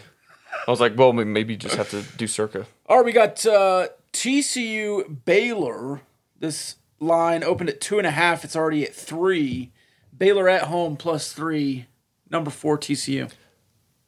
I 0.66 0.70
was 0.70 0.80
like, 0.80 0.96
well, 0.96 1.12
maybe 1.12 1.54
you 1.54 1.58
just 1.58 1.76
have 1.76 1.90
to 1.90 2.02
do 2.16 2.26
circa. 2.26 2.66
All 2.86 2.98
right, 2.98 3.04
we 3.04 3.12
got 3.12 3.44
uh, 3.46 3.88
TCU 4.12 5.24
Baylor. 5.24 6.00
This 6.38 6.76
line 6.98 7.42
opened 7.42 7.70
at 7.70 7.80
two 7.80 7.98
and 7.98 8.06
a 8.06 8.10
half. 8.10 8.44
It's 8.44 8.56
already 8.56 8.84
at 8.84 8.94
three. 8.94 9.72
Baylor 10.20 10.48
at 10.48 10.62
home 10.64 10.96
plus 10.96 11.32
three. 11.32 11.86
Number 12.30 12.50
four 12.50 12.78
TCU. 12.78 13.28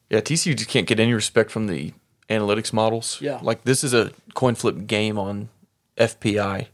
Yeah, 0.09 0.21
TCU 0.21 0.55
just 0.55 0.69
can't 0.69 0.87
get 0.87 0.99
any 0.99 1.11
respect 1.13 1.51
from 1.51 1.67
the 1.67 1.91
analytics 2.29 2.71
models. 2.71 3.17
Yeah. 3.19 3.39
Like 3.41 3.63
this 3.65 3.83
is 3.83 3.93
a 3.93 4.11
coin 4.33 4.55
flip 4.55 4.87
game 4.87 5.17
on 5.17 5.49
FPI. 5.97 6.67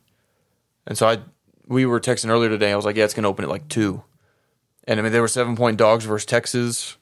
And 0.86 0.96
so 0.98 1.08
I 1.08 1.20
we 1.68 1.86
were 1.88 2.00
texting 2.00 2.30
earlier 2.30 2.50
today, 2.50 2.72
I 2.72 2.76
was 2.76 2.86
like, 2.86 2.96
Yeah, 2.98 3.06
it's 3.06 3.16
gonna 3.16 3.28
open 3.30 3.46
at 3.46 3.50
like 3.50 3.68
two. 3.68 4.04
And 4.84 5.00
I 5.00 5.04
mean 5.04 5.12
they 5.12 5.22
were 5.22 5.28
seven 5.28 5.56
point 5.56 5.78
dogs 5.78 6.06
versus 6.06 6.26
Texas. 6.26 6.98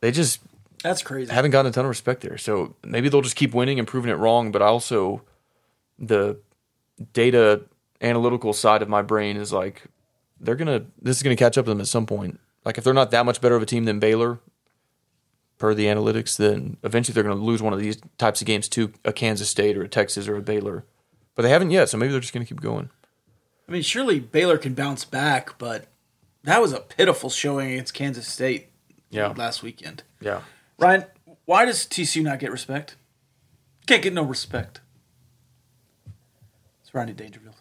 They 0.00 0.10
just 0.10 0.40
That's 0.82 1.02
crazy. 1.02 1.32
haven't 1.32 1.52
gotten 1.52 1.70
a 1.70 1.72
ton 1.72 1.84
of 1.84 1.90
respect 1.90 2.22
there. 2.22 2.36
So 2.38 2.74
maybe 2.84 3.08
they'll 3.08 3.22
just 3.22 3.36
keep 3.36 3.54
winning 3.54 3.78
and 3.78 3.86
proving 3.88 4.10
it 4.10 4.14
wrong, 4.14 4.50
but 4.52 4.60
also 4.62 5.22
the 5.98 6.38
data 7.12 7.62
analytical 8.02 8.52
side 8.52 8.82
of 8.82 8.88
my 8.88 9.00
brain 9.02 9.36
is 9.36 9.52
like 9.52 9.84
they're 10.40 10.56
gonna 10.56 10.86
this 11.00 11.16
is 11.18 11.22
gonna 11.22 11.36
catch 11.36 11.56
up 11.58 11.66
to 11.66 11.70
them 11.70 11.80
at 11.80 11.86
some 11.86 12.06
point. 12.06 12.40
Like 12.64 12.78
if 12.78 12.84
they're 12.84 12.94
not 12.94 13.10
that 13.12 13.24
much 13.26 13.40
better 13.40 13.54
of 13.56 13.62
a 13.62 13.66
team 13.66 13.84
than 13.84 13.98
Baylor, 14.00 14.38
per 15.58 15.74
the 15.74 15.84
analytics, 15.86 16.36
then 16.36 16.76
eventually 16.82 17.12
they're 17.14 17.22
going 17.22 17.36
to 17.36 17.42
lose 17.44 17.60
one 17.62 17.72
of 17.74 17.78
these 17.78 17.98
types 18.16 18.40
of 18.40 18.46
games 18.46 18.66
to 18.70 18.92
a 19.04 19.12
Kansas 19.12 19.48
State 19.50 19.76
or 19.76 19.82
a 19.82 19.88
Texas 19.88 20.26
or 20.26 20.36
a 20.36 20.40
Baylor. 20.42 20.84
But 21.34 21.42
they 21.42 21.50
haven't 21.50 21.70
yet, 21.70 21.88
so 21.90 21.98
maybe 21.98 22.12
they're 22.12 22.20
just 22.20 22.32
going 22.32 22.44
to 22.44 22.48
keep 22.48 22.62
going. 22.62 22.88
I 23.68 23.72
mean, 23.72 23.82
surely 23.82 24.20
Baylor 24.20 24.56
can 24.56 24.72
bounce 24.74 25.04
back, 25.04 25.58
but 25.58 25.86
that 26.44 26.62
was 26.62 26.72
a 26.72 26.80
pitiful 26.80 27.28
showing 27.28 27.72
against 27.72 27.92
Kansas 27.92 28.26
State 28.26 28.68
Yeah. 29.10 29.34
last 29.36 29.62
weekend. 29.62 30.02
Yeah. 30.20 30.40
Ryan, 30.78 31.04
why 31.44 31.66
does 31.66 31.84
TCU 31.86 32.22
not 32.22 32.38
get 32.40 32.50
respect? 32.50 32.96
Can't 33.86 34.02
get 34.02 34.14
no 34.14 34.22
respect. 34.22 34.80
It's 36.82 36.94
Ronnie 36.94 37.12
Dangerfield. 37.12 37.56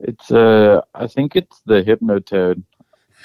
It's 0.00 0.30
uh, 0.30 0.82
I 0.94 1.06
think 1.06 1.36
it's 1.36 1.60
the 1.66 1.82
Hypnotoad. 1.82 2.62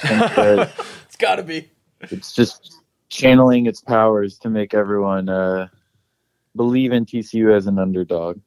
I 0.03 0.07
think 0.07 0.19
that 0.36 0.72
It's 1.05 1.17
got 1.17 1.36
to 1.36 1.43
be. 1.43 1.69
it's 2.01 2.34
just 2.34 2.82
channeling 3.09 3.65
its 3.65 3.82
powers 3.82 4.38
to 4.39 4.49
make 4.49 4.74
everyone 4.74 5.30
uh, 5.30 5.67
believe 6.55 6.91
in 6.91 7.05
TCU 7.05 7.55
as 7.55 7.67
an 7.67 7.78
underdog. 7.78 8.39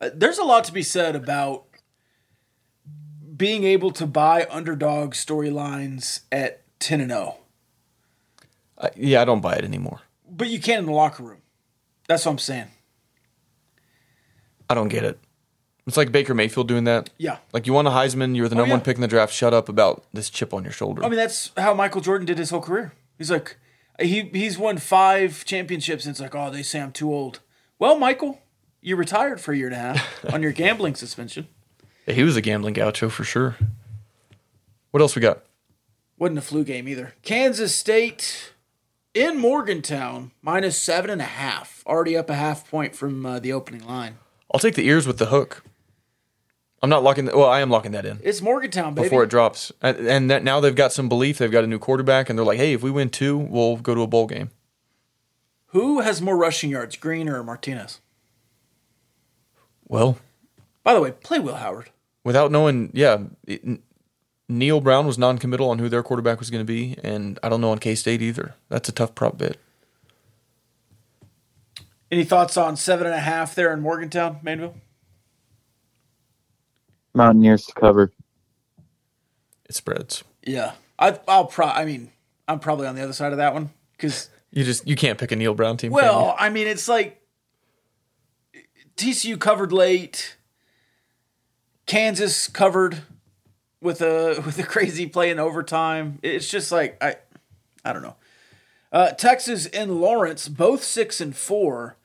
Uh, 0.00 0.10
There's 0.12 0.38
a 0.38 0.44
lot 0.44 0.64
to 0.64 0.72
be 0.72 0.82
said 0.82 1.14
about 1.16 1.64
being 3.36 3.64
able 3.64 3.90
to 3.92 4.06
buy 4.06 4.46
underdog 4.50 5.12
storylines 5.14 6.20
at 6.32 6.62
10 6.80 7.00
and 7.00 7.12
oh. 7.12 7.16
0. 7.16 7.36
I, 8.78 8.90
yeah, 8.96 9.22
I 9.22 9.24
don't 9.24 9.40
buy 9.40 9.54
it 9.54 9.64
anymore. 9.64 10.00
But 10.28 10.48
you 10.48 10.60
can 10.60 10.80
in 10.80 10.86
the 10.86 10.92
locker 10.92 11.22
room. 11.22 11.42
That's 12.08 12.24
what 12.26 12.32
I'm 12.32 12.38
saying. 12.38 12.70
I 14.68 14.74
don't 14.74 14.88
get 14.88 15.04
it. 15.04 15.18
It's 15.86 15.96
like 15.96 16.10
Baker 16.10 16.34
Mayfield 16.34 16.66
doing 16.66 16.84
that. 16.84 17.10
Yeah. 17.16 17.38
Like 17.52 17.66
you 17.66 17.72
won 17.72 17.86
a 17.86 17.90
Heisman, 17.90 18.34
you're 18.36 18.48
the 18.48 18.56
Oh, 18.56 18.58
number 18.58 18.70
one 18.72 18.80
yeah. 18.80 18.84
pick 18.84 18.96
in 18.96 19.02
the 19.02 19.08
draft. 19.08 19.32
Shut 19.32 19.54
up 19.54 19.68
about 19.68 20.04
this 20.12 20.28
chip 20.30 20.52
on 20.52 20.64
your 20.64 20.72
shoulder. 20.72 21.04
I 21.04 21.08
mean, 21.08 21.16
that's 21.18 21.52
how 21.56 21.74
Michael 21.74 22.00
Jordan 22.00 22.26
did 22.26 22.38
his 22.38 22.50
whole 22.50 22.60
career. 22.60 22.92
He's 23.18 23.30
like, 23.30 23.56
he 24.00 24.22
he's 24.32 24.58
won 24.58 24.78
five 24.78 25.44
championships, 25.44 26.04
and 26.04 26.10
it's 26.12 26.20
like, 26.20 26.34
oh, 26.34 26.50
they 26.50 26.62
say 26.64 26.80
I'm 26.80 26.92
too 26.92 27.12
old. 27.12 27.40
Well, 27.78 27.98
Michael, 27.98 28.40
you 28.80 28.96
retired 28.96 29.40
for 29.40 29.52
a 29.52 29.56
year 29.56 29.68
and 29.68 29.76
a 29.76 29.78
half 29.78 30.24
on 30.32 30.42
your 30.42 30.52
gambling 30.52 30.96
suspension. 30.96 31.46
Yeah, 32.06 32.14
he 32.14 32.22
was 32.24 32.36
a 32.36 32.40
gambling 32.42 32.74
gaucho 32.74 33.08
for 33.08 33.22
sure. 33.24 33.56
What 34.90 35.00
else 35.00 35.14
we 35.14 35.22
got? 35.22 35.44
Wasn't 36.18 36.38
a 36.38 36.42
flu 36.42 36.64
game 36.64 36.88
either. 36.88 37.14
Kansas 37.22 37.74
State 37.74 38.52
in 39.14 39.38
Morgantown 39.38 40.32
minus 40.42 40.78
seven 40.78 41.10
and 41.10 41.20
a 41.20 41.26
half, 41.26 41.82
already 41.86 42.16
up 42.16 42.28
a 42.30 42.34
half 42.34 42.68
point 42.68 42.96
from 42.96 43.24
uh, 43.24 43.38
the 43.38 43.52
opening 43.52 43.86
line. 43.86 44.16
I'll 44.52 44.60
take 44.60 44.74
the 44.74 44.86
ears 44.86 45.06
with 45.06 45.18
the 45.18 45.26
hook. 45.26 45.62
I'm 46.86 46.90
not 46.90 47.02
locking. 47.02 47.24
That 47.24 47.36
well, 47.36 47.48
I 47.50 47.60
am 47.60 47.68
locking 47.70 47.92
that 47.92 48.06
in 48.06 48.20
It's 48.22 48.40
Morgantown, 48.40 48.94
baby. 48.94 49.06
before 49.08 49.24
it 49.24 49.30
drops. 49.30 49.72
And, 49.82 49.96
and 50.06 50.30
that 50.30 50.44
now 50.44 50.60
they've 50.60 50.74
got 50.74 50.92
some 50.92 51.08
belief. 51.08 51.38
They've 51.38 51.50
got 51.50 51.64
a 51.64 51.66
new 51.66 51.78
quarterback, 51.80 52.30
and 52.30 52.38
they're 52.38 52.46
like, 52.46 52.58
"Hey, 52.58 52.72
if 52.72 52.82
we 52.82 52.90
win 52.90 53.10
two, 53.10 53.36
we'll 53.36 53.76
go 53.76 53.94
to 53.94 54.02
a 54.02 54.06
bowl 54.06 54.26
game." 54.26 54.50
Who 55.70 56.00
has 56.00 56.22
more 56.22 56.36
rushing 56.36 56.70
yards, 56.70 56.96
Green 56.96 57.28
or 57.28 57.42
Martinez? 57.42 58.00
Well, 59.88 60.18
By 60.84 60.94
the 60.94 61.00
way, 61.00 61.10
play 61.10 61.38
Will 61.40 61.56
Howard. 61.56 61.90
without 62.24 62.50
knowing, 62.52 62.90
yeah, 62.94 63.18
it, 63.46 63.62
N- 63.64 63.82
Neal 64.48 64.80
Brown 64.80 65.06
was 65.06 65.18
non-committal 65.18 65.68
on 65.68 65.78
who 65.80 65.88
their 65.88 66.02
quarterback 66.04 66.38
was 66.38 66.50
going 66.50 66.60
to 66.64 66.64
be, 66.64 66.96
and 67.02 67.38
I 67.42 67.48
don't 67.48 67.60
know 67.60 67.70
on 67.72 67.78
K 67.78 67.94
State 67.96 68.22
either. 68.22 68.54
That's 68.68 68.88
a 68.88 68.92
tough 68.92 69.14
prop 69.16 69.38
bet. 69.38 69.56
Any 72.10 72.24
thoughts 72.24 72.56
on 72.56 72.76
seven 72.76 73.06
and 73.06 73.14
a 73.16 73.20
half 73.20 73.54
there 73.56 73.72
in 73.72 73.80
Morgantown, 73.80 74.38
Mainville? 74.44 74.74
Mountaineers 77.16 77.66
to 77.66 77.72
cover. 77.72 78.12
It 79.68 79.74
spreads. 79.74 80.22
Yeah, 80.42 80.72
I, 80.98 81.18
I'll 81.26 81.46
pro. 81.46 81.66
I 81.66 81.84
mean, 81.84 82.12
I'm 82.46 82.60
probably 82.60 82.86
on 82.86 82.94
the 82.94 83.02
other 83.02 83.12
side 83.12 83.32
of 83.32 83.38
that 83.38 83.52
one 83.52 83.70
because, 83.92 84.30
You 84.52 84.62
just 84.64 84.86
you 84.86 84.94
can't 84.94 85.18
pick 85.18 85.32
a 85.32 85.36
Neal 85.36 85.54
Brown 85.54 85.76
team. 85.76 85.90
well. 85.92 86.36
I 86.38 86.50
mean, 86.50 86.66
it's 86.68 86.86
like 86.88 87.20
TCU 88.96 89.38
covered 89.40 89.72
late, 89.72 90.36
Kansas 91.86 92.48
covered 92.48 93.02
with 93.80 94.00
a 94.00 94.40
with 94.46 94.58
a 94.58 94.62
crazy 94.62 95.06
play 95.06 95.30
in 95.30 95.38
overtime. 95.38 96.18
It's 96.22 96.48
just 96.48 96.70
like 96.70 97.02
I, 97.02 97.16
I 97.84 97.92
don't 97.92 98.02
know. 98.02 98.16
Uh, 98.92 99.10
Texas 99.10 99.66
and 99.66 100.00
Lawrence 100.00 100.48
both 100.48 100.82
six 100.84 101.20
and 101.20 101.36
four, 101.36 101.96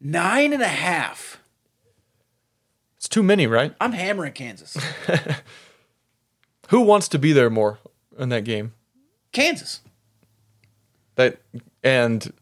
nine 0.00 0.52
and 0.52 0.62
a 0.62 0.68
half. 0.68 1.37
It's 2.98 3.08
too 3.08 3.22
many, 3.22 3.46
right? 3.46 3.74
I'm 3.80 3.92
hammering 3.92 4.32
Kansas. 4.32 4.76
Who 6.68 6.80
wants 6.80 7.08
to 7.08 7.18
be 7.18 7.32
there 7.32 7.48
more 7.48 7.78
in 8.18 8.28
that 8.28 8.44
game? 8.44 8.74
Kansas. 9.32 9.80
That 11.14 11.40
and 11.82 12.32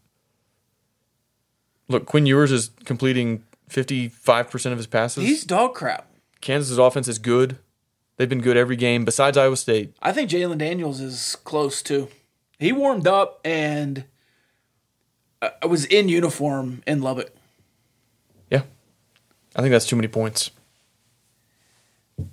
look, 1.89 2.07
Quinn 2.07 2.27
Ewers 2.27 2.51
is 2.53 2.71
completing 2.85 3.45
fifty 3.69 4.09
five 4.09 4.51
percent 4.51 4.73
of 4.73 4.79
his 4.79 4.87
passes. 4.87 5.25
He's 5.25 5.45
dog 5.45 5.75
crap. 5.75 6.11
Kansas's 6.41 6.79
offense 6.79 7.07
is 7.07 7.19
good. 7.19 7.59
They've 8.17 8.29
been 8.29 8.41
good 8.41 8.57
every 8.57 8.77
game 8.77 9.05
besides 9.05 9.37
Iowa 9.37 9.57
State. 9.59 9.95
I 10.01 10.13
think 10.13 10.31
Jalon 10.31 10.59
Daniels 10.59 11.01
is 11.01 11.37
close 11.45 11.83
too. 11.83 12.09
He 12.59 12.73
warmed 12.73 13.07
up 13.07 13.41
and 13.45 14.05
I 15.43 15.67
was 15.67 15.85
in 15.85 16.09
uniform 16.09 16.83
in 16.87 17.03
Lubbock. 17.03 17.36
Yeah, 19.57 19.61
I 19.61 19.63
think 19.63 19.73
that's 19.73 19.87
too 19.87 19.97
many 19.97 20.09
points. 20.09 20.51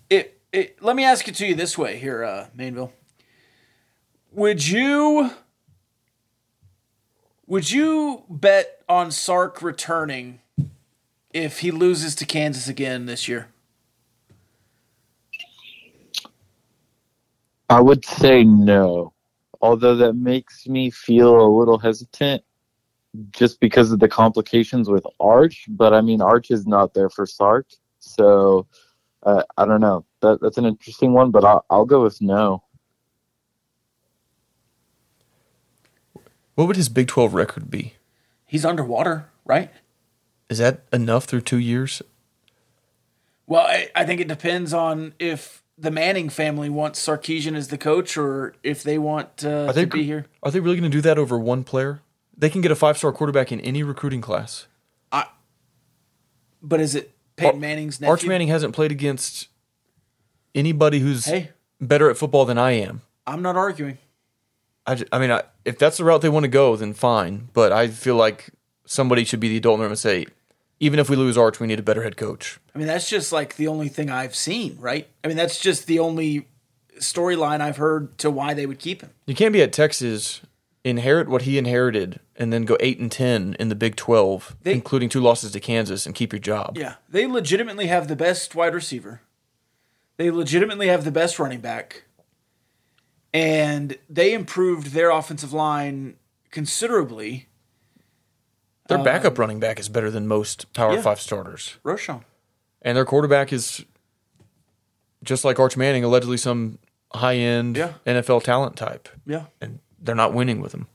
It, 0.10 0.40
it. 0.52 0.82
Let 0.82 0.96
me 0.96 1.04
ask 1.04 1.28
it 1.28 1.36
to 1.36 1.46
you 1.46 1.56
this 1.56 1.78
way 1.78 1.98
here, 1.98 2.24
uh, 2.24 2.48
Mainville. 2.58 2.92
Would 4.32 4.68
you 4.68 5.32
would 7.48 7.72
you 7.72 8.24
bet 8.30 8.82
on 8.90 9.12
Sark 9.12 9.62
returning 9.62 10.40
if 11.34 11.60
he 11.60 11.72
loses 11.72 12.16
to 12.16 12.26
Kansas 12.26 12.68
again 12.68 13.06
this 13.06 13.28
year? 13.28 13.50
I 17.70 17.82
would 17.82 18.06
say 18.06 18.44
no, 18.44 19.14
although 19.62 19.96
that 19.96 20.14
makes 20.14 20.68
me 20.68 20.92
feel 20.92 21.40
a 21.40 21.50
little 21.50 21.78
hesitant 21.80 22.44
just 23.32 23.60
because 23.60 23.92
of 23.92 24.00
the 24.00 24.08
complications 24.08 24.90
with 24.90 25.06
Arch. 25.20 25.66
But 25.70 25.94
I 25.94 26.02
mean, 26.02 26.22
Arch 26.22 26.52
is 26.52 26.66
not 26.66 26.94
there 26.94 27.10
for 27.10 27.26
Sark, 27.26 27.68
so 28.00 28.68
uh, 29.24 29.44
I 29.58 29.66
don't 29.66 29.82
know. 29.82 30.06
That 30.22 30.42
that's 30.42 30.58
an 30.58 30.66
interesting 30.66 31.14
one, 31.14 31.32
but 31.32 31.44
I'll, 31.44 31.66
I'll 31.70 31.86
go 31.86 32.04
with 32.04 32.22
no. 32.22 32.64
What 36.56 36.68
would 36.68 36.76
his 36.76 36.90
Big 36.90 37.08
Twelve 37.08 37.34
record 37.34 37.70
be? 37.72 37.94
He's 38.46 38.66
underwater, 38.66 39.30
right? 39.46 39.72
Is 40.50 40.60
that 40.60 40.82
enough 40.92 41.26
through 41.26 41.42
two 41.42 41.58
years? 41.58 42.02
Well, 43.48 43.66
I, 43.66 43.90
I 43.96 44.06
think 44.06 44.22
it 44.22 44.28
depends 44.28 44.74
on 44.74 45.14
if 45.20 45.64
the 45.78 45.92
Manning 45.92 46.30
family 46.30 46.70
wants 46.70 47.06
Sarkisian 47.06 47.56
as 47.56 47.70
the 47.70 47.78
coach 47.78 48.16
or 48.18 48.56
if 48.64 48.84
they 48.84 48.98
want 48.98 49.44
uh, 49.44 49.72
they 49.72 49.86
to 49.86 49.88
be 49.88 50.04
here. 50.04 50.28
Are 50.44 50.52
they 50.52 50.60
really 50.60 50.78
going 50.78 50.90
to 50.90 50.96
do 50.96 51.02
that 51.02 51.18
over 51.18 51.40
one 51.40 51.64
player? 51.64 52.02
They 52.38 52.50
can 52.50 52.62
get 52.62 52.72
a 52.72 52.76
five 52.76 52.98
star 52.98 53.12
quarterback 53.12 53.52
in 53.52 53.60
any 53.62 53.84
recruiting 53.84 54.22
class. 54.22 54.68
I, 55.12 55.26
But 56.62 56.80
is 56.80 56.96
it 56.96 57.12
Peyton 57.36 57.60
Manning's 57.60 58.00
nephew? 58.02 58.12
Arch 58.12 58.26
Manning 58.26 58.48
hasn't 58.48 58.74
played 58.74 58.92
against 58.92 59.48
anybody 60.56 61.00
who's 61.00 61.26
Hey. 61.26 61.50
better 61.80 62.10
at 62.10 62.18
football 62.18 62.46
than 62.46 62.58
I 62.58 62.72
am. 62.72 63.02
I'm 63.26 63.42
not 63.42 63.56
arguing. 63.56 63.98
I, 64.86 64.96
ju- 64.96 65.06
I 65.12 65.20
mean, 65.20 65.32
I, 65.32 65.44
if 65.64 65.78
that's 65.80 65.98
the 65.98 66.04
route 66.04 66.22
they 66.22 66.30
want 66.30 66.44
to 66.44 66.50
go, 66.50 66.76
then 66.76 66.94
fine. 66.94 67.50
But 67.54 67.72
I 67.72 67.88
feel 67.88 68.16
like 68.16 68.50
somebody 68.86 69.24
should 69.24 69.40
be 69.40 69.48
the 69.50 69.58
adult 69.58 69.76
in 69.76 69.80
the 69.80 69.84
room 69.84 69.92
and 69.94 70.00
say, 70.00 70.26
even 70.80 71.00
if 71.00 71.10
we 71.10 71.16
lose 71.16 71.38
Arch, 71.38 71.60
we 71.60 71.68
need 71.68 71.80
a 71.80 71.84
better 71.84 72.04
head 72.04 72.18
coach. 72.18 72.60
I 72.76 72.78
mean, 72.78 72.88
that's 72.88 73.08
just 73.10 73.32
like 73.32 73.56
the 73.56 73.68
only 73.70 73.88
thing 73.88 74.10
I've 74.10 74.36
seen, 74.36 74.78
right? 74.80 75.08
I 75.24 75.28
mean, 75.30 75.38
that's 75.38 75.60
just 75.60 75.88
the 75.88 76.00
only 76.00 76.48
storyline 77.00 77.62
I've 77.62 77.78
heard 77.78 78.18
to 78.20 78.30
why 78.30 78.54
they 78.54 78.66
would 78.66 78.80
keep 78.80 79.02
him. 79.02 79.12
You 79.26 79.36
can't 79.36 79.54
be 79.54 79.62
at 79.62 79.72
Texas, 79.72 80.42
inherit 80.84 81.30
what 81.30 81.44
he 81.44 81.58
inherited, 81.58 82.20
and 82.36 82.52
then 82.52 82.64
go 82.66 82.76
eight 82.80 83.00
and 83.00 83.12
ten 83.12 83.56
in 83.60 83.70
the 83.70 83.76
Big 83.76 83.96
Twelve, 83.96 84.56
They- 84.64 84.74
including 84.74 85.10
two 85.10 85.22
losses 85.22 85.52
to 85.52 85.60
Kansas, 85.60 86.06
and 86.06 86.14
keep 86.14 86.34
your 86.34 86.40
job. 86.40 86.78
Yeah, 86.78 86.96
they 87.10 87.26
legitimately 87.26 87.88
have 87.88 88.08
the 88.08 88.16
best 88.16 88.54
wide 88.56 88.74
receiver. 88.74 89.22
They 90.18 90.30
legitimately 90.30 90.88
have 90.90 91.06
the 91.06 91.12
best 91.12 91.40
running 91.40 91.60
back. 91.62 92.04
And 93.34 93.98
they 94.10 94.34
improved 94.34 94.88
their 94.94 95.10
offensive 95.10 95.54
line 95.54 96.18
considerably. 96.52 97.48
Their 98.90 99.00
backup 99.04 99.40
running 99.40 99.60
back 99.60 99.80
is 99.80 99.90
better 99.90 100.12
than 100.12 100.28
most 100.28 100.72
Power 100.74 100.92
Um, 100.92 100.96
yeah. 100.98 101.02
Five 101.02 101.20
starters, 101.20 101.78
Roshan. 101.84 102.26
and 102.84 102.96
their 102.96 103.06
quarterback 103.06 103.52
is 103.52 103.86
just 105.24 105.44
like 105.44 105.58
Arch 105.60 105.76
Manning, 105.78 106.04
allegedly 106.04 106.38
some 106.38 106.78
high 107.14 107.38
end 107.38 107.76
Yeah. 107.78 107.94
NFL 108.06 108.42
talent 108.44 108.76
type, 108.76 109.10
Yeah. 109.26 109.46
and 109.62 109.80
they're 110.04 110.14
not 110.16 110.34
winning 110.34 110.62
with 110.62 110.74
him. 110.74 110.88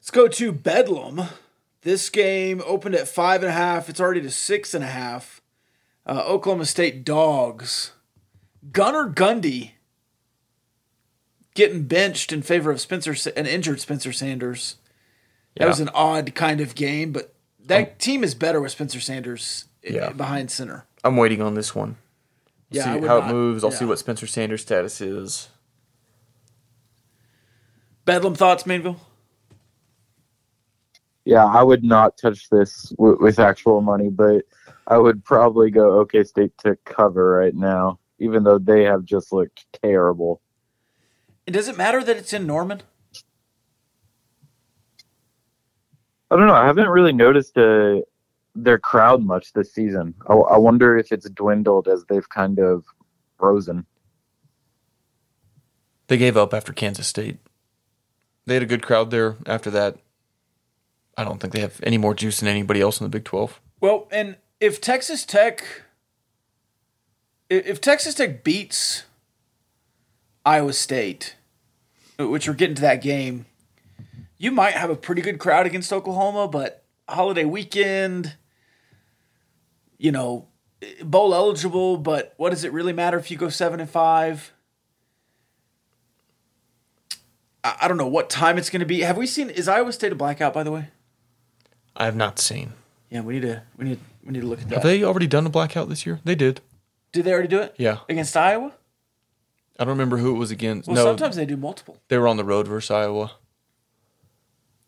Let's 0.00 0.10
go 0.10 0.28
to 0.28 0.52
Bedlam. 0.52 1.22
This 1.82 2.08
game 2.10 2.62
opened 2.66 2.94
at 2.94 3.08
five 3.08 3.42
and 3.42 3.50
a 3.50 3.54
half. 3.54 3.88
It's 3.88 4.00
already 4.00 4.22
to 4.22 4.30
six 4.30 4.74
and 4.74 4.82
a 4.82 4.88
half. 4.88 5.40
Uh, 6.04 6.22
Oklahoma 6.26 6.64
State 6.66 7.04
dogs 7.04 7.92
Gunnar 8.72 9.08
Gundy 9.10 9.72
getting 11.54 11.84
benched 11.84 12.32
in 12.32 12.42
favor 12.42 12.70
of 12.70 12.80
Spencer, 12.80 13.14
an 13.36 13.46
injured 13.46 13.80
Spencer 13.80 14.12
Sanders. 14.12 14.76
That 15.56 15.64
Yeah. 15.64 15.68
was 15.68 15.80
an 15.80 15.88
odd 15.94 16.34
kind 16.34 16.60
of 16.60 16.74
game, 16.74 17.12
but 17.12 17.34
that 17.64 17.98
team 17.98 18.22
is 18.22 18.34
better 18.34 18.60
with 18.60 18.72
Spencer 18.72 19.00
Sanders 19.00 19.64
Yeah. 19.82 20.10
behind 20.10 20.50
center. 20.50 20.84
I'm 21.02 21.16
waiting 21.16 21.40
on 21.40 21.54
this 21.54 21.74
one. 21.74 21.96
Yeah, 22.70 22.84
see 22.84 23.06
how 23.06 23.18
not- 23.20 23.30
it 23.30 23.32
moves. 23.32 23.64
I'll 23.64 23.70
see 23.70 23.84
what 23.84 23.98
Spencer 23.98 24.26
Sanders' 24.26 24.62
status 24.62 25.00
is. 25.00 25.48
Bedlam 28.06 28.36
thoughts, 28.36 28.62
Mainville? 28.62 28.96
Yeah, 31.26 31.44
I 31.44 31.62
would 31.62 31.82
not 31.82 32.16
touch 32.16 32.48
this 32.50 32.84
w- 32.90 33.18
with 33.20 33.40
actual 33.40 33.80
money, 33.80 34.08
but 34.08 34.44
I 34.86 34.96
would 34.96 35.24
probably 35.24 35.70
go 35.72 35.98
OK 35.98 36.22
State 36.22 36.56
to 36.58 36.78
cover 36.84 37.30
right 37.30 37.54
now, 37.54 37.98
even 38.20 38.44
though 38.44 38.58
they 38.58 38.84
have 38.84 39.04
just 39.04 39.32
looked 39.32 39.66
terrible. 39.82 40.40
And 41.46 41.54
does 41.54 41.66
it 41.66 41.76
matter 41.76 42.02
that 42.04 42.16
it's 42.16 42.32
in 42.32 42.46
Norman? 42.46 42.82
I 46.30 46.36
don't 46.36 46.46
know. 46.46 46.54
I 46.54 46.66
haven't 46.66 46.88
really 46.88 47.12
noticed 47.12 47.58
uh, 47.58 48.02
their 48.54 48.78
crowd 48.78 49.24
much 49.24 49.52
this 49.52 49.72
season. 49.74 50.14
I, 50.28 50.34
I 50.34 50.58
wonder 50.58 50.96
if 50.96 51.10
it's 51.10 51.28
dwindled 51.30 51.88
as 51.88 52.04
they've 52.08 52.28
kind 52.28 52.60
of 52.60 52.84
frozen. 53.36 53.84
They 56.06 56.18
gave 56.18 56.36
up 56.36 56.54
after 56.54 56.72
Kansas 56.72 57.08
State. 57.08 57.38
They 58.46 58.54
had 58.54 58.62
a 58.62 58.66
good 58.66 58.82
crowd 58.82 59.10
there 59.10 59.36
after 59.44 59.70
that. 59.72 59.98
I 61.16 61.24
don't 61.24 61.40
think 61.40 61.52
they 61.52 61.60
have 61.60 61.80
any 61.82 61.98
more 61.98 62.14
juice 62.14 62.40
than 62.40 62.48
anybody 62.48 62.80
else 62.80 63.00
in 63.00 63.04
the 63.04 63.10
Big 63.10 63.24
12. 63.24 63.60
Well, 63.80 64.06
and 64.10 64.36
if 64.60 64.80
Texas 64.80 65.24
Tech, 65.24 65.82
if 67.50 67.80
Texas 67.80 68.14
Tech 68.14 68.44
beats 68.44 69.04
Iowa 70.44 70.72
State, 70.72 71.36
which 72.18 72.46
we're 72.46 72.54
getting 72.54 72.76
to 72.76 72.82
that 72.82 73.02
game, 73.02 73.46
you 74.38 74.50
might 74.50 74.74
have 74.74 74.90
a 74.90 74.96
pretty 74.96 75.22
good 75.22 75.38
crowd 75.38 75.66
against 75.66 75.92
Oklahoma, 75.92 76.46
but 76.46 76.84
holiday 77.08 77.44
weekend, 77.44 78.36
you 79.98 80.12
know, 80.12 80.46
bowl 81.02 81.34
eligible, 81.34 81.96
but 81.96 82.34
what 82.36 82.50
does 82.50 82.64
it 82.64 82.72
really 82.72 82.92
matter 82.92 83.18
if 83.18 83.30
you 83.30 83.36
go 83.36 83.48
seven 83.48 83.80
and 83.80 83.88
five? 83.88 84.52
I, 87.66 87.76
I 87.82 87.88
don't 87.88 87.96
know 87.96 88.06
what 88.06 88.30
time 88.30 88.58
it's 88.58 88.70
going 88.70 88.80
to 88.80 88.86
be. 88.86 89.00
Have 89.00 89.16
we 89.16 89.26
seen? 89.26 89.50
Is 89.50 89.68
Iowa 89.68 89.92
State 89.92 90.12
a 90.12 90.14
blackout? 90.14 90.54
By 90.54 90.62
the 90.62 90.72
way, 90.72 90.88
I 91.96 92.04
have 92.04 92.16
not 92.16 92.38
seen. 92.38 92.72
yeah, 93.10 93.20
we 93.22 93.34
need 93.34 93.42
to 93.42 93.62
we 93.76 93.84
need 93.84 94.00
we 94.24 94.32
need 94.32 94.40
to 94.42 94.46
look 94.46 94.60
at 94.60 94.68
that. 94.68 94.74
Have 94.76 94.84
they 94.84 95.02
already 95.02 95.26
done 95.26 95.46
a 95.46 95.50
blackout 95.50 95.88
this 95.88 96.06
year? 96.06 96.20
They 96.24 96.34
did. 96.34 96.60
Did 97.12 97.24
they 97.24 97.32
already 97.32 97.48
do 97.48 97.60
it? 97.60 97.74
Yeah. 97.78 97.98
Against 98.08 98.36
Iowa? 98.36 98.72
I 99.78 99.84
don't 99.84 99.90
remember 99.92 100.16
who 100.18 100.34
it 100.34 100.38
was 100.38 100.50
against. 100.50 100.88
Well, 100.88 100.96
no, 100.96 101.04
sometimes 101.04 101.36
they 101.36 101.44
do 101.46 101.56
multiple. 101.56 101.98
they 102.08 102.16
were 102.18 102.28
on 102.28 102.36
the 102.36 102.44
road 102.44 102.66
versus 102.68 102.90
Iowa. 102.90 103.32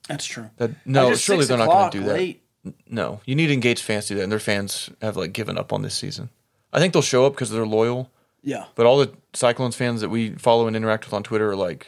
That's 0.09 0.25
true. 0.25 0.51
That 0.57 0.71
no, 0.87 1.15
surely 1.15 1.45
they're 1.45 1.59
not 1.59 1.67
going 1.69 1.91
to 1.91 1.99
do 1.99 2.05
that. 2.05 2.13
late. 2.15 2.43
No, 2.89 3.21
you 3.25 3.35
need 3.35 3.51
engaged 3.51 3.83
fans 3.83 4.07
to 4.07 4.15
do 4.15 4.17
that, 4.19 4.23
and 4.25 4.33
their 4.33 4.39
fans 4.39 4.91
have 5.03 5.17
like 5.17 5.33
given 5.33 5.59
up 5.59 5.73
on 5.73 5.83
this 5.83 5.95
season. 5.95 6.31
I 6.73 6.81
think 6.81 6.93
they'll 6.93 7.03
show 7.03 7.25
up 7.27 7.33
because 7.35 7.51
they're 7.51 7.67
loyal, 7.67 8.11
Yeah. 8.43 8.65
but 8.75 8.85
all 8.87 8.99
the 8.99 9.13
Cyclones 9.33 9.75
fans 9.77 10.01
that 10.03 10.09
we 10.11 10.31
follow 10.35 10.67
and 10.67 10.77
interact 10.77 11.05
with 11.07 11.15
on 11.15 11.23
Twitter 11.23 11.51
are 11.51 11.57
like, 11.57 11.87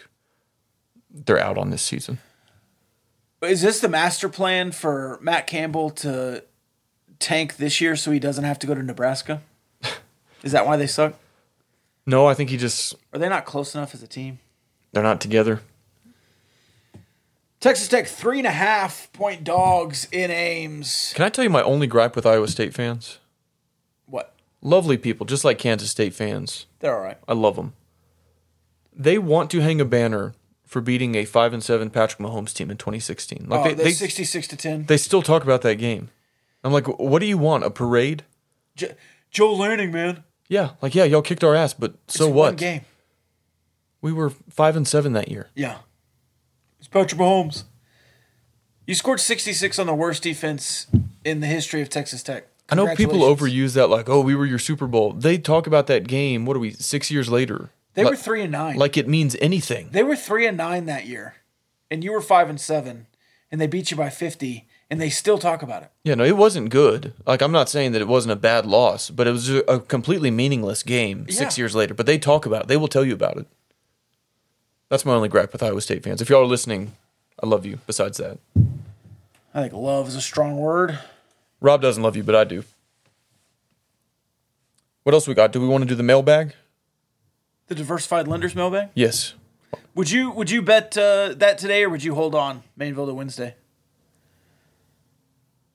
they're 1.13 1.39
out 1.41 1.59
on 1.59 1.71
this 1.71 1.83
season. 1.83 2.19
Is 3.43 3.63
this 3.63 3.81
the 3.81 3.89
master 3.89 4.29
plan 4.29 4.71
for 4.73 5.19
Matt 5.23 5.47
Campbell 5.47 5.91
to 5.91 6.45
tank 7.19 7.57
this 7.57 7.81
year 7.81 7.97
so 7.97 8.11
he 8.11 8.19
doesn't 8.19 8.45
have 8.45 8.59
to 8.61 8.67
go 8.67 8.75
to 8.75 8.83
Nebraska? 8.83 9.43
Is 10.43 10.53
that 10.53 10.67
why 10.67 10.77
they 10.77 10.87
suck? 10.87 11.15
No, 12.07 12.27
I 12.27 12.35
think 12.35 12.51
he 12.51 12.57
just 12.57 12.95
Are 13.13 13.19
they 13.19 13.29
not 13.29 13.45
close 13.47 13.75
enough 13.75 13.95
as 13.95 14.03
a 14.03 14.07
team? 14.07 14.39
they're 14.93 15.03
not 15.03 15.21
together. 15.21 15.61
Texas 17.61 17.89
Tech 17.89 18.07
three 18.07 18.39
and 18.39 18.47
a 18.47 18.51
half 18.53 19.13
point 19.13 19.45
dogs 19.45 20.09
in 20.11 20.31
Ames. 20.31 21.13
Can 21.15 21.25
I 21.25 21.29
tell 21.29 21.45
you 21.45 21.51
my 21.51 21.63
only 21.63 21.87
gripe 21.87 22.17
with 22.17 22.27
Iowa 22.27 22.49
State 22.49 22.75
fans? 22.75 23.19
What? 24.07 24.35
Lovely 24.63 24.97
people, 24.97 25.27
just 25.27 25.45
like 25.45 25.59
Kansas 25.59 25.91
State 25.91 26.15
fans. 26.15 26.67
They're 26.81 26.95
all 26.95 27.03
right. 27.03 27.19
I 27.29 27.35
love 27.35 27.57
them. 27.57 27.75
They 28.95 29.19
want 29.19 29.51
to 29.53 29.61
hang 29.61 29.81
a 29.81 29.85
banner 29.85 30.35
for 30.71 30.81
beating 30.81 31.17
a 31.17 31.25
five 31.25 31.53
and 31.53 31.65
seven 31.65 31.91
Patrick 31.91 32.21
Mahomes 32.21 32.55
team 32.55 32.71
in 32.71 32.77
2016. 32.77 33.47
Like 33.49 33.61
oh, 33.61 33.65
they, 33.65 33.75
they, 33.75 33.85
they, 33.85 33.91
sixty-six 33.91 34.47
to 34.47 34.57
ten. 34.57 34.87
they 34.87 34.97
still 34.97 35.21
talk 35.21 35.43
about 35.43 35.63
that 35.63 35.75
game. 35.75 36.11
I'm 36.63 36.73
like, 36.73 36.87
what 36.87 37.19
do 37.19 37.27
you 37.27 37.39
want? 37.39 37.65
A 37.65 37.71
parade? 37.71 38.23
Jo- 38.77 38.95
Joel 39.33 39.59
Lanning, 39.59 39.91
man. 39.91 40.23
Yeah, 40.49 40.71
like 40.81 40.95
yeah, 40.95 41.03
y'all 41.03 41.23
kicked 41.23 41.43
our 41.43 41.57
ass, 41.57 41.75
but 41.75 41.95
so 42.07 42.27
It's 42.27 42.35
what? 42.35 42.57
Game. 42.57 42.83
We 44.01 44.13
were 44.13 44.31
five 44.31 44.77
and 44.77 44.87
seven 44.87 45.13
that 45.15 45.29
year. 45.29 45.51
Yeah. 45.57 45.79
It's 46.79 46.87
Patrick 46.87 47.21
Mahomes. 47.21 47.65
You 48.87 48.95
scored 48.95 49.19
sixty-six 49.19 49.77
on 49.81 49.89
the 49.89 49.95
worst 49.95 50.23
defense 50.23 50.87
in 51.25 51.41
the 51.41 51.49
history 51.49 51.83
of 51.83 51.89
Texas 51.89 52.23
Tech. 52.23 52.47
I 52.69 52.77
know 52.77 52.95
people 52.95 53.23
overuse 53.23 53.75
that, 53.75 53.89
like, 53.89 54.09
oh, 54.09 54.21
we 54.21 54.37
were 54.37 54.47
your 54.47 54.61
Super 54.61 54.87
Bowl. 54.87 55.13
They 55.13 55.37
talk 55.37 55.67
about 55.67 55.89
that 55.89 56.07
game. 56.07 56.47
What 56.47 56.57
are 56.57 56.61
we? 56.61 56.71
Six 56.71 57.11
years 57.11 57.29
later, 57.29 57.71
They 57.95 58.05
Like- 58.05 58.13
were 58.13 58.17
three 58.17 58.43
and 58.43 58.53
nine. 58.53 58.77
like 58.77 58.97
it 58.97 59.09
means 59.09 59.37
anything. 59.41 59.91
They 59.93 60.03
were 60.03 60.17
three 60.17 60.47
and 60.47 60.57
nine 60.57 60.87
that 60.87 61.07
year, 61.07 61.35
and 61.91 62.05
you 62.05 62.13
were 62.13 62.21
five 62.21 62.49
and 62.49 62.61
seven, 62.61 63.07
and 63.51 63.61
they 63.61 63.67
beat 63.67 63.91
you 63.91 63.97
by 63.97 64.11
fifty, 64.11 64.67
and 64.89 65.01
they 65.01 65.11
still 65.11 65.39
talk 65.39 65.63
about 65.63 65.83
it. 65.83 65.91
Yeah, 66.05 66.15
no, 66.15 66.25
it 66.25 66.37
wasn't 66.37 66.71
good. 66.71 67.13
Like 67.27 67.43
I'm 67.43 67.53
not 67.53 67.69
saying 67.69 67.93
that 67.93 68.01
it 68.01 68.09
wasn't 68.09 68.33
a 68.33 68.37
bad 68.37 68.65
loss, 68.65 69.11
but 69.11 69.27
it 69.27 69.33
was 69.33 69.49
a, 69.51 69.59
a 69.63 69.81
completely 69.81 70.31
meaningless 70.31 70.83
game 70.83 71.29
six 71.31 71.59
years 71.59 71.75
later. 71.75 71.95
But 71.95 72.07
they 72.07 72.19
talk 72.19 72.47
about 72.47 72.63
it. 72.63 72.69
They 72.69 72.77
will 72.77 72.89
tell 72.89 73.05
you 73.05 73.13
about 73.15 73.37
it. 73.37 73.47
That's 74.89 75.05
my 75.05 75.15
only 75.15 75.29
gripe 75.29 75.53
with 75.53 75.63
Iowa 75.63 75.81
State 75.81 76.03
fans. 76.03 76.21
If 76.21 76.29
y'all 76.31 76.43
are 76.43 76.47
listening, 76.47 76.93
I 77.43 77.47
love 77.47 77.65
you. 77.67 77.79
Besides 77.87 78.19
that, 78.19 78.39
I 79.55 79.63
think 79.63 79.73
love 79.73 80.09
is 80.09 80.15
a 80.17 80.21
strong 80.21 80.57
word. 80.57 80.99
Rob 81.61 81.83
doesn't 81.83 82.03
love 82.03 82.17
you, 82.17 82.23
but 82.23 82.35
I 82.35 82.45
do. 82.45 82.65
What 85.03 85.15
else 85.15 85.27
we 85.27 85.35
got? 85.35 85.53
Do 85.53 85.61
we 85.61 85.69
want 85.69 85.83
to 85.83 85.89
do 85.89 85.95
the 85.95 86.03
mailbag? 86.03 86.55
The 87.71 87.77
diversified 87.77 88.27
lenders 88.27 88.57
mailbag. 88.57 88.89
Yes. 88.97 89.35
Would 89.95 90.11
you 90.11 90.33
would 90.33 90.51
you 90.51 90.61
bet 90.61 90.99
uh, 90.99 91.35
that 91.37 91.57
today, 91.57 91.85
or 91.85 91.89
would 91.91 92.03
you 92.03 92.17
hold 92.17 92.35
on 92.35 92.65
Mainville 92.77 93.07
to 93.07 93.15
Wednesday? 93.15 93.55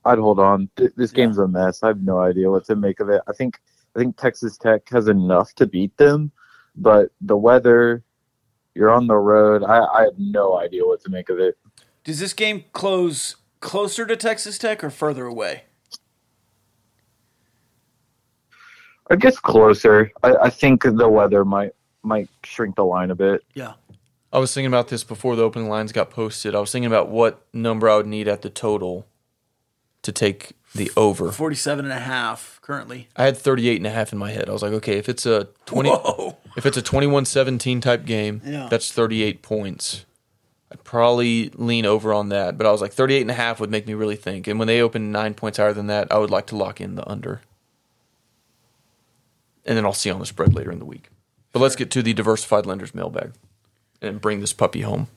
I'd 0.03 0.19
hold 0.19 0.37
on. 0.37 0.69
This 0.75 1.11
game's 1.11 1.37
a 1.37 1.47
mess. 1.47 1.83
I 1.83 1.87
have 1.87 2.01
no 2.01 2.19
idea 2.19 2.51
what 2.51 2.65
to 2.65 2.75
make 2.75 2.99
of 2.99 3.07
it. 3.07 3.21
I 3.29 3.31
think 3.31 3.61
I 3.95 3.99
think 3.99 4.17
Texas 4.17 4.57
Tech 4.57 4.89
has 4.89 5.07
enough 5.07 5.55
to 5.55 5.65
beat 5.65 5.95
them, 5.95 6.33
but 6.75 7.11
the 7.21 7.37
weather, 7.37 8.03
you're 8.73 8.91
on 8.91 9.07
the 9.07 9.15
road. 9.15 9.63
I, 9.63 9.85
I 9.85 10.01
have 10.01 10.19
no 10.19 10.57
idea 10.57 10.85
what 10.85 11.01
to 11.05 11.09
make 11.09 11.29
of 11.29 11.39
it. 11.39 11.57
Does 12.03 12.19
this 12.19 12.33
game 12.33 12.65
close 12.73 13.37
closer 13.61 14.05
to 14.05 14.17
Texas 14.17 14.57
Tech 14.57 14.83
or 14.83 14.89
further 14.89 15.27
away? 15.27 15.63
I 19.09 19.15
guess 19.15 19.39
closer. 19.39 20.11
I, 20.23 20.35
I 20.35 20.49
think 20.49 20.83
the 20.83 21.07
weather 21.07 21.45
might 21.45 21.71
might 22.05 22.29
shrink 22.43 22.75
the 22.75 22.85
line 22.85 23.11
a 23.11 23.15
bit. 23.15 23.43
Yeah. 23.53 23.73
I 24.33 24.39
was 24.39 24.53
thinking 24.53 24.67
about 24.67 24.89
this 24.89 25.03
before 25.03 25.35
the 25.35 25.43
opening 25.43 25.69
lines 25.69 25.91
got 25.91 26.09
posted. 26.09 26.55
I 26.55 26.59
was 26.59 26.71
thinking 26.71 26.87
about 26.87 27.09
what 27.09 27.41
number 27.53 27.89
I 27.89 27.97
would 27.97 28.07
need 28.07 28.27
at 28.27 28.41
the 28.41 28.49
total 28.49 29.05
to 30.01 30.11
take 30.11 30.51
the 30.73 30.91
over. 30.97 31.31
47 31.31 31.85
and 31.85 31.93
a 31.93 31.99
half 31.99 32.59
currently. 32.61 33.07
I 33.15 33.23
had 33.23 33.37
38 33.37 33.77
and 33.77 33.87
a 33.87 33.91
half 33.91 34.11
in 34.11 34.19
my 34.19 34.31
head. 34.31 34.49
I 34.49 34.51
was 34.51 34.61
like, 34.61 34.73
okay, 34.73 34.97
if 34.97 35.07
it's 35.07 35.25
a 35.25 35.47
20 35.65 35.89
Whoa. 35.89 36.37
if 36.57 36.65
it's 36.65 36.75
a 36.77 36.81
21-17 36.81 37.81
type 37.81 38.05
game, 38.05 38.41
Yeah. 38.43 38.67
that's 38.69 38.91
38 38.91 39.41
points. 39.41 40.05
I'd 40.71 40.83
probably 40.83 41.49
lean 41.55 41.85
over 41.85 42.13
on 42.13 42.29
that, 42.29 42.57
but 42.57 42.67
I 42.67 42.71
was 42.71 42.81
like 42.81 42.91
38 42.91 43.21
and 43.21 43.31
a 43.31 43.35
half 43.35 43.59
would 43.61 43.71
make 43.71 43.87
me 43.87 43.93
really 43.93 44.15
think. 44.17 44.47
And 44.47 44.59
when 44.59 44.67
they 44.67 44.81
open 44.81 45.11
9 45.13 45.33
points 45.35 45.59
higher 45.59 45.73
than 45.73 45.87
that, 45.87 46.11
I 46.11 46.17
would 46.17 46.31
like 46.31 46.47
to 46.47 46.55
lock 46.57 46.81
in 46.81 46.95
the 46.95 47.09
under. 47.09 47.41
And 49.65 49.77
then 49.77 49.85
I'll 49.85 49.93
see 49.93 50.11
on 50.11 50.19
the 50.19 50.25
spread 50.25 50.53
later 50.53 50.71
in 50.71 50.79
the 50.79 50.85
week. 50.85 51.09
But 51.55 51.61
let's 51.61 51.77
get 51.77 51.89
to 51.91 52.03
the 52.03 52.13
diversified 52.13 52.65
lenders 52.65 52.93
mailbag 52.93 53.31
and 54.01 54.19
bring 54.19 54.41
this 54.41 54.51
puppy 54.51 54.81
home. 54.81 55.07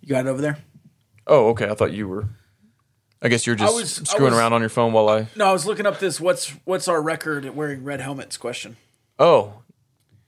You 0.00 0.08
got 0.08 0.24
it 0.24 0.28
over 0.30 0.40
there? 0.40 0.56
Oh, 1.26 1.48
okay. 1.50 1.68
I 1.68 1.74
thought 1.74 1.92
you 1.92 2.08
were 2.08 2.24
I 3.20 3.28
guess 3.28 3.46
you're 3.46 3.56
just 3.56 3.74
was- 3.74 4.00
I 4.00 4.04
screwing 4.04 4.30
was- 4.32 4.38
around 4.40 4.54
on 4.54 4.62
your 4.62 4.70
phone 4.70 4.94
while 4.94 5.10
I 5.10 5.28
No, 5.36 5.44
I 5.44 5.52
was 5.52 5.66
looking 5.66 5.84
up 5.84 5.98
this 5.98 6.18
what's 6.18 6.48
what's 6.64 6.88
our 6.88 7.02
record 7.02 7.44
at 7.44 7.54
wearing 7.54 7.84
red 7.84 8.00
helmets 8.00 8.38
question. 8.38 8.78
Oh. 9.18 9.56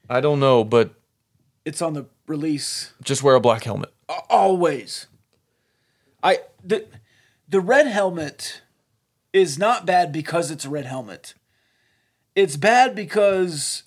I 0.06 0.20
don't 0.20 0.38
know, 0.38 0.64
but 0.64 0.90
It's 1.64 1.80
on 1.80 1.94
the 1.94 2.04
release. 2.26 2.92
just 3.02 3.22
wear 3.22 3.36
a 3.36 3.40
black 3.40 3.64
helmet. 3.64 3.90
always. 4.28 5.06
I 6.22 6.40
the 6.62 6.84
the 7.48 7.60
red 7.62 7.86
helmet 7.86 8.60
is 9.32 9.58
not 9.58 9.86
bad 9.86 10.12
because 10.12 10.50
it's 10.50 10.66
a 10.66 10.68
red 10.68 10.84
helmet. 10.84 11.32
It's 12.34 12.56
bad 12.56 12.94
because 12.94 13.84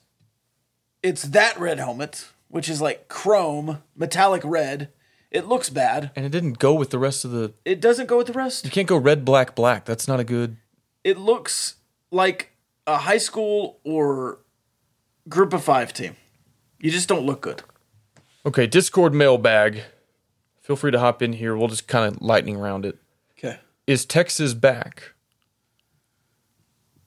it's 1.01 1.23
that 1.23 1.59
red 1.59 1.79
helmet, 1.79 2.29
which 2.47 2.69
is 2.69 2.81
like 2.81 3.07
chrome, 3.07 3.81
metallic 3.95 4.41
red. 4.43 4.89
It 5.31 5.47
looks 5.47 5.69
bad. 5.69 6.11
And 6.15 6.25
it 6.25 6.29
didn't 6.29 6.59
go 6.59 6.73
with 6.73 6.91
the 6.91 6.99
rest 6.99 7.25
of 7.25 7.31
the 7.31 7.53
It 7.65 7.81
doesn't 7.81 8.07
go 8.07 8.17
with 8.17 8.27
the 8.27 8.33
rest. 8.33 8.65
You 8.65 8.71
can't 8.71 8.87
go 8.87 8.97
red, 8.97 9.25
black, 9.25 9.55
black. 9.55 9.85
That's 9.85 10.07
not 10.07 10.19
a 10.19 10.23
good. 10.23 10.57
It 11.03 11.17
looks 11.17 11.75
like 12.11 12.51
a 12.87 12.97
high 12.97 13.17
school 13.17 13.79
or 13.83 14.39
group 15.27 15.53
of 15.53 15.63
five 15.63 15.91
team. 15.91 16.15
You 16.79 16.91
just 16.91 17.09
don't 17.09 17.25
look 17.25 17.41
good. 17.41 17.63
Okay, 18.45 18.67
Discord 18.67 19.13
mailbag. 19.13 19.81
Feel 20.61 20.75
free 20.75 20.91
to 20.91 20.99
hop 20.99 21.21
in 21.21 21.33
here. 21.33 21.57
We'll 21.57 21.67
just 21.67 21.87
kind 21.87 22.05
of 22.05 22.21
lightning 22.21 22.57
round 22.57 22.85
it. 22.85 22.97
Okay. 23.37 23.59
Is 23.87 24.05
Texas 24.05 24.53
back? 24.53 25.13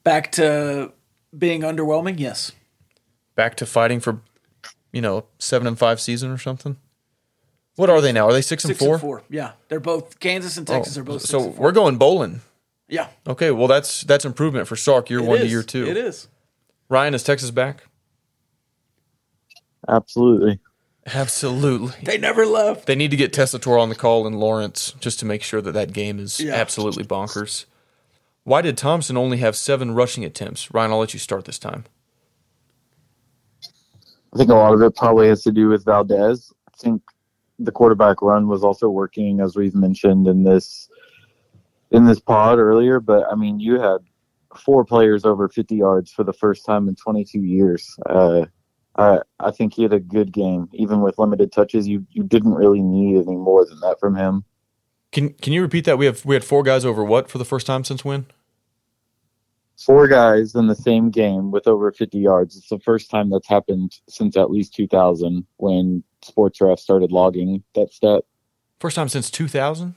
Back 0.05 0.33
to 0.33 0.93
being 1.37 1.63
underwhelming, 1.63 2.19
yes. 2.19 2.53
Back 3.35 3.55
to 3.57 3.67
fighting 3.67 4.01
for, 4.01 4.21
you 4.93 5.01
know, 5.01 5.27
seven 5.39 5.67
and 5.67 5.79
five 5.79 6.01
season 6.01 6.31
or 6.31 6.39
something? 6.39 6.77
What 7.77 7.91
are 7.91 8.01
they 8.01 8.11
now? 8.13 8.27
Are 8.27 8.33
they 8.33 8.43
six, 8.43 8.65
Six 8.65 8.79
and 8.81 8.87
four? 8.87 8.95
and 8.95 9.01
four. 9.01 9.23
Yeah. 9.31 9.53
They're 9.69 9.79
both 9.81 10.19
Kansas 10.19 10.57
and 10.57 10.69
oh, 10.69 10.73
Texas 10.75 10.97
Oh, 10.97 11.01
are 11.01 11.05
both 11.05 11.21
six 11.23 11.31
so 11.31 11.45
and 11.45 11.55
four. 11.55 11.65
we're 11.65 11.73
going 11.73 11.97
bowling. 11.97 12.41
Yeah. 12.89 13.09
Okay, 13.27 13.51
well 13.51 13.69
that's 13.69 14.01
that's 14.03 14.25
improvement 14.25 14.67
for 14.67 14.75
Sark 14.75 15.11
year 15.11 15.19
It 15.21 15.25
one 15.27 15.39
to 15.41 15.47
year 15.47 15.63
two. 15.63 15.87
It 15.87 15.97
is. 15.97 16.27
Ryan, 16.89 17.15
is 17.15 17.23
Texas 17.23 17.51
back? 17.51 17.85
Absolutely. 19.87 20.59
Absolutely. 21.07 21.95
They 22.03 22.19
never 22.19 22.45
left. 22.45 22.87
They 22.87 22.95
need 22.97 23.11
to 23.11 23.17
get 23.17 23.33
Tessitore 23.33 23.81
on 23.81 23.89
the 23.89 23.95
call 23.95 24.27
in 24.27 24.35
Lawrence 24.35 24.93
just 25.01 25.19
to 25.21 25.27
make 25.27 25.43
sure 25.43 25.61
that 25.63 25.73
that 25.73 25.93
game 25.93 26.19
is 26.19 26.41
Yeah. 26.41 26.55
absolutely 26.55 27.05
bonkers. 27.05 27.65
Why 28.49 28.63
did 28.63 28.79
Thompson 28.79 29.19
only 29.19 29.37
have 29.37 29.55
seven 29.55 29.91
rushing 29.95 30.25
attempts? 30.25 30.73
Ryan, 30.73 30.93
I'll 30.93 31.01
let 31.01 31.13
you 31.13 31.21
start 31.21 31.45
this 31.45 31.59
time. 31.59 31.85
I 34.33 34.39
think 34.39 34.49
a 34.49 34.55
lot 34.55 34.73
of 34.73 34.81
it 34.81 34.97
probably 34.97 35.29
has 35.29 35.43
to 35.43 35.53
do 35.53 35.69
with 35.69 35.85
Valdez. 35.85 36.51
I 36.67 36.77
think 36.79 37.03
the 37.59 37.71
quarterback 37.71 38.23
run 38.23 38.49
was 38.49 38.65
also 38.65 38.89
working, 38.89 39.43
as 39.43 39.55
we've 39.55 39.75
mentioned 39.75 40.27
in 40.27 40.45
this 40.45 40.89
in 41.91 42.07
this 42.07 42.21
pod 42.21 42.59
earlier. 42.59 43.01
But 43.01 43.31
I 43.31 43.35
mean, 43.35 43.61
you 43.61 43.79
had 43.79 43.99
four 44.57 44.83
players 44.83 45.27
over 45.27 45.51
50 45.51 45.77
yards 45.77 46.11
for 46.11 46.25
the 46.25 46.33
first 46.33 46.65
time 46.65 46.89
in 46.89 46.95
22 46.95 47.41
years. 47.41 47.99
Uh, 48.09 48.47
I 48.97 49.19
I 49.41 49.51
think 49.51 49.75
he 49.75 49.83
had 49.83 49.93
a 49.93 50.01
good 50.01 50.33
game, 50.33 50.71
even 50.73 51.03
with 51.03 51.19
limited 51.19 51.53
touches. 51.53 51.87
You 51.87 52.07
you 52.13 52.23
didn't 52.23 52.55
really 52.55 52.81
need 52.81 53.17
any 53.17 53.37
more 53.37 53.67
than 53.67 53.79
that 53.81 54.01
from 54.01 54.17
him. 54.17 54.43
Can 55.13 55.35
can 55.35 55.53
you 55.53 55.61
repeat 55.61 55.85
that? 55.85 55.99
We 55.99 56.07
have 56.07 56.25
we 56.25 56.35
had 56.35 56.45
four 56.45 56.63
guys 56.63 56.87
over 56.87 57.05
what 57.05 57.29
for 57.29 57.37
the 57.37 57.45
first 57.45 57.67
time 57.67 57.85
since 57.85 58.07
when? 58.07 58.25
Four 59.79 60.09
guys 60.09 60.55
in 60.55 60.67
the 60.67 60.75
same 60.75 61.11
game 61.11 61.51
with 61.53 61.69
over 61.69 61.93
50 61.93 62.19
yards. 62.19 62.57
It's 62.57 62.69
the 62.69 62.81
first 62.81 63.11
time 63.11 63.31
that's 63.31 63.47
happened 63.47 63.97
since 64.09 64.37
at 64.37 64.51
least 64.51 64.75
2000 64.75 65.47
when 65.59 66.03
sports 66.23 66.59
Sportsref 66.59 66.79
started 66.81 67.13
logging 67.13 67.63
that 67.77 67.93
stat. 67.93 68.25
First 68.81 68.97
time 68.97 69.09
since 69.09 69.31
2000? 69.31 69.95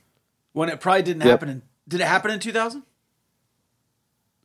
When 0.53 0.69
it 0.69 0.79
probably 0.79 1.01
didn't 1.01 1.21
Yep. 1.21 1.29
happen 1.29 1.49
in 1.49 1.61
did 1.88 1.99
it 1.99 2.07
happen 2.07 2.29
in 2.32 2.39
2000? 2.39 2.84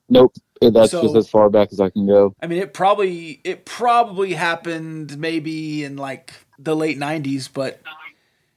Nope, 0.09 0.35
that's 0.61 0.91
So- 0.91 1.03
just 1.03 1.15
as 1.17 1.29
far 1.29 1.51
back 1.51 1.69
as 1.71 1.81
I 1.81 1.91
can 1.91 2.07
go. 2.07 2.35
I 2.41 2.47
mean, 2.47 2.61
it 2.63 2.73
probably 2.73 3.41
it 3.45 3.67
probably 3.67 4.33
happened 4.33 5.19
maybe 5.19 5.85
in 5.85 5.97
like 5.97 6.33
the 6.59 6.75
late 6.75 6.97
90s, 6.99 7.49
but 7.53 7.81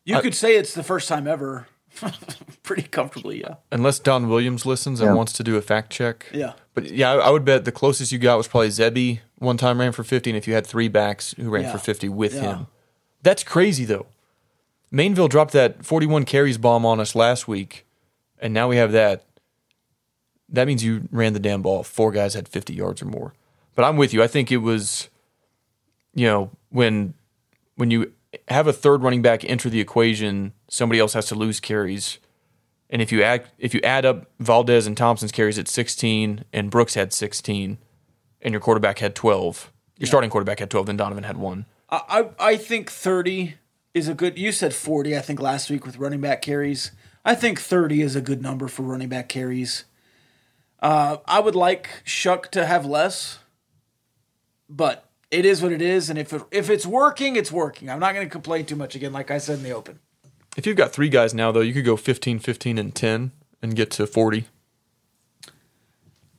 you 0.06 0.16
I- 0.16 0.22
could 0.22 0.34
say 0.36 0.56
it's 0.56 0.74
the 0.74 0.84
first 0.84 1.10
time 1.10 1.28
ever. 1.28 1.68
Pretty 2.64 2.84
comfortably, 2.84 3.42
yeah. 3.42 3.56
Unless 3.72 4.00
Don 4.00 4.30
Williams 4.30 4.66
listens 4.66 5.00
and 5.00 5.10
Yeah. 5.10 5.14
wants 5.16 5.34
to 5.34 5.44
do 5.44 5.56
a 5.58 5.62
fact 5.62 5.92
check. 5.92 6.28
Yeah. 6.34 6.54
But 6.74 6.92
yeah, 6.92 7.12
I, 7.14 7.16
I 7.16 7.30
would 7.30 7.46
bet 7.46 7.66
the 7.66 7.72
closest 7.72 8.12
you 8.12 8.20
got 8.20 8.38
was 8.38 8.48
probably 8.48 8.70
Zebby 8.70 9.20
one 9.38 9.58
time 9.58 9.80
ran 9.80 9.92
for 9.92 10.04
50, 10.04 10.30
and 10.30 10.38
if 10.38 10.48
you 10.48 10.54
had 10.54 10.66
three 10.68 10.88
backs 10.88 11.34
who 11.38 11.50
ran 11.50 11.64
Yeah. 11.64 11.72
for 11.72 11.78
50 11.80 12.10
with 12.10 12.36
Yeah. 12.36 12.42
him. 12.42 12.68
That's 13.24 13.44
crazy, 13.44 13.86
though. 13.86 14.06
Mainville 14.94 15.30
dropped 15.30 15.52
that 15.54 15.86
41 15.86 16.26
carries 16.26 16.58
bomb 16.58 16.86
on 16.86 17.00
us 17.00 17.16
last 17.16 17.48
week, 17.48 17.86
and 18.40 18.54
now 18.54 18.68
we 18.68 18.78
have 18.78 18.92
that. 18.92 19.24
That 20.48 20.66
means 20.68 20.84
you 20.84 21.08
ran 21.12 21.34
the 21.34 21.40
damn 21.40 21.62
ball. 21.62 21.84
Four 21.84 22.12
guys 22.12 22.34
had 22.34 22.48
50 22.48 22.74
yards 22.74 23.02
or 23.02 23.06
more. 23.06 23.34
But 23.76 23.86
I'm 23.86 23.98
with 23.98 24.14
you. 24.14 24.24
I 24.24 24.28
think 24.28 24.52
it 24.52 24.58
was, 24.58 25.10
you 26.16 26.26
know, 26.26 26.52
when 26.70 27.14
when 27.76 27.92
you 27.92 28.12
have 28.50 28.68
a 28.68 28.74
third 28.74 29.04
running 29.04 29.22
back 29.22 29.44
enter 29.46 29.70
the 29.70 29.80
equation, 29.80 30.54
somebody 30.70 31.00
else 31.00 31.14
has 31.14 31.26
to 31.28 31.36
lose 31.36 31.60
carries. 31.60 32.20
And 32.90 33.02
if 33.02 33.12
you 33.12 33.22
add 33.22 33.46
if 33.58 33.74
you 33.74 33.82
add 33.84 34.06
up 34.06 34.32
Valdez 34.40 34.88
and 34.88 34.96
Thompson's 34.96 35.32
carries 35.32 35.60
at 35.60 35.68
16 35.68 36.46
and 36.54 36.72
Brooks 36.72 36.96
had 36.96 37.14
16 37.14 37.78
and 38.42 38.52
your 38.52 38.62
quarterback 38.62 39.00
had 39.00 39.16
12, 39.16 39.72
your 39.98 40.08
starting 40.08 40.30
quarterback 40.30 40.60
had 40.60 40.70
12, 40.70 40.88
then 40.88 40.98
Donovan 40.98 41.24
had 41.24 41.38
one. 41.38 41.66
I, 41.90 42.02
I 42.10 42.52
I 42.52 42.58
think 42.58 42.90
30 42.90 43.56
is 43.94 44.08
a 44.08 44.14
good. 44.14 44.38
You 44.38 44.52
said 44.52 44.74
40, 44.74 45.16
I 45.16 45.22
think, 45.22 45.40
last 45.42 45.70
week 45.70 45.86
with 45.86 45.98
running 45.98 46.22
back 46.22 46.42
carries. 46.42 46.92
I 47.26 47.36
think 47.36 47.60
30 47.60 48.02
is 48.02 48.16
a 48.16 48.22
good 48.22 48.42
number 48.42 48.68
for 48.68 48.84
running 48.84 49.10
back 49.10 49.30
carries. 49.30 49.86
Uh, 50.82 51.18
I 51.26 51.40
would 51.42 51.56
like 51.56 51.90
Shough 52.06 52.50
to 52.52 52.66
have 52.66 52.86
less, 52.86 53.40
but 54.70 55.10
it 55.30 55.46
is 55.46 55.62
what 55.62 55.72
it 55.72 55.82
is. 55.82 56.10
And 56.10 56.18
if 56.18 56.32
it, 56.32 56.42
if 56.52 56.70
it's 56.70 56.86
working, 56.86 57.36
it's 57.36 57.52
working. 57.52 57.90
I'm 57.90 58.00
not 58.00 58.16
going 58.16 58.26
to 58.26 58.32
complain 58.32 58.66
too 58.66 58.78
much 58.78 58.96
again, 58.96 59.12
like 59.12 59.30
I 59.30 59.38
said 59.38 59.58
in 59.58 59.64
the 59.64 59.72
open. 59.72 60.00
If 60.58 60.66
you've 60.66 60.78
got 60.78 60.92
three 60.92 61.10
guys 61.10 61.34
now 61.34 61.52
though, 61.52 61.62
you 61.62 61.74
could 61.74 61.86
go 61.86 61.96
15, 61.96 62.40
15 62.40 62.78
and 62.78 62.94
10 62.94 63.32
and 63.62 63.76
get 63.76 63.92
to 63.92 64.08
40. 64.08 64.46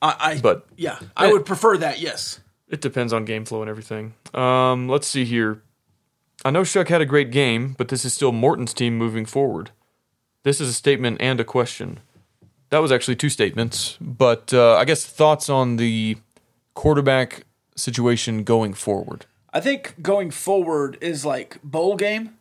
I, 0.03 0.17
I 0.19 0.41
But 0.41 0.67
yeah, 0.77 0.99
I 1.17 1.33
would 1.33 1.47
prefer 1.47 1.77
that. 1.79 2.01
Yes. 2.01 2.41
It 2.69 2.81
depends 2.81 3.13
on 3.13 3.25
game 3.25 3.45
flow 3.45 3.63
and 3.63 3.71
everything. 3.71 4.15
Um, 4.33 4.89
let's 4.89 5.07
see 5.07 5.25
here. 5.25 5.63
I 6.45 6.51
know 6.51 6.63
Shough 6.63 6.89
had 6.89 7.01
a 7.01 7.07
great 7.07 7.31
game, 7.31 7.75
but 7.77 7.89
this 7.89 8.05
is 8.05 8.15
still 8.15 8.33
Morton's 8.33 8.73
team 8.73 8.97
moving 8.97 9.27
forward. 9.27 9.73
This 10.43 10.61
is 10.61 10.71
a 10.71 10.73
statement 10.73 11.19
and 11.21 11.39
a 11.39 11.45
question. 11.45 12.01
That 12.71 12.79
was 12.79 12.93
actually 12.93 13.17
two 13.17 13.29
statements, 13.29 13.99
but 14.01 14.55
uh, 14.55 14.77
I 14.77 14.85
guess 14.85 15.05
thoughts 15.05 15.51
on 15.51 15.77
the 15.77 16.17
quarterback 16.75 17.45
situation 17.77 18.45
going 18.45 18.73
forward. 18.75 19.27
I 19.53 19.61
think 19.61 20.01
going 20.01 20.31
forward 20.31 20.97
is 21.01 21.27
like 21.27 21.59
bowl 21.63 21.97
game. 21.97 22.39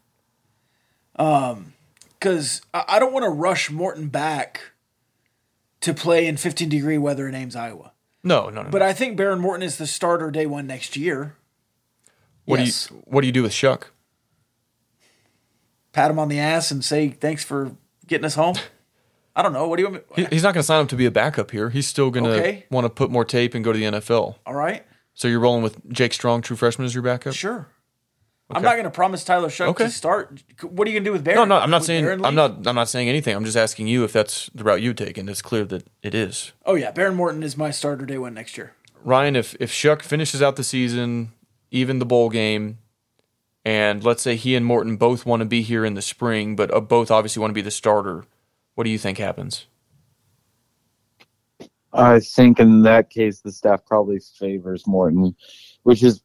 Um, 1.20 1.74
because 2.20 2.62
I 2.74 2.86
I 2.88 3.00
don't 3.00 3.14
want 3.14 3.26
to 3.26 3.30
rush 3.30 3.70
Morton 3.70 4.08
back 4.08 4.72
to 5.82 5.94
play 5.94 6.26
in 6.28 6.38
15 6.38 6.68
degree 6.70 6.98
weather 6.98 7.28
in 7.28 7.36
Ames, 7.36 7.56
Iowa. 7.56 7.92
No, 8.24 8.50
no, 8.50 8.64
no. 8.64 8.70
But 8.70 8.82
I 8.82 8.94
think 8.94 9.18
Behren 9.20 9.40
Morton 9.40 9.64
is 9.64 9.78
the 9.78 9.88
starter 9.88 10.32
day 10.32 10.46
one 10.46 10.66
next 10.68 10.98
year. 10.98 11.36
what 12.46 12.60
yes. 12.60 12.88
do 12.88 12.96
you 12.96 13.02
what 13.06 13.22
do 13.22 13.28
you 13.28 13.34
do 13.34 13.44
with 13.44 13.52
Shough? 13.52 13.84
Pat 15.92 16.12
him 16.12 16.20
on 16.20 16.30
the 16.30 16.40
ass 16.40 16.72
and 16.72 16.84
say 16.84 17.10
thanks 17.10 17.44
for 17.44 17.72
getting 18.08 18.26
us 18.26 18.36
home. 18.36 18.56
I 19.36 19.42
don't 19.42 19.54
know. 19.54 19.68
What 19.68 19.78
do 19.78 19.84
you 19.84 19.90
want? 19.90 20.18
Me? 20.18 20.28
He's 20.30 20.44
not 20.44 20.54
going 20.54 20.62
to 20.62 20.66
sign 20.68 20.82
up 20.82 20.90
to 20.90 20.96
be 20.96 21.06
a 21.06 21.12
backup 21.12 21.52
here. 21.52 21.70
He's 21.70 21.88
still 21.88 22.10
going 22.12 22.26
to 22.26 22.32
Okay. 22.34 22.66
want 22.70 22.86
to 22.86 22.90
put 22.90 23.10
more 23.10 23.24
tape 23.24 23.54
and 23.56 23.64
go 23.64 23.72
to 23.72 23.80
the 23.80 23.86
NFL. 23.86 24.36
All 24.46 24.54
right, 24.54 24.86
So 25.14 25.28
you're 25.28 25.40
rolling 25.40 25.64
with 25.64 25.90
Jake 25.92 26.14
Strong, 26.14 26.42
true 26.42 26.58
freshman, 26.58 26.86
as 26.86 26.94
your 26.94 27.04
backup? 27.04 27.34
sure. 27.34 27.68
I'm 28.52 28.64
not 28.64 28.74
going 28.74 28.86
to 28.86 28.92
promise 28.92 29.24
Tyler 29.24 29.50
Shough 29.50 29.70
Okay. 29.70 29.86
to 29.86 29.90
start. 29.92 30.44
What 30.64 30.88
are 30.88 30.92
you 30.92 30.96
going 31.00 31.04
to 31.06 31.10
do 31.10 31.14
with 31.14 31.26
Behren? 31.26 31.36
No, 31.36 31.46
no, 31.46 31.58
I'm 31.60 31.70
not 31.72 31.84
Would 31.84 31.88
saying 31.88 32.06
Behren 32.06 32.24
I'm 32.24 32.36
leave? 32.36 32.36
not 32.36 32.68
I'm 32.68 32.76
not 32.76 32.90
saying 32.90 33.10
anything. 33.10 33.36
I'm 33.36 33.46
just 33.46 33.58
asking 33.58 33.88
you 33.88 34.04
if 34.04 34.14
that's 34.14 34.50
the 34.56 34.64
route 34.64 34.82
you 34.82 34.94
take, 34.94 35.18
and 35.18 35.30
it's 35.30 35.42
clear 35.42 35.66
that 35.66 35.88
it 36.04 36.16
is. 36.16 36.54
Oh 36.66 36.76
yeah, 36.76 36.92
Behren 36.92 37.16
Morton 37.16 37.44
is 37.44 37.58
my 37.58 37.72
starter 37.72 38.06
day 38.06 38.18
one 38.18 38.34
next 38.36 38.58
year. 38.58 38.74
Ryan, 39.04 39.36
if 39.36 39.56
if 39.60 39.72
Shough 39.72 40.02
finishes 40.04 40.42
out 40.42 40.56
the 40.58 40.64
season, 40.64 41.34
even 41.72 42.00
the 42.00 42.06
bowl 42.06 42.30
game, 42.30 42.80
and 43.66 44.04
let's 44.04 44.24
say 44.24 44.36
he 44.36 44.56
and 44.56 44.66
Morton 44.66 44.98
both 44.98 45.26
want 45.26 45.42
to 45.42 45.46
be 45.46 45.62
here 45.64 45.86
in 45.86 45.96
the 45.96 46.02
spring, 46.04 46.56
but 46.56 46.74
uh, 46.74 46.82
both 46.82 47.12
obviously 47.12 47.42
want 47.42 47.52
to 47.52 47.56
be 47.56 47.62
the 47.62 47.72
starter, 47.72 48.26
what 48.76 48.86
do 48.86 48.92
you 48.92 49.00
think 49.00 49.18
happens? 49.20 49.68
I 51.94 52.20
think 52.20 52.60
in 52.60 52.84
that 52.84 53.10
case, 53.10 53.42
the 53.42 53.52
staff 53.52 53.86
probably 53.86 54.20
favors 54.40 54.88
Morton, 54.88 55.36
which 55.84 56.04
is 56.04 56.22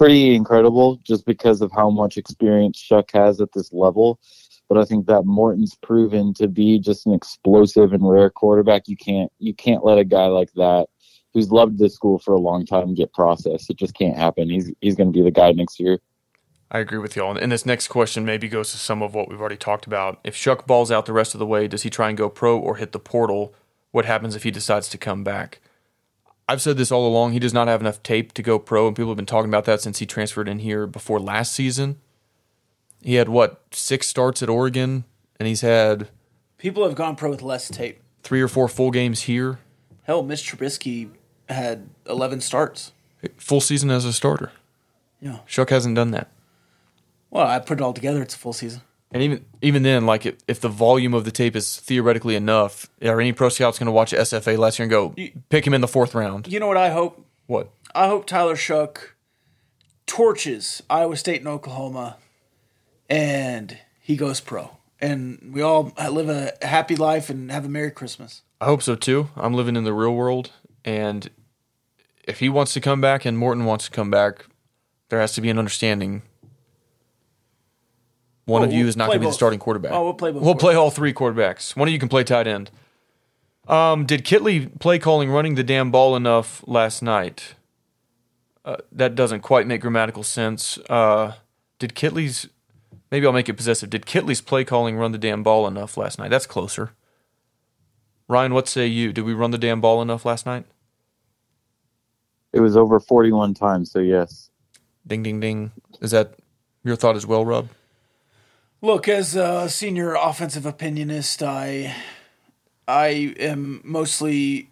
pretty 0.00 0.34
incredible 0.34 0.96
just 1.04 1.26
because 1.26 1.60
of 1.60 1.70
how 1.72 1.90
much 1.90 2.16
experience 2.16 2.82
Shough 2.82 3.10
has 3.12 3.38
at 3.38 3.52
this 3.52 3.70
level. 3.70 4.18
But 4.66 4.78
I 4.78 4.86
think 4.86 5.06
that 5.08 5.26
Morton's 5.26 5.74
proven 5.82 6.32
to 6.34 6.48
be 6.48 6.78
just 6.78 7.06
an 7.06 7.12
explosive 7.12 7.92
and 7.92 8.08
rare 8.08 8.30
quarterback. 8.30 8.88
You 8.88 8.96
can't 8.96 9.30
you 9.40 9.52
can't 9.52 9.84
let 9.84 9.98
a 9.98 10.04
guy 10.04 10.24
like 10.26 10.50
that 10.54 10.86
who's 11.34 11.50
loved 11.50 11.78
this 11.78 11.94
school 11.94 12.18
for 12.18 12.32
a 12.32 12.40
long 12.40 12.64
time 12.64 12.94
get 12.94 13.12
processed. 13.12 13.68
It 13.68 13.76
just 13.76 13.92
can't 13.92 14.16
happen. 14.16 14.48
He's 14.48 14.72
he's 14.80 14.96
going 14.96 15.12
to 15.12 15.16
be 15.16 15.22
the 15.22 15.30
guy 15.30 15.52
next 15.52 15.78
year. 15.78 15.98
I 16.70 16.78
agree 16.78 16.98
with 16.98 17.14
y'all. 17.14 17.36
And 17.36 17.52
this 17.52 17.66
next 17.66 17.88
question 17.88 18.24
maybe 18.24 18.48
goes 18.48 18.70
to 18.70 18.78
some 18.78 19.02
of 19.02 19.12
what 19.12 19.28
we've 19.28 19.40
already 19.40 19.58
talked 19.58 19.86
about. 19.86 20.18
If 20.24 20.34
Shough 20.34 20.66
balls 20.66 20.90
out 20.90 21.04
the 21.04 21.12
rest 21.12 21.34
of 21.34 21.40
the 21.40 21.46
way, 21.46 21.68
does 21.68 21.82
he 21.82 21.90
try 21.90 22.08
and 22.08 22.16
go 22.16 22.30
pro 22.30 22.58
or 22.58 22.76
hit 22.76 22.92
the 22.92 23.00
portal? 23.00 23.54
What 23.90 24.06
happens 24.06 24.34
if 24.34 24.44
he 24.44 24.50
decides 24.50 24.88
to 24.90 24.96
come 24.96 25.24
back? 25.24 25.60
I've 26.50 26.60
said 26.60 26.76
this 26.76 26.90
all 26.90 27.06
along. 27.06 27.30
He 27.30 27.38
does 27.38 27.54
not 27.54 27.68
have 27.68 27.80
enough 27.80 28.02
tape 28.02 28.32
to 28.32 28.42
go 28.42 28.58
pro, 28.58 28.88
and 28.88 28.96
people 28.96 29.10
have 29.10 29.16
been 29.16 29.24
talking 29.24 29.48
about 29.48 29.66
that 29.66 29.80
since 29.80 30.00
he 30.00 30.06
transferred 30.06 30.48
in 30.48 30.58
here 30.58 30.84
before 30.84 31.20
last 31.20 31.52
season. 31.52 32.00
He 33.02 33.14
had 33.14 33.28
what 33.28 33.62
six 33.70 34.08
starts 34.08 34.42
at 34.42 34.48
Oregon, 34.48 35.04
and 35.38 35.46
he's 35.46 35.60
had 35.60 36.08
People 36.58 36.82
have 36.84 36.96
gone 36.96 37.14
pro 37.14 37.30
with 37.30 37.40
less 37.40 37.68
tape. 37.68 38.00
three 38.24 38.42
or 38.42 38.48
four 38.48 38.66
full 38.66 38.90
games 38.90 39.22
here, 39.22 39.60
Hell, 40.02 40.24
Mitch 40.24 40.42
Trubisky 40.50 41.10
had 41.48 41.88
11 42.06 42.40
starts. 42.40 42.90
full 43.36 43.60
season 43.60 43.88
as 43.90 44.04
a 44.04 44.12
starter. 44.12 44.50
Yeah. 45.20 45.38
Shough 45.46 45.70
hasn't 45.70 45.94
done 45.94 46.10
that. 46.10 46.32
Well, 47.30 47.46
I 47.46 47.60
put 47.60 47.78
it 47.78 47.82
all 47.82 47.92
together. 47.92 48.22
It's 48.22 48.34
a 48.34 48.38
full 48.38 48.52
season. 48.52 48.80
And 49.12 49.22
even 49.22 49.44
even 49.60 49.82
then, 49.82 50.06
like 50.06 50.24
if, 50.24 50.36
if 50.46 50.60
the 50.60 50.68
volume 50.68 51.14
of 51.14 51.24
the 51.24 51.32
tape 51.32 51.56
is 51.56 51.76
theoretically 51.78 52.36
enough, 52.36 52.88
are 53.02 53.20
any 53.20 53.32
pro 53.32 53.48
scouts 53.48 53.78
going 53.78 53.86
to 53.86 53.92
watch 53.92 54.12
SFA 54.12 54.56
last 54.56 54.78
year 54.78 54.84
and 54.84 54.90
go 54.90 55.14
pick 55.48 55.66
him 55.66 55.74
in 55.74 55.80
the 55.80 55.88
fourth 55.88 56.14
round? 56.14 56.46
You 56.46 56.60
know 56.60 56.68
what 56.68 56.76
I 56.76 56.90
hope? 56.90 57.24
What? 57.46 57.70
I 57.94 58.06
hope 58.06 58.26
Tyler 58.26 58.54
Shough 58.54 58.96
torches 60.06 60.82
Iowa 60.88 61.16
State 61.16 61.40
and 61.40 61.48
Oklahoma, 61.48 62.18
and 63.08 63.78
he 64.00 64.16
goes 64.16 64.40
pro, 64.40 64.76
and 65.00 65.50
we 65.52 65.60
all 65.60 65.92
live 66.10 66.28
a 66.28 66.52
happy 66.64 66.94
life 66.94 67.30
and 67.30 67.50
have 67.50 67.64
a 67.64 67.68
Merry 67.68 67.90
Christmas. 67.90 68.42
I 68.60 68.66
hope 68.66 68.82
so 68.82 68.94
too. 68.94 69.30
I'm 69.34 69.54
living 69.54 69.74
in 69.74 69.82
the 69.82 69.92
real 69.92 70.14
world, 70.14 70.52
and 70.84 71.28
if 72.24 72.38
he 72.38 72.48
wants 72.48 72.72
to 72.74 72.80
come 72.80 73.00
back 73.00 73.24
and 73.24 73.36
Morton 73.36 73.64
wants 73.64 73.86
to 73.86 73.90
come 73.90 74.10
back, 74.10 74.46
there 75.08 75.20
has 75.20 75.32
to 75.32 75.40
be 75.40 75.50
an 75.50 75.58
understanding. 75.58 76.22
One 78.50 78.62
Oh, 78.62 78.64
of 78.66 78.72
you 78.72 78.80
we'll 78.80 78.88
is 78.88 78.96
not 78.96 79.06
going 79.06 79.16
to 79.16 79.20
be 79.20 79.26
the 79.26 79.32
starting 79.32 79.58
quarterback. 79.58 79.92
Oh, 79.92 80.04
we'll 80.04 80.14
play 80.14 80.32
both 80.32 80.42
We'll 80.42 80.54
play 80.56 80.74
all 80.74 80.90
three 80.90 81.12
quarterbacks. 81.14 81.76
One 81.76 81.88
of 81.88 81.92
you 81.92 81.98
can 82.00 82.08
play 82.08 82.24
tight 82.24 82.46
end. 82.46 82.70
Um, 83.68 84.04
did 84.04 84.24
Kittley 84.24 84.78
play 84.80 84.98
calling 84.98 85.30
running 85.30 85.54
the 85.54 85.62
damn 85.62 85.90
ball 85.90 86.16
enough 86.16 86.64
last 86.66 87.02
night? 87.02 87.54
Uh, 88.64 88.78
that 88.90 89.14
doesn't 89.14 89.40
quite 89.40 89.66
make 89.66 89.80
grammatical 89.82 90.22
sense. 90.24 90.78
Uh, 90.88 91.34
did 91.78 91.94
Kittley's 91.94 92.48
maybe 93.12 93.26
I'll 93.26 93.32
make 93.32 93.48
it 93.48 93.54
possessive. 93.54 93.88
Did 93.90 94.06
Kittley's 94.06 94.40
play 94.40 94.64
calling 94.64 94.96
run 94.96 95.12
the 95.12 95.18
damn 95.18 95.42
ball 95.42 95.66
enough 95.68 95.96
last 95.96 96.18
night? 96.18 96.30
That's 96.30 96.46
closer. 96.46 96.90
Ryan, 98.28 98.54
what 98.54 98.68
say 98.68 98.86
you? 98.86 99.12
Did 99.12 99.24
we 99.24 99.32
run 99.34 99.50
the 99.52 99.58
damn 99.58 99.80
ball 99.80 100.02
enough 100.02 100.24
last 100.24 100.46
night? 100.46 100.64
It 102.52 102.60
was 102.60 102.76
over 102.76 102.98
41 102.98 103.54
times, 103.54 103.92
so 103.92 104.00
yes. 104.00 104.50
Ding, 105.06 105.22
ding, 105.22 105.38
ding. 105.40 105.70
Is 106.00 106.10
that 106.10 106.34
your 106.82 106.96
thought 106.96 107.16
as 107.16 107.26
well, 107.26 107.44
Rob? 107.44 107.68
Look, 108.82 109.08
as 109.08 109.36
a 109.36 109.68
senior 109.68 110.14
offensive 110.14 110.62
opinionist, 110.62 111.46
I 111.46 111.94
I 112.88 113.34
am 113.38 113.82
mostly 113.84 114.70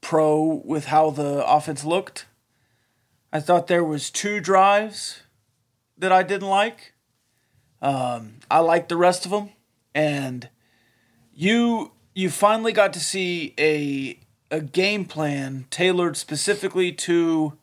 pro 0.00 0.62
with 0.64 0.84
how 0.84 1.10
the 1.10 1.44
offense 1.44 1.84
looked. 1.84 2.26
I 3.32 3.40
thought 3.40 3.66
there 3.66 3.82
was 3.82 4.08
two 4.08 4.38
drives 4.38 5.22
that 5.98 6.12
I 6.12 6.22
didn't 6.22 6.48
like. 6.48 6.94
Um, 7.82 8.34
I 8.48 8.60
liked 8.60 8.88
the 8.88 8.96
rest 8.96 9.24
of 9.24 9.32
them, 9.32 9.50
and 9.96 10.48
you 11.34 11.90
you 12.14 12.30
finally 12.30 12.72
got 12.72 12.92
to 12.92 13.00
see 13.00 13.54
a 13.58 14.20
a 14.52 14.60
game 14.60 15.04
plan 15.04 15.66
tailored 15.70 16.16
specifically 16.16 16.92
to 16.92 17.58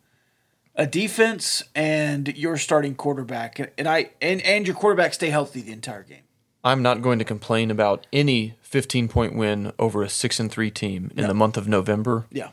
a 0.77 0.85
defense 0.85 1.63
and 1.75 2.37
your 2.37 2.55
starting 2.55 2.95
quarterback, 2.95 3.59
and 3.77 3.87
I 3.87 4.11
and 4.21 4.41
and 4.43 4.65
your 4.65 4.75
quarterback 4.75 5.13
stay 5.13 5.29
healthy 5.29 5.61
the 5.61 5.73
entire 5.73 6.03
game. 6.03 6.21
I'm 6.63 6.81
not 6.81 7.01
going 7.01 7.19
to 7.19 7.25
complain 7.25 7.71
about 7.71 8.05
any 8.13 8.55
15 8.61 9.07
point 9.07 9.35
win 9.35 9.71
over 9.79 10.03
a 10.03 10.09
6 10.09 10.39
and 10.39 10.51
3 10.51 10.69
team 10.71 11.11
in 11.15 11.23
No. 11.23 11.27
the 11.27 11.33
month 11.33 11.57
of 11.57 11.67
November. 11.67 12.25
Yeah. 12.31 12.49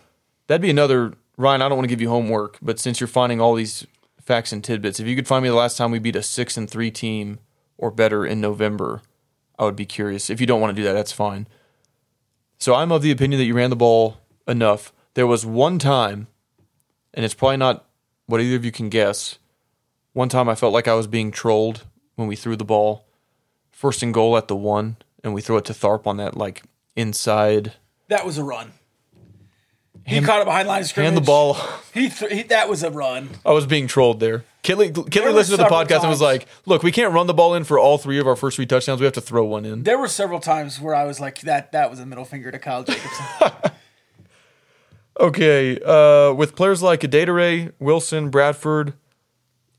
That'd 0.47 0.63
be 0.63 0.71
another 0.71 1.15
Ryan, 1.37 1.63
I 1.63 1.69
don't 1.69 1.77
want 1.79 1.85
to 1.89 1.93
give 1.93 2.01
you 2.01 2.09
homework, 2.11 2.59
but 2.63 2.79
since 2.79 3.01
you're 3.01 3.09
finding 3.09 3.41
all 3.41 3.55
these 3.55 3.87
facts 4.21 4.53
and 4.53 4.63
tidbits, 4.63 5.01
if 5.01 5.07
you 5.09 5.17
could 5.17 5.27
find 5.27 5.43
me 5.43 5.49
the 5.49 5.55
last 5.57 5.77
time 5.77 5.91
we 5.91 5.99
beat 5.99 6.15
a 6.17 6.23
6 6.23 6.57
and 6.57 6.71
3 6.71 6.91
team 6.93 7.41
or 7.77 7.91
better 7.91 8.25
in 8.25 8.41
November, 8.41 9.03
I 9.59 9.65
would 9.65 9.75
be 9.77 9.85
curious. 9.87 10.31
If 10.31 10.41
you 10.41 10.47
don't 10.47 10.61
want 10.61 10.75
to 10.77 10.81
do 10.81 10.87
that, 10.87 10.93
that's 10.93 11.11
fine. 11.13 11.49
So 12.59 12.75
I'm 12.75 12.93
of 12.93 13.03
the 13.03 13.11
opinion 13.11 13.41
that 13.41 13.47
you 13.47 13.55
ran 13.55 13.71
the 13.71 13.77
ball 13.77 14.19
enough. 14.47 14.93
There 15.15 15.27
was 15.27 15.45
one 15.45 15.79
time, 15.81 16.29
and 17.13 17.25
it's 17.25 17.35
probably 17.35 17.57
not 17.57 17.85
what 18.27 18.41
either 18.41 18.57
of 18.57 18.65
you 18.65 18.73
can 18.73 18.89
guess. 18.89 19.39
One 20.13 20.29
time 20.29 20.49
I 20.49 20.55
felt 20.55 20.73
like 20.73 20.89
I 20.89 20.95
was 20.95 21.07
being 21.07 21.31
trolled 21.31 21.85
when 22.17 22.29
we 22.29 22.37
threw 22.37 22.57
the 22.57 22.65
ball. 22.65 23.07
First 23.73 24.03
and 24.03 24.15
goal 24.15 24.37
at 24.37 24.49
the 24.49 24.57
one, 24.57 24.97
and 25.25 25.35
we 25.35 25.41
throw 25.43 25.57
it 25.57 25.65
to 25.67 25.73
Tharp 25.73 26.07
on 26.07 26.17
that 26.19 26.37
like 26.37 26.63
inside. 26.97 27.73
That 28.09 28.25
was 28.25 28.39
a 28.39 28.45
run. 28.45 28.73
He 30.07 30.17
Hand- 30.17 30.27
caught 30.27 30.43
it 30.43 30.45
behind 30.45 30.69
line 30.69 30.83
of 30.83 30.89
scrimmage. 30.89 31.13
Hand 31.15 31.17
the 31.17 31.27
ball. 31.27 31.57
He, 31.95 32.09
th- 32.11 32.31
he 32.33 32.43
that 32.45 32.69
was 32.69 32.83
a 32.83 32.91
run. 32.91 33.31
I 33.45 33.53
was 33.53 33.67
being 33.67 33.87
trolled 33.87 34.21
there. 34.21 34.45
Kittley, 34.63 34.93
Kittley 34.93 35.33
listened 35.33 35.59
to 35.59 35.65
the 35.65 35.69
podcast 35.71 36.01
and 36.01 36.09
was 36.11 36.21
like, 36.21 36.47
"Look, 36.67 36.83
we 36.83 36.93
can't 36.93 37.13
run 37.13 37.27
the 37.27 37.35
ball 37.35 37.55
in 37.55 37.65
for 37.65 37.79
all 37.79 37.99
three 37.99 38.19
of 38.19 38.27
our 38.27 38.37
first 38.37 38.57
three 38.57 38.67
touchdowns. 38.67 39.01
We 39.01 39.05
have 39.05 39.15
to 39.15 39.21
throw 39.21 39.45
one 39.45 39.65
in." 39.65 39.83
There 39.83 39.99
were 39.99 40.09
several 40.09 40.41
times 40.41 40.81
where 40.81 40.95
I 40.95 41.05
was 41.05 41.21
like, 41.21 41.41
that 41.43 41.73
that 41.73 41.91
was 41.91 42.01
a 42.01 42.07
middle 42.07 42.25
finger 42.25 42.51
to 42.51 42.59
Kyle 42.59 42.85
Jacobson. 42.85 43.27
Okay, 45.19 45.79
uh, 45.81 46.33
with 46.35 46.57
players 46.57 46.83
like 46.83 47.05
Adedire, 47.05 47.73
Wilson, 47.79 48.31
Bradford, 48.31 48.95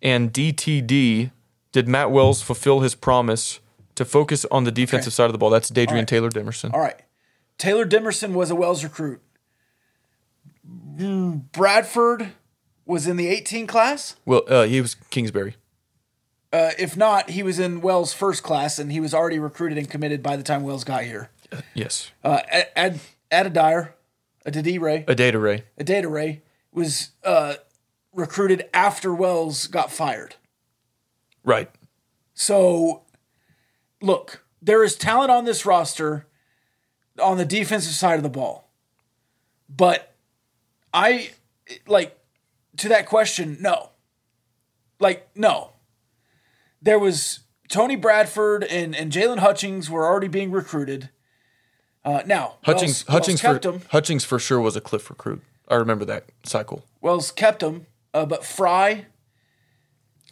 and 0.01 0.31
DTD, 0.31 1.31
did 1.71 1.88
Matt 1.88 2.11
Wells 2.11 2.41
fulfill 2.41 2.79
his 2.79 2.95
promise 2.95 3.59
to 3.95 4.05
focus 4.05 4.45
on 4.49 4.63
the 4.63 4.71
defensive 4.71 5.11
side 5.13 5.25
of 5.25 5.31
the 5.33 5.38
ball? 5.38 5.49
That's 5.49 5.69
Dadrian 5.69 5.91
right. 5.91 6.07
Taylor 6.07 6.29
Demerson. 6.29 6.73
All 6.73 6.79
right. 6.79 6.99
Taylor 7.57 7.86
Demerson 7.86 8.33
was 8.33 8.49
a 8.49 8.55
Wells 8.55 8.83
recruit. 8.83 9.21
Mm, 10.97 11.51
Bradford 11.51 12.29
was 12.86 13.07
in 13.07 13.17
the 13.17 13.27
18 13.27 13.67
class. 13.67 14.15
Well, 14.25 14.43
uh, 14.47 14.63
he 14.63 14.79
was 14.79 14.95
Kingsbury. 15.09 15.55
Uh, 16.53 16.71
if 16.79 16.95
not, 16.95 17.31
he 17.31 17.43
was 17.43 17.59
in 17.59 17.81
Wells' 17.81 18.13
first 18.13 18.41
class, 18.43 18.79
and 18.79 18.91
he 18.91 19.01
was 19.01 19.13
already 19.13 19.39
recruited 19.39 19.77
and 19.77 19.89
committed 19.89 20.23
by 20.23 20.38
the 20.38 20.43
time 20.43 20.63
Wells 20.63 20.86
got 20.86 21.03
here. 21.03 21.29
Yes, 21.73 22.11
Uh, 22.23 22.39
Ad, 22.49 22.67
Ad, 22.75 22.99
Adadire, 23.53 23.89
Adedire, 24.45 25.05
Adedare. 25.07 26.11
Ray 26.11 26.41
was 26.71 27.11
uh, 27.23 27.55
recruited 28.13 28.69
after 28.73 29.13
Wells 29.13 29.67
got 29.67 29.91
fired. 29.91 30.35
Right. 31.43 31.69
So, 32.33 33.03
look, 34.01 34.45
there 34.61 34.83
is 34.83 34.95
talent 34.95 35.31
on 35.31 35.45
this 35.45 35.65
roster 35.65 36.27
on 37.21 37.37
the 37.37 37.45
defensive 37.45 37.93
side 37.93 38.17
of 38.17 38.23
the 38.23 38.29
ball. 38.29 38.69
But 39.69 40.13
I, 40.93 41.31
like, 41.87 42.17
to 42.77 42.89
that 42.89 43.05
question, 43.05 43.57
no. 43.59 43.91
Like, 44.99 45.29
no. 45.35 45.71
There 46.81 46.99
was 46.99 47.39
Tony 47.69 47.95
Bradford 47.95 48.63
and, 48.63 48.95
and 48.95 49.11
Jaylon 49.11 49.39
Hutchings 49.39 49.89
were 49.89 50.05
already 50.05 50.27
being 50.27 50.51
recruited. 50.51 51.09
Uh, 52.06 52.22
now, 52.28 52.56
Hutchings, 52.64 53.03
Wells, 53.08 53.20
Hutchings, 53.20 53.43
Wells 53.43 53.53
kept 53.56 53.66
for, 53.66 53.72
him. 53.72 53.82
Hutchings 53.89 54.24
for 54.24 54.38
sure 54.38 54.62
was 54.62 54.76
a 54.76 54.82
Cliff 54.82 55.10
recruit. 55.10 55.41
I 55.68 55.76
remember 55.76 56.06
that 56.06 56.26
cycle. 56.43 56.86
Wells 57.01 57.32
kept 57.32 57.64
him, 57.64 57.88
uh, 58.14 58.28
but 58.28 58.45
Fry, 58.45 59.08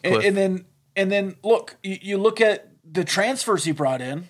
and, 0.04 0.24
and 0.24 0.38
then 0.38 0.66
and 0.96 1.12
then 1.12 1.36
look, 1.44 1.78
you, 1.82 1.98
you 2.00 2.18
look 2.20 2.40
at 2.40 2.70
the 2.84 3.04
transfers 3.04 3.64
he 3.64 3.72
brought 3.72 4.02
in. 4.02 4.30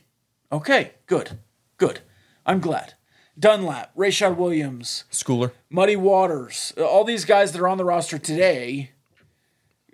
Okay, 0.51 0.91
good, 1.05 1.37
good. 1.77 1.99
I'm 2.45 2.61
glad. 2.61 2.93
Dunlap, 3.37 3.93
Rayshad 3.95 4.37
Williams, 4.37 5.03
Schooler. 5.11 5.51
Muddy 5.69 5.97
Waters, 5.97 6.71
uh, 6.77 6.85
all 6.85 7.03
these 7.03 7.25
guys 7.25 7.51
that 7.51 7.61
are 7.61 7.67
on 7.67 7.77
the 7.77 7.85
roster 7.85 8.17
today. 8.17 8.91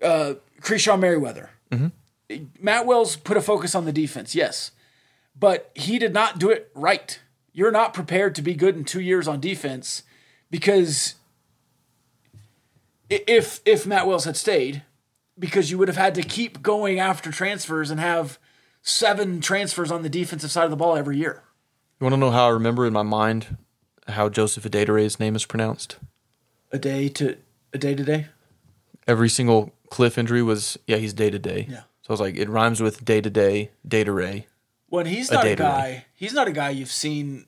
Uh, 0.03 0.35
Merriweather, 0.97 1.49
Matt 2.61 2.85
Wells 2.85 3.15
put 3.15 3.37
a 3.37 3.41
focus 3.41 3.75
on 3.75 3.85
the 3.85 3.91
defense, 3.91 4.35
yes, 4.35 4.71
but 5.37 5.71
he 5.73 5.97
did 5.97 6.13
not 6.13 6.37
do 6.37 6.49
it 6.49 6.69
right. 6.75 7.19
You're 7.51 7.71
not 7.71 7.93
prepared 7.93 8.35
to 8.35 8.41
be 8.41 8.53
good 8.53 8.75
in 8.75 8.83
two 8.83 9.01
years 9.01 9.27
on 9.27 9.39
defense 9.39 10.03
because 10.49 11.15
if 13.09 13.61
if 13.65 13.85
Matt 13.85 14.07
Wells 14.07 14.25
had 14.25 14.37
stayed, 14.37 14.83
because 15.37 15.71
you 15.71 15.77
would 15.77 15.87
have 15.87 15.97
had 15.97 16.15
to 16.15 16.21
keep 16.21 16.61
going 16.61 16.99
after 16.99 17.31
transfers 17.31 17.89
and 17.89 17.99
have 17.99 18.37
seven 18.81 19.41
transfers 19.41 19.91
on 19.91 20.03
the 20.03 20.09
defensive 20.09 20.51
side 20.51 20.65
of 20.65 20.71
the 20.71 20.77
ball 20.77 20.95
every 20.95 21.17
year. 21.17 21.43
You 21.99 22.05
want 22.05 22.13
to 22.13 22.17
know 22.17 22.31
how 22.31 22.47
I 22.47 22.51
remember 22.51 22.85
in 22.85 22.93
my 22.93 23.03
mind 23.03 23.57
how 24.07 24.29
Joseph 24.29 24.65
Adedire's 24.65 25.19
name 25.19 25.35
is 25.35 25.45
pronounced? 25.45 25.97
A 26.71 26.77
day 26.77 27.09
to 27.09 27.37
a 27.73 27.77
day 27.77 27.95
to 27.95 28.03
day. 28.03 28.27
Every 29.07 29.29
single 29.29 29.73
Cliff 29.89 30.17
injury 30.17 30.43
was, 30.43 30.77
yeah, 30.85 30.97
he's 30.97 31.13
day 31.13 31.29
to 31.29 31.39
day. 31.39 31.67
Yeah. 31.69 31.81
So 32.01 32.09
I 32.09 32.13
was 32.13 32.19
like, 32.19 32.37
it 32.37 32.47
rhymes 32.47 32.79
with 32.79 33.03
day 33.03 33.21
to 33.21 33.29
day, 33.29 33.71
day 33.87 34.03
to 34.03 34.11
ray. 34.11 34.47
When 34.89 35.05
he's 35.05 35.31
not 35.31 35.45
a, 35.45 35.49
to 35.49 35.55
guy, 35.55 36.05
he's 36.15 36.33
not 36.33 36.47
a 36.47 36.51
guy 36.51 36.69
you've 36.71 36.91
seen. 36.91 37.45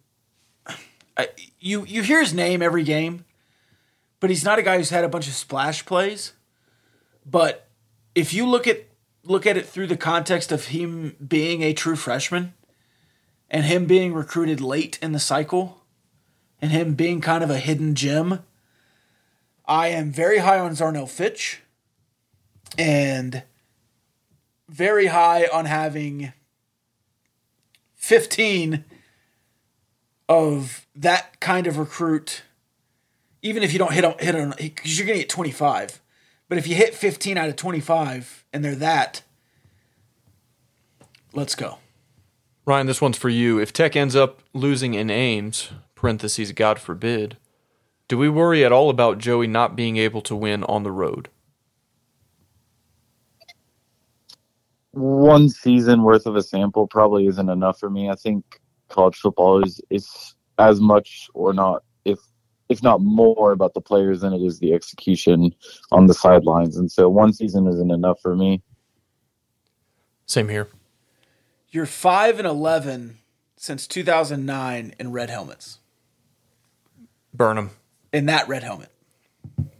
I, 1.18 1.30
you 1.60 1.86
you 1.86 2.04
hear 2.04 2.20
his 2.20 2.34
name 2.34 2.62
every 2.62 2.84
game, 2.84 3.26
but 4.20 4.30
he's 4.30 4.44
not 4.44 4.60
a 4.60 4.64
guy 4.64 4.78
who's 4.78 4.92
had 4.92 5.04
a 5.04 5.10
bunch 5.10 5.28
of 5.28 5.34
splash 5.34 5.86
plays. 5.86 6.34
But 7.26 7.68
if 8.16 8.34
you 8.34 8.48
look 8.48 8.68
at 8.68 8.86
look 9.24 9.46
at 9.46 9.58
it 9.58 9.66
through 9.66 9.88
the 9.88 9.98
context 9.98 10.52
of 10.52 10.68
him 10.68 11.16
being 11.26 11.64
a 11.64 11.74
true 11.74 11.96
freshman, 11.96 12.54
and 13.50 13.66
him 13.66 13.86
being 13.86 14.14
recruited 14.14 14.62
late 14.62 15.00
in 15.02 15.12
the 15.12 15.20
cycle, 15.20 15.82
and 16.62 16.72
him 16.72 16.94
being 16.94 17.22
kind 17.22 17.44
of 17.44 17.50
a 17.50 17.58
hidden 17.58 17.96
gem, 17.96 18.44
I 19.66 19.88
am 19.88 20.12
very 20.12 20.40
high 20.40 20.60
on 20.60 20.72
Zarnell 20.72 21.10
Fitch, 21.10 21.62
and 22.78 23.44
very 24.70 25.08
high 25.08 25.48
on 25.52 25.66
having 25.66 26.34
15 28.02 28.84
of 30.30 30.86
that 30.96 31.40
kind 31.40 31.66
of 31.66 31.78
recruit, 31.78 32.44
even 33.42 33.64
if 33.64 33.74
you 33.74 33.80
don't 33.80 33.94
hit 33.94 34.04
on, 34.04 34.16
hit 34.20 34.36
on, 34.36 34.54
because 34.58 34.98
you're 35.00 35.08
going 35.08 35.18
to 35.18 35.24
get 35.24 35.30
25. 35.30 36.02
But 36.50 36.58
if 36.58 36.68
you 36.68 36.76
hit 36.76 36.94
15 36.94 37.38
out 37.38 37.50
of 37.50 37.56
25 37.56 38.46
and 38.52 38.64
they're 38.64 38.76
that, 38.76 39.24
Let's 41.34 41.56
go. 41.56 41.78
Ryan, 42.66 42.88
this 42.88 43.02
one's 43.02 43.18
for 43.18 43.30
you. 43.30 43.58
If 43.60 43.72
Tech 43.72 43.96
ends 43.96 44.16
up 44.16 44.42
losing 44.54 44.94
in 44.94 45.10
Ames, 45.10 45.72
parentheses, 45.96 46.52
God 46.52 46.80
forbid, 46.80 47.38
do 48.08 48.18
we 48.18 48.28
worry 48.28 48.66
at 48.66 48.74
all 48.74 48.90
about 48.90 49.18
Joey 49.18 49.48
not 49.48 49.76
being 49.76 49.96
able 49.98 50.22
to 50.24 50.36
win 50.36 50.64
on 50.66 50.84
the 50.84 50.92
road? 50.92 51.30
One 54.92 55.50
season 55.50 56.04
worth 56.04 56.26
of 56.26 56.36
a 56.36 56.44
sample 56.44 56.88
probably 56.88 57.28
isn't 57.28 57.50
enough 57.50 57.80
for 57.80 57.90
me. 57.90 58.10
I 58.10 58.16
think 58.16 58.60
college 58.90 59.18
football 59.18 59.64
is 59.64 59.82
is 59.90 60.36
as 60.58 60.82
much 60.82 61.30
or 61.34 61.54
not 61.54 61.84
if 62.06 62.20
if 62.70 62.84
not 62.84 63.02
more 63.02 63.52
about 63.52 63.74
the 63.74 63.82
players 63.82 64.22
than 64.22 64.34
it 64.34 64.42
is 64.42 64.60
the 64.60 64.74
execution 64.74 65.54
on 65.92 66.08
the 66.08 66.14
sidelines. 66.14 66.78
And 66.78 66.92
so 66.92 67.10
one 67.10 67.34
season 67.34 67.68
isn't 67.68 67.92
enough 67.92 68.20
for 68.22 68.36
me. 68.36 68.62
Same 70.26 70.50
here. 70.50 70.68
You're 71.70 71.86
five 71.86 72.38
and 72.38 72.48
eleven 72.48 73.18
since 73.56 73.88
2009 73.88 74.96
in 75.00 75.12
red 75.12 75.30
helmets. 75.30 75.80
Burn 77.34 77.58
them. 77.58 77.70
In 78.12 78.26
that 78.26 78.48
red 78.48 78.64
helmet. 78.64 78.90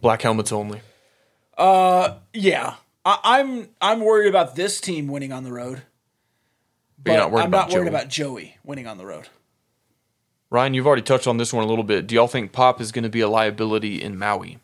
Black 0.00 0.22
helmets 0.22 0.52
only. 0.52 0.80
Uh, 1.58 2.18
yeah. 2.32 2.76
I, 3.04 3.18
I'm 3.24 3.68
I'm 3.80 4.00
worried 4.00 4.28
about 4.28 4.56
this 4.56 4.80
team 4.80 5.08
winning 5.08 5.32
on 5.32 5.44
the 5.44 5.52
road. 5.52 5.82
But 6.98 7.12
you're 7.12 7.20
not 7.20 7.30
worried 7.32 7.42
I'm 7.42 7.48
about 7.48 7.68
not 7.68 7.74
worried 7.74 7.84
Joey. 7.86 7.88
about 7.88 8.08
Joey 8.08 8.56
winning 8.64 8.86
on 8.86 8.98
the 8.98 9.06
road. 9.06 9.28
Ryan, 10.50 10.74
you've 10.74 10.86
already 10.86 11.02
touched 11.02 11.26
on 11.26 11.38
this 11.38 11.52
one 11.52 11.64
a 11.64 11.66
little 11.66 11.84
bit. 11.84 12.06
Do 12.06 12.14
y'all 12.14 12.28
think 12.28 12.52
Pop 12.52 12.80
is 12.80 12.92
going 12.92 13.04
to 13.04 13.10
be 13.10 13.20
a 13.20 13.28
liability 13.28 14.02
in 14.02 14.18
Maui? 14.18 14.58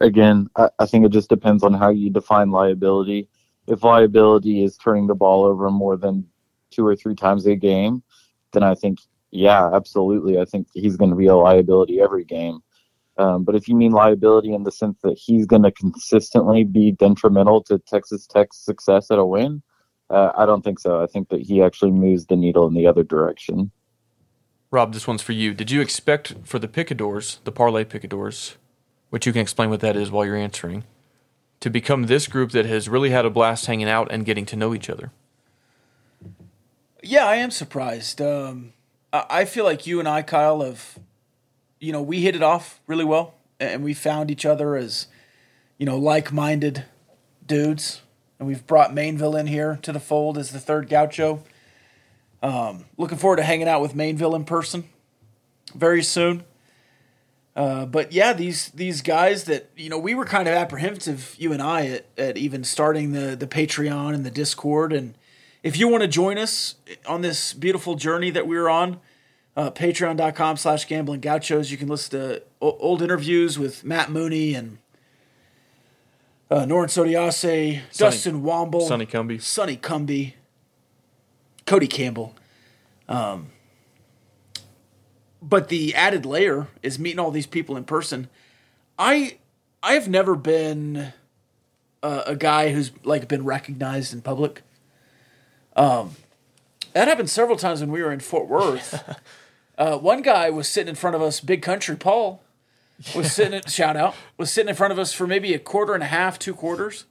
Again, 0.00 0.50
I, 0.56 0.68
I 0.80 0.86
think 0.86 1.06
it 1.06 1.12
just 1.12 1.28
depends 1.28 1.62
on 1.62 1.72
how 1.72 1.90
you 1.90 2.10
define 2.10 2.50
liability. 2.50 3.28
If 3.68 3.84
liability 3.84 4.64
is 4.64 4.76
turning 4.76 5.06
the 5.06 5.14
ball 5.14 5.44
over 5.44 5.70
more 5.70 5.96
than 5.96 6.26
two 6.72 6.84
or 6.84 6.96
three 6.96 7.14
times 7.14 7.46
a 7.46 7.54
game, 7.54 8.02
then 8.52 8.64
I 8.64 8.74
think, 8.74 8.98
yeah, 9.30 9.70
absolutely. 9.72 10.40
I 10.40 10.44
think 10.44 10.66
he's 10.74 10.96
going 10.96 11.10
to 11.10 11.16
be 11.16 11.26
a 11.26 11.36
liability 11.36 12.00
every 12.00 12.24
game. 12.24 12.58
Um, 13.22 13.44
but 13.44 13.54
if 13.54 13.68
you 13.68 13.76
mean 13.76 13.92
liability 13.92 14.52
in 14.52 14.64
the 14.64 14.72
sense 14.72 14.98
that 15.02 15.16
he's 15.16 15.46
going 15.46 15.62
to 15.62 15.70
consistently 15.70 16.64
be 16.64 16.90
detrimental 16.90 17.62
to 17.64 17.78
Texas 17.78 18.26
Tech's 18.26 18.58
success 18.58 19.12
at 19.12 19.18
a 19.18 19.24
win, 19.24 19.62
uh, 20.10 20.32
I 20.36 20.44
don't 20.44 20.62
think 20.62 20.80
so. 20.80 21.00
I 21.00 21.06
think 21.06 21.28
that 21.28 21.40
he 21.40 21.62
actually 21.62 21.92
moves 21.92 22.26
the 22.26 22.34
needle 22.34 22.66
in 22.66 22.74
the 22.74 22.86
other 22.86 23.04
direction. 23.04 23.70
Rob, 24.72 24.92
this 24.92 25.06
one's 25.06 25.22
for 25.22 25.32
you. 25.32 25.54
Did 25.54 25.70
you 25.70 25.80
expect 25.80 26.34
for 26.42 26.58
the 26.58 26.66
picadors, 26.66 27.38
the 27.44 27.52
parlay 27.52 27.84
picadors, 27.84 28.56
which 29.10 29.24
you 29.24 29.32
can 29.32 29.42
explain 29.42 29.70
what 29.70 29.80
that 29.80 29.96
is 29.96 30.10
while 30.10 30.24
you're 30.24 30.34
answering, 30.34 30.82
to 31.60 31.70
become 31.70 32.04
this 32.04 32.26
group 32.26 32.50
that 32.50 32.66
has 32.66 32.88
really 32.88 33.10
had 33.10 33.24
a 33.24 33.30
blast 33.30 33.66
hanging 33.66 33.88
out 33.88 34.10
and 34.10 34.26
getting 34.26 34.46
to 34.46 34.56
know 34.56 34.74
each 34.74 34.90
other? 34.90 35.12
Yeah, 37.04 37.26
I 37.26 37.36
am 37.36 37.52
surprised. 37.52 38.20
Um, 38.20 38.72
I, 39.12 39.24
I 39.30 39.44
feel 39.44 39.64
like 39.64 39.86
you 39.86 40.00
and 40.00 40.08
I, 40.08 40.22
Kyle, 40.22 40.60
have, 40.62 40.98
you 41.82 41.92
know, 41.92 42.00
we 42.00 42.20
hit 42.20 42.36
it 42.36 42.42
off 42.42 42.80
really 42.86 43.04
well, 43.04 43.34
and 43.58 43.82
we 43.82 43.92
found 43.92 44.30
each 44.30 44.46
other 44.46 44.76
as, 44.76 45.08
you 45.78 45.84
know, 45.84 45.98
like-minded 45.98 46.84
dudes, 47.44 48.02
and 48.38 48.46
we've 48.46 48.64
brought 48.66 48.92
Mainville 48.92 49.38
in 49.38 49.48
here 49.48 49.80
to 49.82 49.90
the 49.90 49.98
fold 49.98 50.38
as 50.38 50.52
the 50.52 50.60
third 50.60 50.88
Gaucho. 50.88 51.42
Um, 52.40 52.84
looking 52.96 53.18
forward 53.18 53.36
to 53.36 53.42
hanging 53.42 53.66
out 53.66 53.82
with 53.82 53.94
Mainville 53.94 54.36
in 54.36 54.44
person 54.44 54.84
very 55.74 56.04
soon. 56.04 56.44
Uh, 57.54 57.84
but 57.84 58.12
yeah, 58.12 58.32
these 58.32 58.70
these 58.70 59.02
guys 59.02 59.44
that 59.44 59.68
you 59.76 59.90
know 59.90 59.98
we 59.98 60.14
were 60.14 60.24
kind 60.24 60.48
of 60.48 60.54
apprehensive, 60.54 61.34
you 61.38 61.52
and 61.52 61.60
I, 61.60 61.86
at, 61.86 62.06
at 62.16 62.38
even 62.38 62.64
starting 62.64 63.12
the 63.12 63.36
the 63.36 63.46
Patreon 63.46 64.14
and 64.14 64.24
the 64.24 64.30
Discord. 64.30 64.92
And 64.92 65.14
if 65.62 65.76
you 65.76 65.88
want 65.88 66.02
to 66.02 66.08
join 66.08 66.38
us 66.38 66.76
on 67.06 67.20
this 67.20 67.52
beautiful 67.52 67.94
journey 67.94 68.30
that 68.30 68.46
we're 68.46 68.68
on, 68.68 69.00
uh, 69.56 69.70
patreon.com 69.70 70.56
slash 70.56 70.86
gambling 70.86 71.20
gauchos, 71.20 71.70
you 71.70 71.76
can 71.76 71.88
listen 71.88 72.18
to 72.18 72.42
old 72.60 73.02
interviews 73.02 73.58
with 73.58 73.84
Matt 73.84 74.10
Mooney 74.10 74.54
and 74.54 74.78
uh, 76.50 76.64
Norin 76.64 76.88
Sodiase, 76.88 77.80
Dustin 77.96 78.42
Womble, 78.42 78.86
Sonny 78.86 79.06
Cumbie. 79.06 79.40
Sonny 79.40 79.76
Cumbie, 79.76 80.34
Cody 81.66 81.86
Campbell. 81.86 82.34
Um, 83.08 83.50
but 85.42 85.68
the 85.68 85.94
added 85.94 86.24
layer 86.24 86.68
is 86.82 86.98
meeting 86.98 87.18
all 87.18 87.30
these 87.30 87.46
people 87.46 87.76
in 87.76 87.84
person. 87.84 88.28
I 88.98 89.38
I 89.82 89.94
have 89.94 90.08
never 90.08 90.36
been 90.36 91.12
a, 92.02 92.22
a 92.28 92.36
guy 92.36 92.72
who's 92.72 92.92
like 93.04 93.28
been 93.28 93.44
recognized 93.44 94.14
in 94.14 94.22
public. 94.22 94.62
Um, 95.74 96.16
that 96.92 97.08
happened 97.08 97.30
several 97.30 97.56
times 97.56 97.80
when 97.80 97.90
we 97.90 98.02
were 98.02 98.12
in 98.12 98.20
Fort 98.20 98.46
Worth. 98.48 99.18
uh, 99.78 99.96
one 99.98 100.22
guy 100.22 100.50
was 100.50 100.68
sitting 100.68 100.88
in 100.88 100.94
front 100.94 101.16
of 101.16 101.22
us, 101.22 101.40
Big 101.40 101.62
Country 101.62 101.96
Paul, 101.96 102.42
was 103.16 103.32
sitting 103.32 103.54
at 103.54 103.70
shout 103.70 103.96
out 103.96 104.14
was 104.36 104.52
sitting 104.52 104.68
in 104.68 104.74
front 104.76 104.92
of 104.92 104.98
us 104.98 105.12
for 105.12 105.26
maybe 105.26 105.54
a 105.54 105.58
quarter 105.58 105.94
and 105.94 106.02
a 106.02 106.06
half, 106.06 106.38
two 106.38 106.54
quarters, 106.54 107.04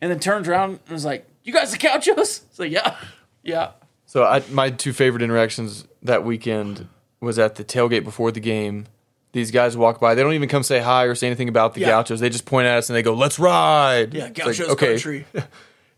and 0.00 0.10
then 0.10 0.18
turned 0.18 0.48
around 0.48 0.80
and 0.84 0.92
was 0.92 1.04
like, 1.04 1.26
"You 1.44 1.52
guys 1.52 1.72
the 1.72 1.78
Gauchos?" 1.78 2.42
It's 2.50 2.58
like, 2.58 2.70
"Yeah, 2.72 2.96
yeah." 3.42 3.70
So 4.06 4.24
I, 4.24 4.42
my 4.50 4.70
two 4.70 4.92
favorite 4.92 5.22
interactions 5.22 5.86
that 6.02 6.24
weekend 6.24 6.88
was 7.20 7.38
at 7.38 7.56
the 7.56 7.64
tailgate 7.64 8.04
before 8.04 8.30
the 8.30 8.40
game. 8.40 8.86
These 9.32 9.50
guys 9.50 9.76
walk 9.76 10.00
by. 10.00 10.14
They 10.14 10.22
don't 10.22 10.32
even 10.32 10.48
come 10.48 10.62
say 10.62 10.78
hi 10.80 11.04
or 11.04 11.14
say 11.14 11.26
anything 11.26 11.48
about 11.48 11.74
the 11.74 11.80
Yeah. 11.80 11.88
Gauchos. 11.88 12.20
They 12.20 12.30
just 12.30 12.46
point 12.46 12.66
at 12.66 12.78
us 12.78 12.88
and 12.88 12.96
they 12.96 13.02
go, 13.02 13.12
"Let's 13.12 13.38
ride." 13.38 14.14
Yeah, 14.14 14.26
It's 14.28 14.38
like, 14.38 14.56
Gauchos 14.56 14.74
country. 14.76 15.26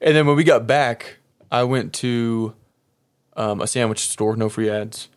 And 0.01 0.15
then 0.15 0.27
when 0.29 0.37
we 0.37 0.45
got 0.45 0.67
back, 0.67 1.17
I 1.51 1.65
went 1.65 1.93
to 1.95 2.55
um, 3.37 3.61
a 3.61 3.67
sandwich 3.67 3.99
store, 4.01 4.37
no 4.37 4.49
free 4.49 4.71
ads. 4.71 5.09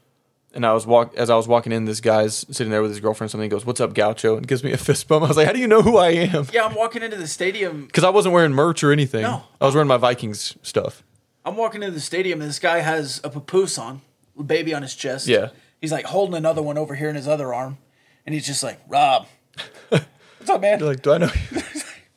And 0.54 0.66
I 0.66 0.74
was 0.74 0.86
walk 0.86 1.16
as 1.16 1.30
I 1.30 1.36
was 1.36 1.47
walking 1.47 1.72
in, 1.72 1.86
this 1.86 2.02
guy's 2.02 2.45
sitting 2.52 2.72
there 2.72 2.82
with 2.82 2.91
his 2.91 2.99
girlfriend. 2.99 3.30
or 3.30 3.32
Something 3.32 3.45
he 3.45 3.49
goes, 3.49 3.66
"What's 3.66 3.80
up, 3.80 3.93
Gaucho?" 3.93 4.36
and 4.36 4.45
gives 4.47 4.64
me 4.64 4.72
a 4.74 4.78
fist 4.89 5.08
bump. 5.08 5.24
I 5.24 5.28
was 5.30 5.38
like, 5.38 5.47
"How 5.47 5.54
do 5.54 5.60
you 5.60 5.68
know 5.68 5.82
who 5.82 5.97
I 5.97 6.10
am?" 6.10 6.47
Yeah, 6.52 6.66
I'm 6.66 6.76
walking 6.76 7.04
into 7.04 7.16
the 7.18 7.28
stadium. 7.28 7.86
Because 7.86 8.04
I 8.04 8.10
wasn't 8.10 8.34
wearing 8.34 8.52
merch 8.52 8.84
or 8.84 8.91
anything. 8.91 9.22
No. 9.22 9.43
I 9.62 9.66
was 9.66 9.76
wearing 9.76 9.88
my 9.88 9.97
Vikings 9.97 10.58
stuff. 10.62 11.04
I'm 11.45 11.56
walking 11.56 11.82
into 11.84 11.93
the 11.93 12.02
stadium 12.02 12.41
and 12.41 12.49
this 12.49 12.60
guy 12.60 12.80
has 12.80 13.20
a 13.24 13.30
papoose 13.30 13.78
on, 13.78 14.02
a 14.38 14.43
baby 14.43 14.74
on 14.74 14.82
his 14.82 14.93
chest. 14.93 15.28
Yeah. 15.28 15.49
He's 15.80 15.91
like 15.91 16.06
holding 16.06 16.36
another 16.36 16.62
one 16.62 16.78
over 16.78 16.95
here 16.95 17.10
in 17.10 17.16
his 17.16 17.28
other 17.28 17.54
arm, 17.54 17.78
and 18.26 18.36
he's 18.36 18.45
just 18.45 18.62
like, 18.62 18.80
"Rob, 18.88 19.28
what's 19.89 20.49
up, 20.49 20.62
man?" 20.62 20.80
You're 20.80 20.89
like, 20.89 21.02
"Do 21.02 21.14
I 21.14 21.18
know?" 21.18 21.32
you?" 21.52 21.62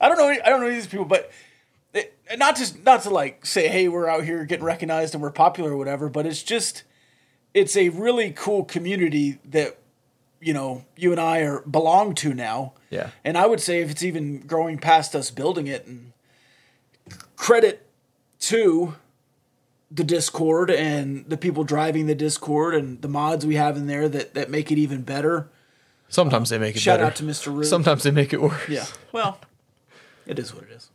I 0.00 0.08
don't 0.08 0.18
know. 0.18 0.28
Any, 0.28 0.40
I 0.42 0.50
don't 0.50 0.60
know 0.60 0.68
these 0.70 0.86
people, 0.86 1.04
but 1.06 1.30
it, 1.94 2.14
not 2.36 2.56
just 2.56 2.84
not 2.84 3.02
to 3.04 3.10
like 3.10 3.46
say, 3.46 3.68
"Hey, 3.68 3.88
we're 3.88 4.08
out 4.08 4.24
here 4.24 4.44
getting 4.44 4.64
recognized 4.64 5.14
and 5.14 5.22
we're 5.22 5.30
popular 5.30 5.70
or 5.72 5.76
whatever," 5.76 6.08
but 6.10 6.26
it's 6.26 6.42
just 6.42 6.82
it's 7.54 7.76
a 7.76 7.88
really 7.90 8.32
cool 8.32 8.64
community 8.64 9.38
that 9.44 9.78
you 10.40 10.52
know 10.52 10.84
you 10.96 11.12
and 11.12 11.20
I 11.20 11.40
are 11.40 11.60
belong 11.60 12.14
to 12.16 12.34
now. 12.34 12.74
Yeah. 12.90 13.10
And 13.24 13.38
I 13.38 13.46
would 13.46 13.60
say 13.60 13.80
if 13.80 13.90
it's 13.90 14.02
even 14.02 14.40
growing 14.40 14.78
past 14.78 15.14
us 15.14 15.30
building 15.30 15.66
it, 15.66 15.86
and 15.86 16.12
credit 17.36 17.86
to 18.40 18.96
the 19.90 20.04
Discord 20.04 20.70
and 20.70 21.24
the 21.28 21.36
people 21.36 21.64
driving 21.64 22.06
the 22.06 22.14
Discord 22.14 22.74
and 22.74 23.00
the 23.00 23.08
mods 23.08 23.46
we 23.46 23.54
have 23.54 23.76
in 23.76 23.86
there 23.86 24.08
that 24.08 24.34
that 24.34 24.50
make 24.50 24.70
it 24.70 24.78
even 24.78 25.02
better. 25.02 25.48
Sometimes 26.08 26.50
they 26.50 26.58
make 26.58 26.76
it 26.76 26.80
Shout 26.80 26.98
better. 26.98 27.06
out 27.06 27.16
to 27.16 27.24
Mr. 27.24 27.46
Rube. 27.52 27.64
Sometimes 27.64 28.02
they 28.02 28.10
make 28.10 28.32
it 28.32 28.40
worse. 28.40 28.68
Yeah. 28.68 28.86
Well, 29.10 29.38
it 30.26 30.38
is 30.38 30.54
what 30.54 30.64
it 30.64 30.70
is. 30.70 30.90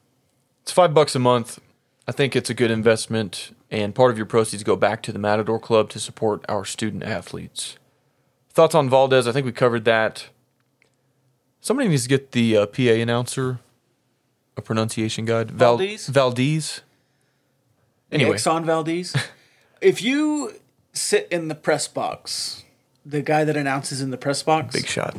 It's 0.64 0.72
five 0.72 0.93
bucks 0.93 1.16
a 1.16 1.20
month. 1.20 1.60
I 2.07 2.12
think 2.12 2.36
it's 2.36 2.49
a 2.49 2.53
good 2.53 2.72
investment, 2.72 3.55
and 3.72 3.93
part 3.93 4.11
of 4.11 4.17
your 4.17 4.26
proceeds 4.26 4.63
go 4.63 4.76
back 4.76 5.01
to 5.03 5.11
the 5.11 5.20
Matador 5.20 5.59
Club 5.59 5.89
to 5.91 5.99
support 5.99 6.43
our 6.49 6.65
student 6.65 7.03
athletes. 7.03 7.78
Thoughts 8.51 8.76
on 8.76 8.89
Valdez? 8.89 9.28
I 9.28 9.32
think 9.32 9.45
we 9.45 9.51
covered 9.51 9.86
that. 9.86 10.30
Somebody 11.61 11.89
needs 11.89 12.03
to 12.03 12.09
get 12.09 12.32
the 12.32 12.57
uh, 12.57 12.65
PA 12.65 12.82
announcer 12.82 13.59
a 14.59 14.61
pronunciation 14.61 15.26
guide. 15.26 15.49
Val- 15.51 15.78
Valdez? 15.78 16.07
Valdez. 16.07 16.82
Anyway, 18.11 18.36
Exxon 18.36 18.63
Valdez. 18.65 19.15
if 19.82 20.01
you 20.01 20.53
sit 20.93 21.28
in 21.32 21.47
the 21.47 21.55
press 21.55 21.88
box, 21.88 22.63
the 23.05 23.22
guy 23.22 23.43
that 23.43 23.57
announces 23.57 24.01
in 24.01 24.11
the 24.11 24.17
press 24.17 24.43
box, 24.43 24.76
big 24.76 24.86
shot. 24.86 25.15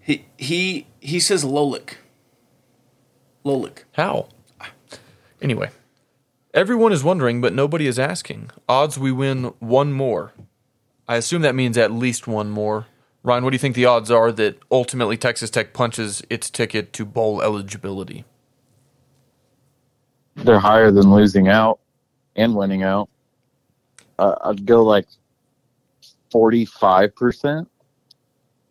he 0.00 0.26
he 0.36 0.86
he 1.00 1.20
says 1.20 1.44
Lolik. 1.44 1.94
Lolik. 3.44 3.84
How? 3.92 4.28
Anyway, 5.40 5.70
everyone 6.56 6.92
is 6.92 7.04
wondering, 7.04 7.40
but 7.40 7.54
nobody 7.54 7.86
is 7.86 8.00
asking. 8.00 8.50
Odds 8.68 8.98
we 8.98 9.12
win 9.12 9.44
one 9.60 9.92
more. 9.92 10.32
I 11.08 11.16
assume 11.16 11.42
that 11.42 11.54
means 11.54 11.78
at 11.78 11.92
least 11.92 12.26
one 12.26 12.50
more. 12.50 12.86
Ryan, 13.22 13.44
what 13.44 13.50
do 13.50 13.56
you 13.56 13.60
think 13.60 13.76
the 13.76 13.86
odds 13.86 14.10
are 14.10 14.32
that 14.32 14.58
ultimately 14.70 15.16
Texas 15.16 15.50
Tech 15.50 15.72
punches 15.72 16.22
its 16.30 16.50
ticket 16.50 16.92
to 16.94 17.04
bowl 17.04 17.42
eligibility? 17.42 18.24
They're 20.36 20.58
higher 20.60 20.90
than 20.90 21.12
losing 21.12 21.48
out 21.48 21.80
and 22.36 22.56
winning 22.56 22.82
out. 22.82 23.08
Uh, 24.18 24.36
I'd 24.44 24.66
go 24.66 24.82
like 24.82 25.06
45%. 26.32 27.66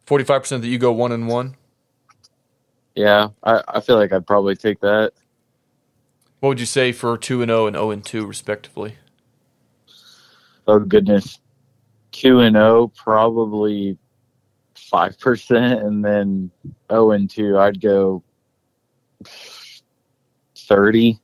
45% 0.08 0.50
that 0.62 0.68
you 0.68 0.78
go 0.78 0.92
one 0.92 1.12
and 1.12 1.28
one? 1.28 1.56
Yeah, 2.96 3.30
I, 3.44 3.62
I 3.68 3.80
feel 3.82 3.98
like 3.98 4.14
I'd 4.14 4.28
probably 4.28 4.56
take 4.56 4.80
that. 4.82 5.14
What 6.46 6.50
would 6.50 6.60
you 6.60 6.68
say 6.68 6.92
for 6.92 7.18
2 7.18 7.42
and 7.42 7.50
0 7.50 7.66
and 7.66 7.76
0 7.76 7.90
and 7.90 8.06
2 8.06 8.24
respectively? 8.24 8.98
Oh 10.68 10.78
goodness, 10.78 11.40
two 12.12 12.42
and 12.42 12.56
zero 12.56 12.92
probably 12.96 13.98
five 14.76 15.20
percent, 15.20 15.82
and 15.82 16.06
then 16.06 16.52
zero 16.92 17.14
and 17.14 17.28
two. 17.28 17.58
I'd 17.58 17.82
go 17.82 18.22
thirty. 20.56 21.20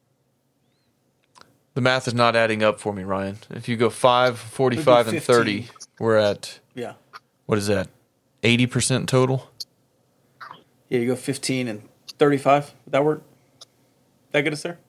The 1.75 1.81
math 1.81 2.07
is 2.07 2.15
not 2.15 2.35
adding 2.35 2.63
up 2.63 2.79
for 2.79 2.91
me, 2.91 3.03
Ryan. 3.03 3.37
If 3.51 3.69
you 3.69 3.77
go 3.77 3.91
5, 3.91 4.39
45 4.39 5.07
and 5.07 5.21
30, 5.21 5.67
we're 5.99 6.17
at 6.17 6.59
Yeah. 6.73 6.93
what 7.45 7.59
is 7.59 7.67
that? 7.67 7.89
80% 8.41 9.05
total? 9.05 9.51
Yeah, 10.89 10.97
you 10.97 11.05
go 11.05 11.15
15 11.15 11.67
and 11.67 11.87
35. 12.17 12.73
Would 12.85 12.91
that 12.93 13.05
work? 13.05 13.21
That 14.31 14.41
get 14.41 14.53
us 14.53 14.63
there? 14.63 14.79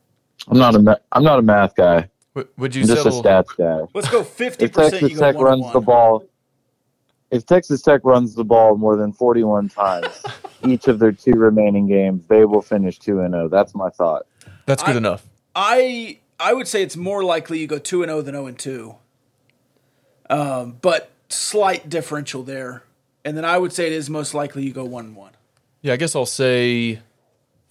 I'm 0.49 0.59
not 0.59 0.75
a 0.75 0.79
ma- 0.79 0.97
I'm 1.13 1.23
not 1.25 1.39
a 1.39 1.43
math 1.43 1.75
guy. 1.75 2.09
Would, 2.35 2.49
would 2.57 2.75
you 2.75 2.83
I'm 2.83 2.89
just 2.89 3.07
a 3.07 3.11
stats 3.11 3.57
guy. 3.57 3.87
Let's 3.95 4.09
go 4.09 4.23
50%. 4.23 4.63
If 4.63 4.73
Texas 4.73 5.19
Tech 5.19 5.35
one 5.37 5.45
runs 5.45 5.65
and 5.67 5.75
the 5.75 5.81
ball, 5.81 6.25
if 7.31 7.45
Texas 7.47 7.83
Tech 7.83 8.01
runs 8.05 8.35
the 8.35 8.45
ball 8.45 8.77
more 8.77 8.97
than 8.97 9.13
41 9.13 9.69
times 9.69 10.23
each 10.67 10.89
of 10.89 10.99
their 10.99 11.13
two 11.13 11.33
remaining 11.33 11.87
games, 11.87 12.27
they 12.29 12.45
will 12.45 12.63
finish 12.63 12.99
two 12.99 13.21
and 13.21 13.35
zero. 13.35 13.49
That's 13.49 13.75
my 13.75 13.91
thought. 13.91 14.27
That's 14.67 14.83
good 14.83 14.95
I- 14.95 14.99
enough. 14.99 15.27
I 15.55 16.19
I 16.41 16.55
would 16.55 16.67
say 16.67 16.83
it's 16.83 16.97
more 16.97 17.23
likely 17.23 17.59
you 17.61 17.67
go 17.67 17.79
2 17.79 18.03
and 18.03 18.11
0 18.11 18.23
than 18.23 18.35
0 18.35 18.47
and 18.47 18.59
2. 18.59 18.95
Um, 20.31 20.79
but 20.81 21.11
slight 21.29 21.89
differential 21.89 22.43
there. 22.43 22.83
And 23.25 23.37
then 23.37 23.45
I 23.45 23.59
would 23.59 23.73
say 23.73 23.87
it 23.87 23.93
is 23.93 24.11
most 24.11 24.35
likely 24.35 24.65
you 24.65 24.73
go 24.73 24.85
1 24.85 25.05
and 25.05 25.17
1. 25.17 25.33
Yeah, 25.83 25.93
I 25.93 25.97
guess 25.97 26.17
I'll 26.17 26.27
say 26.27 27.01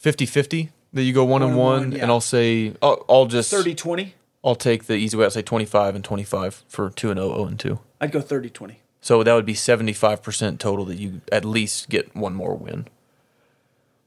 50-50 0.02 0.70
that 0.94 1.04
you 1.04 1.14
go 1.14 1.24
1 1.24 1.42
and 1.42 1.52
and 1.52 1.60
1 1.60 1.80
one, 1.80 1.92
yeah. 1.92 2.04
and 2.04 2.12
I'll 2.12 2.22
say 2.22 2.74
I'll, 2.82 3.06
I'll 3.10 3.26
just 3.26 3.52
30 3.52 3.76
20. 3.76 4.16
I'll 4.44 4.56
take 4.56 4.86
the 4.86 4.96
easy 4.96 5.16
way. 5.16 5.26
I'll 5.26 5.32
say 5.32 5.42
25 5.42 5.96
and 5.96 6.04
25 6.04 6.64
for 6.68 6.90
2 6.90 7.12
and 7.12 7.20
0 7.20 7.34
0 7.34 7.46
and 7.46 7.60
2. 7.60 7.80
I'd 8.00 8.12
go 8.12 8.22
30 8.22 8.50
20. 8.50 8.80
So 9.02 9.24
that 9.24 9.34
would 9.34 9.48
be 9.48 9.54
75% 9.56 10.60
total 10.60 10.86
that 10.86 10.98
you 10.98 11.22
at 11.32 11.44
least 11.44 11.90
get 11.90 12.16
one 12.16 12.36
more 12.36 12.56
win. 12.56 12.88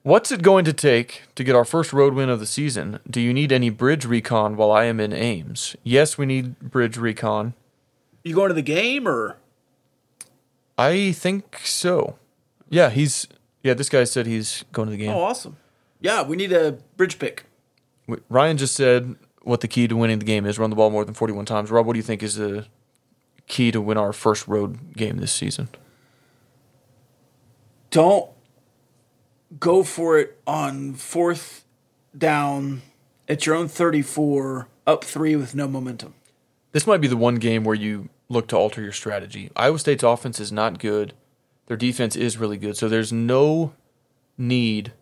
What's 0.02 0.30
it 0.30 0.42
going 0.42 0.64
to 0.66 0.72
take 0.72 1.22
to 1.34 1.42
get 1.42 1.56
our 1.56 1.64
first 1.64 1.92
road 1.92 2.14
win 2.14 2.28
of 2.28 2.38
the 2.38 2.46
season? 2.46 3.00
Do 3.10 3.20
you 3.20 3.32
need 3.32 3.50
any 3.50 3.70
bridge 3.70 4.04
recon 4.04 4.56
while 4.56 4.70
I 4.70 4.84
am 4.84 5.00
in 5.00 5.12
Ames? 5.12 5.74
Yes, 5.82 6.16
we 6.16 6.26
need 6.26 6.60
bridge 6.60 6.96
recon. 6.96 7.54
You 8.22 8.34
going 8.34 8.48
to 8.48 8.54
the 8.54 8.62
game 8.62 9.08
or 9.08 9.38
I 10.78 11.12
think 11.12 11.60
so. 11.64 12.18
Yeah, 12.68 12.90
he's 12.90 13.26
yeah, 13.62 13.74
this 13.74 13.88
guy 13.88 14.04
said 14.04 14.26
he's 14.26 14.64
going 14.72 14.86
to 14.86 14.92
the 14.92 14.98
game. 14.98 15.10
Oh, 15.10 15.22
awesome. 15.22 15.56
Yeah, 16.00 16.22
we 16.22 16.36
need 16.36 16.52
a 16.52 16.78
bridge 16.96 17.18
pick. 17.18 17.44
Ryan 18.28 18.56
just 18.56 18.74
said 18.74 19.16
what 19.42 19.60
the 19.60 19.68
key 19.68 19.88
to 19.88 19.96
winning 19.96 20.18
the 20.18 20.24
game 20.24 20.46
is: 20.46 20.58
run 20.58 20.70
the 20.70 20.76
ball 20.76 20.90
more 20.90 21.04
than 21.04 21.14
forty-one 21.14 21.46
times. 21.46 21.70
Rob, 21.70 21.86
what 21.86 21.94
do 21.94 21.98
you 21.98 22.02
think 22.02 22.22
is 22.22 22.34
the 22.36 22.66
key 23.46 23.70
to 23.70 23.80
win 23.80 23.96
our 23.96 24.12
first 24.12 24.46
road 24.48 24.94
game 24.94 25.18
this 25.18 25.32
season? 25.32 25.68
Don't 27.90 28.30
go 29.60 29.82
for 29.82 30.18
it 30.18 30.38
on 30.46 30.94
fourth 30.94 31.64
down 32.16 32.82
at 33.28 33.46
your 33.46 33.54
own 33.54 33.68
34, 33.68 34.68
up 34.86 35.04
three 35.04 35.36
with 35.36 35.54
no 35.54 35.68
momentum. 35.68 36.14
This 36.72 36.86
might 36.86 37.00
be 37.00 37.08
the 37.08 37.16
one 37.16 37.36
game 37.36 37.64
where 37.64 37.74
you 37.74 38.08
look 38.28 38.48
to 38.48 38.56
alter 38.56 38.82
your 38.82 38.92
strategy. 38.92 39.50
Iowa 39.54 39.78
State's 39.78 40.02
offense 40.02 40.40
is 40.40 40.50
not 40.50 40.78
good. 40.78 41.14
Their 41.66 41.76
defense 41.76 42.16
is 42.16 42.36
really 42.36 42.58
good, 42.58 42.76
so 42.76 42.88
there's 42.88 43.12
no 43.12 43.72
need 44.36 44.92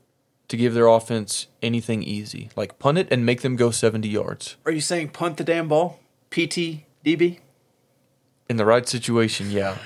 to 0.53 0.57
give 0.57 0.74
their 0.74 0.86
offense 0.86 1.48
anything 1.61 2.05
easy. 2.05 2.50
Like 2.55 2.78
punt 2.78 2.98
it 2.98 3.09
and 3.11 3.26
make 3.26 3.42
them 3.42 3.57
go 3.57 3.72
seventy 3.72 4.09
yards. 4.09 4.57
Are 4.64 4.72
you 4.72 4.80
saying 4.80 5.09
punt 5.09 5.36
the 5.38 5.44
damn 5.44 5.66
ball? 5.66 5.98
PT, 6.30 6.86
DB? 7.05 7.40
in 8.53 8.57
the 8.57 8.64
right 8.64 8.86
situation, 8.86 9.50
yeah. 9.50 9.78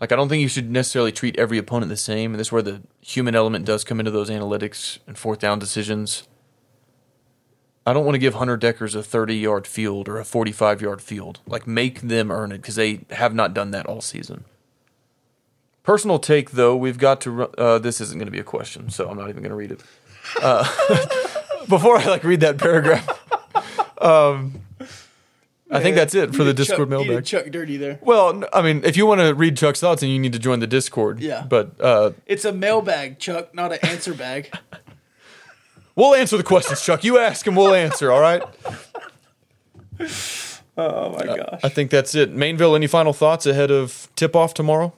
Like 0.00 0.12
I 0.12 0.16
don't 0.16 0.28
think 0.28 0.40
you 0.42 0.48
should 0.48 0.70
necessarily 0.70 1.12
treat 1.12 1.38
every 1.38 1.58
opponent 1.58 1.90
the 1.90 1.96
same, 1.96 2.32
and 2.32 2.40
this 2.40 2.48
is 2.48 2.52
where 2.52 2.62
the 2.62 2.82
human 3.00 3.34
element 3.34 3.64
does 3.64 3.84
come 3.84 3.98
into 3.98 4.10
those 4.10 4.30
analytics 4.30 4.98
and 5.06 5.18
fourth 5.18 5.40
down 5.40 5.58
decisions. 5.58 6.28
I 7.86 7.92
don't 7.92 8.04
want 8.04 8.14
to 8.14 8.20
give 8.20 8.34
Hunter 8.34 8.58
Dekkers 8.58 8.94
a 8.94 9.02
30 9.02 9.36
yard 9.36 9.66
field 9.66 10.08
or 10.08 10.18
a 10.18 10.24
45 10.24 10.82
yard 10.82 11.02
field. 11.02 11.40
Like 11.46 11.66
make 11.66 12.00
them 12.00 12.30
earn 12.30 12.52
it 12.52 12.58
because 12.58 12.76
they 12.76 13.00
have 13.10 13.34
not 13.34 13.54
done 13.54 13.70
that 13.72 13.86
all 13.86 14.00
season. 14.00 14.44
Personal 15.86 16.18
take 16.18 16.50
though, 16.50 16.76
we've 16.76 16.98
got 16.98 17.20
to. 17.20 17.44
Uh, 17.56 17.78
this 17.78 18.00
isn't 18.00 18.18
going 18.18 18.26
to 18.26 18.32
be 18.32 18.40
a 18.40 18.44
question, 18.44 18.90
so 18.90 19.08
I'm 19.08 19.16
not 19.16 19.28
even 19.28 19.40
going 19.44 19.50
to 19.50 19.56
read 19.56 19.70
it. 19.70 19.80
Uh, 20.42 20.64
before 21.68 21.96
I 21.96 22.04
like 22.06 22.24
read 22.24 22.40
that 22.40 22.58
paragraph, 22.58 23.08
um, 24.02 24.60
I 25.70 25.78
think 25.78 25.94
that's 25.94 26.12
it 26.12 26.34
for 26.34 26.42
the 26.42 26.52
Discord 26.52 26.90
Chuck, 26.90 27.06
mailbag. 27.06 27.24
Chuck 27.24 27.46
dirty 27.52 27.76
there. 27.76 28.00
Well, 28.02 28.42
I 28.52 28.62
mean, 28.62 28.82
if 28.84 28.96
you 28.96 29.06
want 29.06 29.20
to 29.20 29.32
read 29.32 29.56
Chuck's 29.56 29.78
thoughts, 29.78 30.00
then 30.00 30.10
you 30.10 30.18
need 30.18 30.32
to 30.32 30.40
join 30.40 30.58
the 30.58 30.66
Discord. 30.66 31.20
Yeah. 31.20 31.46
But 31.48 31.80
uh, 31.80 32.12
It's 32.26 32.44
a 32.44 32.52
mailbag, 32.52 33.20
Chuck, 33.20 33.54
not 33.54 33.72
an 33.72 33.78
answer 33.84 34.12
bag. 34.12 34.52
we'll 35.94 36.16
answer 36.16 36.36
the 36.36 36.42
questions, 36.42 36.82
Chuck. 36.82 37.04
You 37.04 37.18
ask 37.18 37.46
and 37.46 37.56
we'll 37.56 37.74
answer. 37.74 38.10
All 38.10 38.20
right. 38.20 38.42
Oh 40.76 41.12
my 41.16 41.26
gosh. 41.26 41.60
I 41.62 41.68
think 41.68 41.92
that's 41.92 42.16
it. 42.16 42.34
Mainville, 42.34 42.74
any 42.74 42.88
final 42.88 43.12
thoughts 43.12 43.46
ahead 43.46 43.70
of 43.70 44.08
tip 44.16 44.34
off 44.34 44.52
tomorrow? 44.52 44.92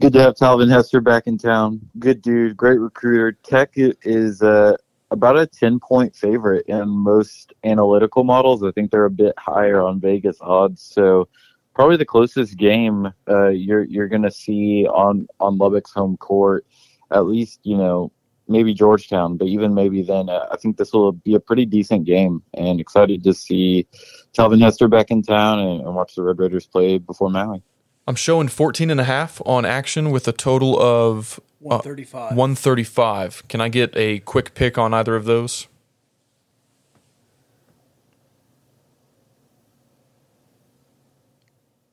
Good 0.00 0.03
to 0.14 0.20
have 0.20 0.36
Talvin 0.36 0.70
Hester 0.70 1.00
back 1.00 1.26
in 1.26 1.36
town. 1.36 1.80
Good 1.98 2.22
dude, 2.22 2.56
great 2.56 2.78
recruiter. 2.78 3.32
Tech 3.32 3.72
is 3.74 4.42
uh, 4.42 4.76
about 5.10 5.36
a 5.36 5.44
10 5.44 5.80
point 5.80 6.14
favorite 6.14 6.66
in 6.66 6.88
most 6.88 7.52
analytical 7.64 8.22
models. 8.22 8.62
I 8.62 8.70
think 8.70 8.92
they're 8.92 9.06
a 9.06 9.10
bit 9.10 9.34
higher 9.36 9.82
on 9.82 9.98
Vegas 9.98 10.36
odds. 10.40 10.82
So, 10.82 11.28
probably 11.74 11.96
the 11.96 12.04
closest 12.04 12.56
game 12.56 13.12
uh, 13.28 13.48
you're 13.48 13.82
you're 13.82 14.06
going 14.06 14.22
to 14.22 14.30
see 14.30 14.86
on, 14.86 15.26
on 15.40 15.58
Lubbock's 15.58 15.92
home 15.92 16.16
court, 16.16 16.64
at 17.10 17.26
least, 17.26 17.58
you 17.64 17.76
know, 17.76 18.12
maybe 18.46 18.72
Georgetown, 18.72 19.36
but 19.36 19.48
even 19.48 19.74
maybe 19.74 20.02
then, 20.02 20.28
uh, 20.28 20.46
I 20.52 20.56
think 20.58 20.76
this 20.76 20.92
will 20.92 21.10
be 21.10 21.34
a 21.34 21.40
pretty 21.40 21.66
decent 21.66 22.04
game. 22.04 22.40
And 22.56 22.78
excited 22.78 23.24
to 23.24 23.34
see 23.34 23.88
Talvin 24.32 24.62
Hester 24.62 24.86
back 24.86 25.10
in 25.10 25.22
town 25.22 25.58
and, 25.58 25.80
and 25.80 25.94
watch 25.96 26.14
the 26.14 26.22
Red 26.22 26.38
Raiders 26.38 26.68
play 26.68 26.98
before 26.98 27.30
Maui. 27.30 27.64
I'm 28.06 28.16
showing 28.16 28.48
14 28.48 28.90
and 28.90 29.00
a 29.00 29.04
half 29.04 29.40
on 29.46 29.64
action 29.64 30.10
with 30.10 30.28
a 30.28 30.32
total 30.32 30.78
of 30.80 31.40
uh, 31.64 31.80
135. 31.80 32.36
135. 32.36 33.48
Can 33.48 33.60
I 33.60 33.68
get 33.68 33.96
a 33.96 34.20
quick 34.20 34.54
pick 34.54 34.76
on 34.76 34.92
either 34.92 35.16
of 35.16 35.24
those? 35.24 35.68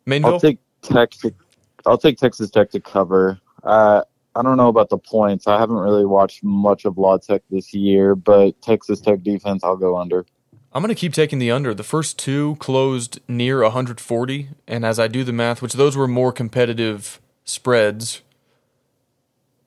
Mainville? 0.05 0.33
I'll 0.33 0.39
take 0.39 0.59
Tech. 0.81 1.11
To, 1.11 1.33
I'll 1.85 1.97
take 1.97 2.17
Texas 2.17 2.49
Tech 2.49 2.71
to 2.71 2.81
cover. 2.81 3.39
Uh, 3.63 4.01
I 4.35 4.41
don't 4.41 4.57
know 4.57 4.67
about 4.67 4.89
the 4.89 4.97
points. 4.97 5.47
I 5.47 5.59
haven't 5.59 5.77
really 5.77 6.05
watched 6.05 6.43
much 6.43 6.83
of 6.85 6.97
La 6.97 7.17
Tech 7.17 7.43
this 7.49 7.73
year, 7.73 8.15
but 8.15 8.61
Texas 8.61 8.99
Tech 8.99 9.23
defense, 9.23 9.63
I'll 9.63 9.77
go 9.77 9.97
under. 9.97 10.25
I'm 10.73 10.81
going 10.81 10.89
to 10.89 10.99
keep 10.99 11.13
taking 11.13 11.39
the 11.39 11.51
under. 11.51 11.73
The 11.73 11.83
first 11.83 12.17
two 12.17 12.55
closed 12.59 13.19
near 13.27 13.61
140, 13.61 14.49
and 14.67 14.85
as 14.85 14.99
I 14.99 15.07
do 15.07 15.23
the 15.23 15.33
math, 15.33 15.61
which 15.61 15.73
those 15.73 15.97
were 15.97 16.07
more 16.07 16.31
competitive 16.31 17.19
spreads. 17.43 18.21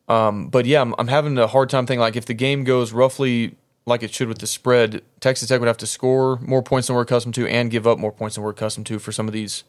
Um, 0.08 0.48
but 0.48 0.64
yeah, 0.64 0.80
I'm, 0.80 0.94
I'm 0.98 1.08
having 1.08 1.36
a 1.36 1.46
hard 1.46 1.68
time 1.68 1.86
thinking 1.86 2.00
like 2.00 2.16
if 2.16 2.26
the 2.26 2.34
game 2.34 2.64
goes 2.64 2.92
roughly 2.92 3.56
like 3.86 4.02
it 4.02 4.14
should 4.14 4.28
with 4.28 4.38
the 4.38 4.46
spread, 4.46 5.02
Texas 5.20 5.48
Tech 5.48 5.60
would 5.60 5.66
have 5.66 5.76
to 5.78 5.86
score 5.86 6.38
more 6.40 6.62
points 6.62 6.86
than 6.86 6.96
we're 6.96 7.02
accustomed 7.02 7.34
to 7.34 7.46
and 7.46 7.70
give 7.70 7.86
up 7.86 7.98
more 7.98 8.12
points 8.12 8.36
than 8.36 8.44
we're 8.44 8.50
accustomed 8.50 8.86
to 8.86 8.98
for 8.98 9.12
some 9.12 9.26
of 9.26 9.34
these 9.34 9.64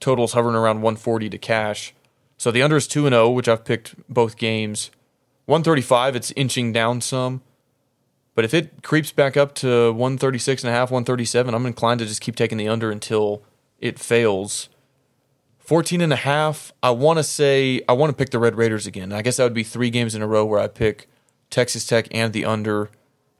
totals 0.00 0.32
hovering 0.32 0.56
around 0.56 0.82
140 0.82 1.30
to 1.30 1.38
cash. 1.38 1.94
So 2.36 2.50
the 2.50 2.62
under 2.62 2.76
is 2.76 2.88
2 2.88 3.06
and 3.06 3.14
0, 3.14 3.30
which 3.30 3.46
I've 3.48 3.64
picked 3.64 3.94
both 4.12 4.36
games. 4.36 4.90
135, 5.46 6.16
it's 6.16 6.32
inching 6.32 6.72
down 6.72 7.00
some. 7.00 7.42
But 8.34 8.44
if 8.44 8.54
it 8.54 8.82
creeps 8.82 9.12
back 9.12 9.36
up 9.36 9.54
to 9.56 9.92
136 9.92 10.64
and 10.64 10.70
a 10.70 10.72
half, 10.72 10.90
137, 10.90 11.54
I'm 11.54 11.66
inclined 11.66 12.00
to 12.00 12.06
just 12.06 12.20
keep 12.20 12.36
taking 12.36 12.58
the 12.58 12.68
under 12.68 12.90
until 12.90 13.42
it 13.78 13.98
fails. 13.98 14.68
14 15.58 16.00
and 16.00 16.12
a 16.12 16.16
half, 16.16 16.72
I 16.82 16.90
want 16.90 17.18
to 17.18 17.22
say 17.22 17.82
I 17.88 17.92
want 17.92 18.10
to 18.10 18.16
pick 18.16 18.30
the 18.30 18.38
Red 18.38 18.56
Raiders 18.56 18.86
again. 18.86 19.12
I 19.12 19.22
guess 19.22 19.36
that 19.36 19.44
would 19.44 19.54
be 19.54 19.62
3 19.62 19.90
games 19.90 20.14
in 20.14 20.22
a 20.22 20.26
row 20.26 20.44
where 20.44 20.60
I 20.60 20.66
pick 20.68 21.08
Texas 21.50 21.86
Tech 21.86 22.08
and 22.10 22.32
the 22.32 22.44
under 22.44 22.90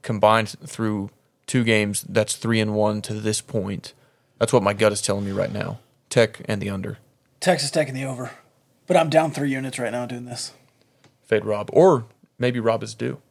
combined 0.02 0.50
through 0.66 1.10
two 1.46 1.64
games. 1.64 2.02
That's 2.08 2.36
3 2.36 2.60
and 2.60 2.74
1 2.74 3.02
to 3.02 3.14
this 3.14 3.40
point. 3.40 3.94
That's 4.38 4.52
what 4.52 4.62
my 4.62 4.72
gut 4.72 4.92
is 4.92 5.00
telling 5.00 5.24
me 5.24 5.32
right 5.32 5.52
now. 5.52 5.78
Tech 6.10 6.42
and 6.44 6.60
the 6.60 6.68
under. 6.68 6.98
Texas 7.40 7.70
Tech 7.70 7.88
in 7.88 7.94
the 7.94 8.04
over. 8.04 8.32
But 8.86 8.96
I'm 8.96 9.10
down 9.10 9.30
three 9.30 9.50
units 9.50 9.78
right 9.78 9.92
now 9.92 10.06
doing 10.06 10.26
this. 10.26 10.52
Fade 11.24 11.44
Rob 11.44 11.70
or 11.72 12.04
maybe 12.38 12.60
Rob 12.60 12.82
is 12.82 12.94
due. 12.94 13.22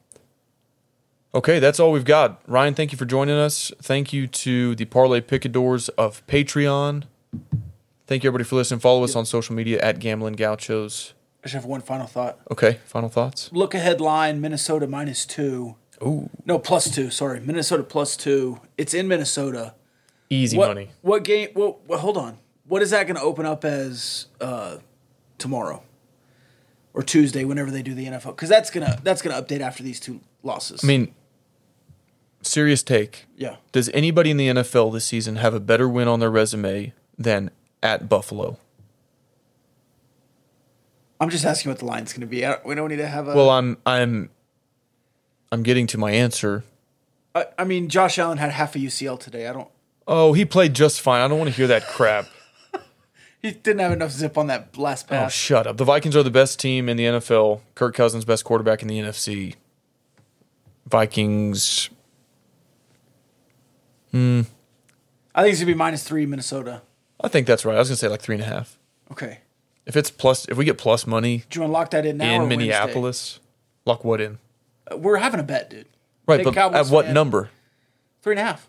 Okay, 1.33 1.59
that's 1.59 1.79
all 1.79 1.93
we've 1.93 2.05
got. 2.05 2.41
Ryan, 2.45 2.73
thank 2.73 2.91
you 2.91 2.97
for 2.97 3.05
joining 3.05 3.35
us. 3.37 3.71
Thank 3.81 4.11
you 4.11 4.27
to 4.27 4.75
the 4.75 4.83
Parlay 4.83 5.21
Picadors 5.21 5.87
of 5.89 6.25
Patreon. 6.27 7.03
Thank 8.05 8.23
you, 8.23 8.29
everybody, 8.29 8.43
for 8.43 8.57
listening. 8.57 8.81
Follow 8.81 9.05
us 9.05 9.15
on 9.15 9.25
social 9.25 9.55
media 9.55 9.79
at 9.79 9.99
Gambling 9.99 10.33
Gauchos. 10.33 11.13
I 11.41 11.47
just 11.47 11.55
have 11.55 11.63
one 11.63 11.79
final 11.79 12.05
thought. 12.05 12.39
Okay, 12.51 12.79
final 12.83 13.07
thoughts? 13.07 13.49
Look 13.53 13.73
ahead 13.73 14.01
line 14.01 14.41
Minnesota 14.41 14.87
minus 14.87 15.25
two. 15.25 15.75
Ooh, 16.03 16.29
No, 16.45 16.59
plus 16.59 16.93
two. 16.93 17.09
Sorry, 17.09 17.39
Minnesota 17.39 17.83
plus 17.83 18.17
two. 18.17 18.59
It's 18.77 18.93
in 18.93 19.07
Minnesota. 19.07 19.75
Easy 20.29 20.57
what, 20.57 20.67
money. 20.67 20.89
What 21.01 21.23
game? 21.23 21.49
Well, 21.55 21.79
well, 21.87 21.99
hold 21.99 22.17
on. 22.17 22.39
What 22.67 22.81
is 22.81 22.89
that 22.89 23.07
going 23.07 23.15
to 23.15 23.21
open 23.21 23.45
up 23.45 23.63
as 23.63 24.27
uh, 24.41 24.77
tomorrow 25.37 25.83
or 26.93 27.03
Tuesday, 27.03 27.45
whenever 27.45 27.71
they 27.71 27.81
do 27.81 27.93
the 27.93 28.07
NFL? 28.07 28.35
Because 28.35 28.49
that's 28.49 28.69
gonna 28.69 28.99
that's 29.03 29.21
gonna 29.21 29.41
update 29.41 29.61
after 29.61 29.83
these 29.83 29.99
two 29.99 30.19
losses. 30.43 30.83
I 30.83 30.87
mean, 30.87 31.13
serious 32.41 32.83
take. 32.83 33.25
yeah. 33.37 33.57
Does 33.71 33.89
anybody 33.89 34.31
in 34.31 34.37
the 34.37 34.47
NFL 34.47 34.93
this 34.93 35.05
season 35.05 35.37
have 35.37 35.53
a 35.53 35.59
better 35.59 35.87
win 35.87 36.07
on 36.07 36.19
their 36.19 36.31
resume 36.31 36.93
than 37.17 37.51
at 37.83 38.07
Buffalo? 38.09 38.57
I'm 41.19 41.29
just 41.29 41.45
asking 41.45 41.69
what 41.71 41.79
the 41.79 41.85
line's 41.85 42.13
going 42.13 42.21
to 42.21 42.27
be. 42.27 42.45
We 42.65 42.75
don't 42.75 42.89
need 42.89 42.97
to 42.97 43.07
have 43.07 43.27
a. 43.27 43.35
Well, 43.35 43.49
I'm 43.49 43.77
I'm 43.85 44.31
I'm 45.51 45.61
getting 45.63 45.85
to 45.87 45.97
my 45.97 46.11
answer. 46.11 46.63
I, 47.35 47.45
I 47.59 47.63
mean, 47.63 47.89
Josh 47.89 48.17
Allen 48.17 48.39
had 48.39 48.51
half 48.51 48.75
a 48.75 48.79
UCL 48.79 49.19
today. 49.19 49.47
I 49.47 49.53
don't. 49.53 49.69
Oh, 50.07 50.33
he 50.33 50.45
played 50.45 50.73
just 50.73 50.99
fine. 50.99 51.21
I 51.21 51.27
don't 51.27 51.37
want 51.37 51.49
to 51.51 51.55
hear 51.55 51.67
that 51.67 51.87
crap. 51.87 52.25
He 53.43 53.49
didn't 53.49 53.79
have 53.79 53.91
enough 53.91 54.11
zip 54.11 54.37
on 54.37 54.45
that 54.47 54.77
last 54.77 55.07
pass. 55.07 55.17
Oh, 55.17 55.23
pass. 55.23 55.33
shut 55.33 55.65
up. 55.65 55.77
The 55.77 55.83
Vikings 55.83 56.15
are 56.15 56.21
the 56.21 56.29
best 56.29 56.59
team 56.59 56.87
in 56.87 56.95
the 56.95 57.05
NFL. 57.05 57.61
Kirk 57.73 57.95
Cousins, 57.95 58.23
best 58.23 58.45
quarterback 58.45 58.83
in 58.83 58.87
the 58.87 58.99
NFC. 58.99 59.55
Vikings. 60.85 61.89
I 64.13 64.17
think 65.43 65.51
it's 65.53 65.59
gonna 65.59 65.65
be 65.71 65.73
minus 65.73 66.03
three 66.03 66.25
Minnesota. 66.25 66.81
I 67.23 67.27
think 67.27 67.47
that's 67.47 67.63
right. 67.65 67.75
I 67.75 67.79
was 67.79 67.89
gonna 67.89 67.97
say 67.97 68.07
like 68.07 68.21
three 68.21 68.35
and 68.35 68.43
a 68.43 68.47
half. 68.47 68.77
Okay. 69.11 69.39
If 69.85 69.95
it's 69.95 70.11
plus, 70.11 70.45
if 70.47 70.57
we 70.57 70.65
get 70.65 70.77
plus 70.77 71.07
money 71.07 71.43
Do 71.49 71.57
you 71.57 71.61
want 71.61 71.69
to 71.69 71.73
lock 71.73 71.89
that 71.91 72.05
in 72.05 72.17
now? 72.17 72.25
or 72.25 72.27
in 72.35 72.39
Wednesday? 72.41 72.57
Minneapolis, 72.57 73.39
lock 73.85 74.03
what 74.03 74.21
in? 74.21 74.37
Uh, 74.91 74.97
We're 74.97 75.17
having 75.17 75.39
a 75.39 75.43
bet, 75.43 75.69
dude. 75.69 75.87
Right, 76.27 76.37
Big 76.37 76.45
but 76.45 76.53
Cowboys 76.53 76.87
at 76.87 76.93
what 76.93 77.05
fan. 77.05 77.13
number? 77.15 77.49
Three 78.21 78.33
and 78.33 78.39
a 78.39 78.43
half. 78.43 78.67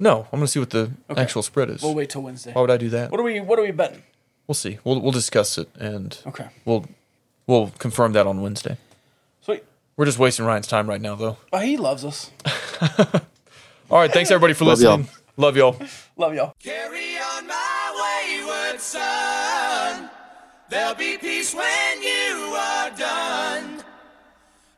No, 0.00 0.26
I'm 0.32 0.38
gonna 0.40 0.48
see 0.48 0.58
what 0.60 0.70
the 0.70 0.90
Okay. 1.10 1.20
actual 1.22 1.42
spread 1.42 1.70
is. 1.70 1.82
We'll 1.82 1.94
wait 1.94 2.10
till 2.10 2.22
Wednesday. 2.22 2.52
Why 2.52 2.60
would 2.60 2.70
I 2.70 2.76
do 2.76 2.88
that? 2.90 3.10
What 3.10 3.20
are 3.20 3.22
we? 3.24 3.40
What 3.40 3.58
are 3.58 3.62
we 3.62 3.70
betting? 3.70 4.02
We'll 4.46 4.54
see. 4.54 4.78
We'll 4.84 5.00
we'll 5.00 5.12
discuss 5.12 5.58
it 5.58 5.68
and 5.78 6.18
Okay. 6.26 6.48
we'll 6.64 6.84
we'll 7.46 7.72
confirm 7.78 8.12
that 8.12 8.26
on 8.26 8.40
Wednesday. 8.42 8.76
Sweet. 9.40 9.64
We're 9.96 10.04
just 10.06 10.18
wasting 10.18 10.44
Ryan's 10.44 10.66
time 10.66 10.88
right 10.88 11.00
now, 11.00 11.14
though. 11.14 11.38
Oh, 11.52 11.58
he 11.60 11.76
loves 11.76 12.04
us. 12.04 12.30
All 13.90 13.98
right, 13.98 14.12
thanks 14.12 14.30
everybody 14.30 14.52
for 14.54 14.64
Love 14.64 14.80
y'all. 14.80 14.96
listening. 14.98 15.16
Love 15.36 15.56
y'all. 15.56 15.76
Love 16.16 16.34
y'all. 16.34 16.54
Carry 16.62 17.16
on 17.18 17.46
my 17.46 18.24
wayward 18.40 18.80
son. 18.80 20.10
There'll 20.68 20.94
be 20.94 21.16
peace 21.18 21.54
when 21.54 22.02
you 22.02 22.56
are 22.58 22.90
done. 22.90 23.84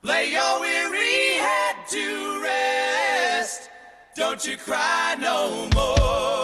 Lay 0.03 0.33
your 0.33 0.61
weary 0.61 1.39
head 1.39 1.77
to 1.89 2.43
rest. 2.43 3.71
Don't 4.15 4.45
you 4.47 4.57
cry 4.57 5.17
no 5.19 5.69
more. 5.75 6.38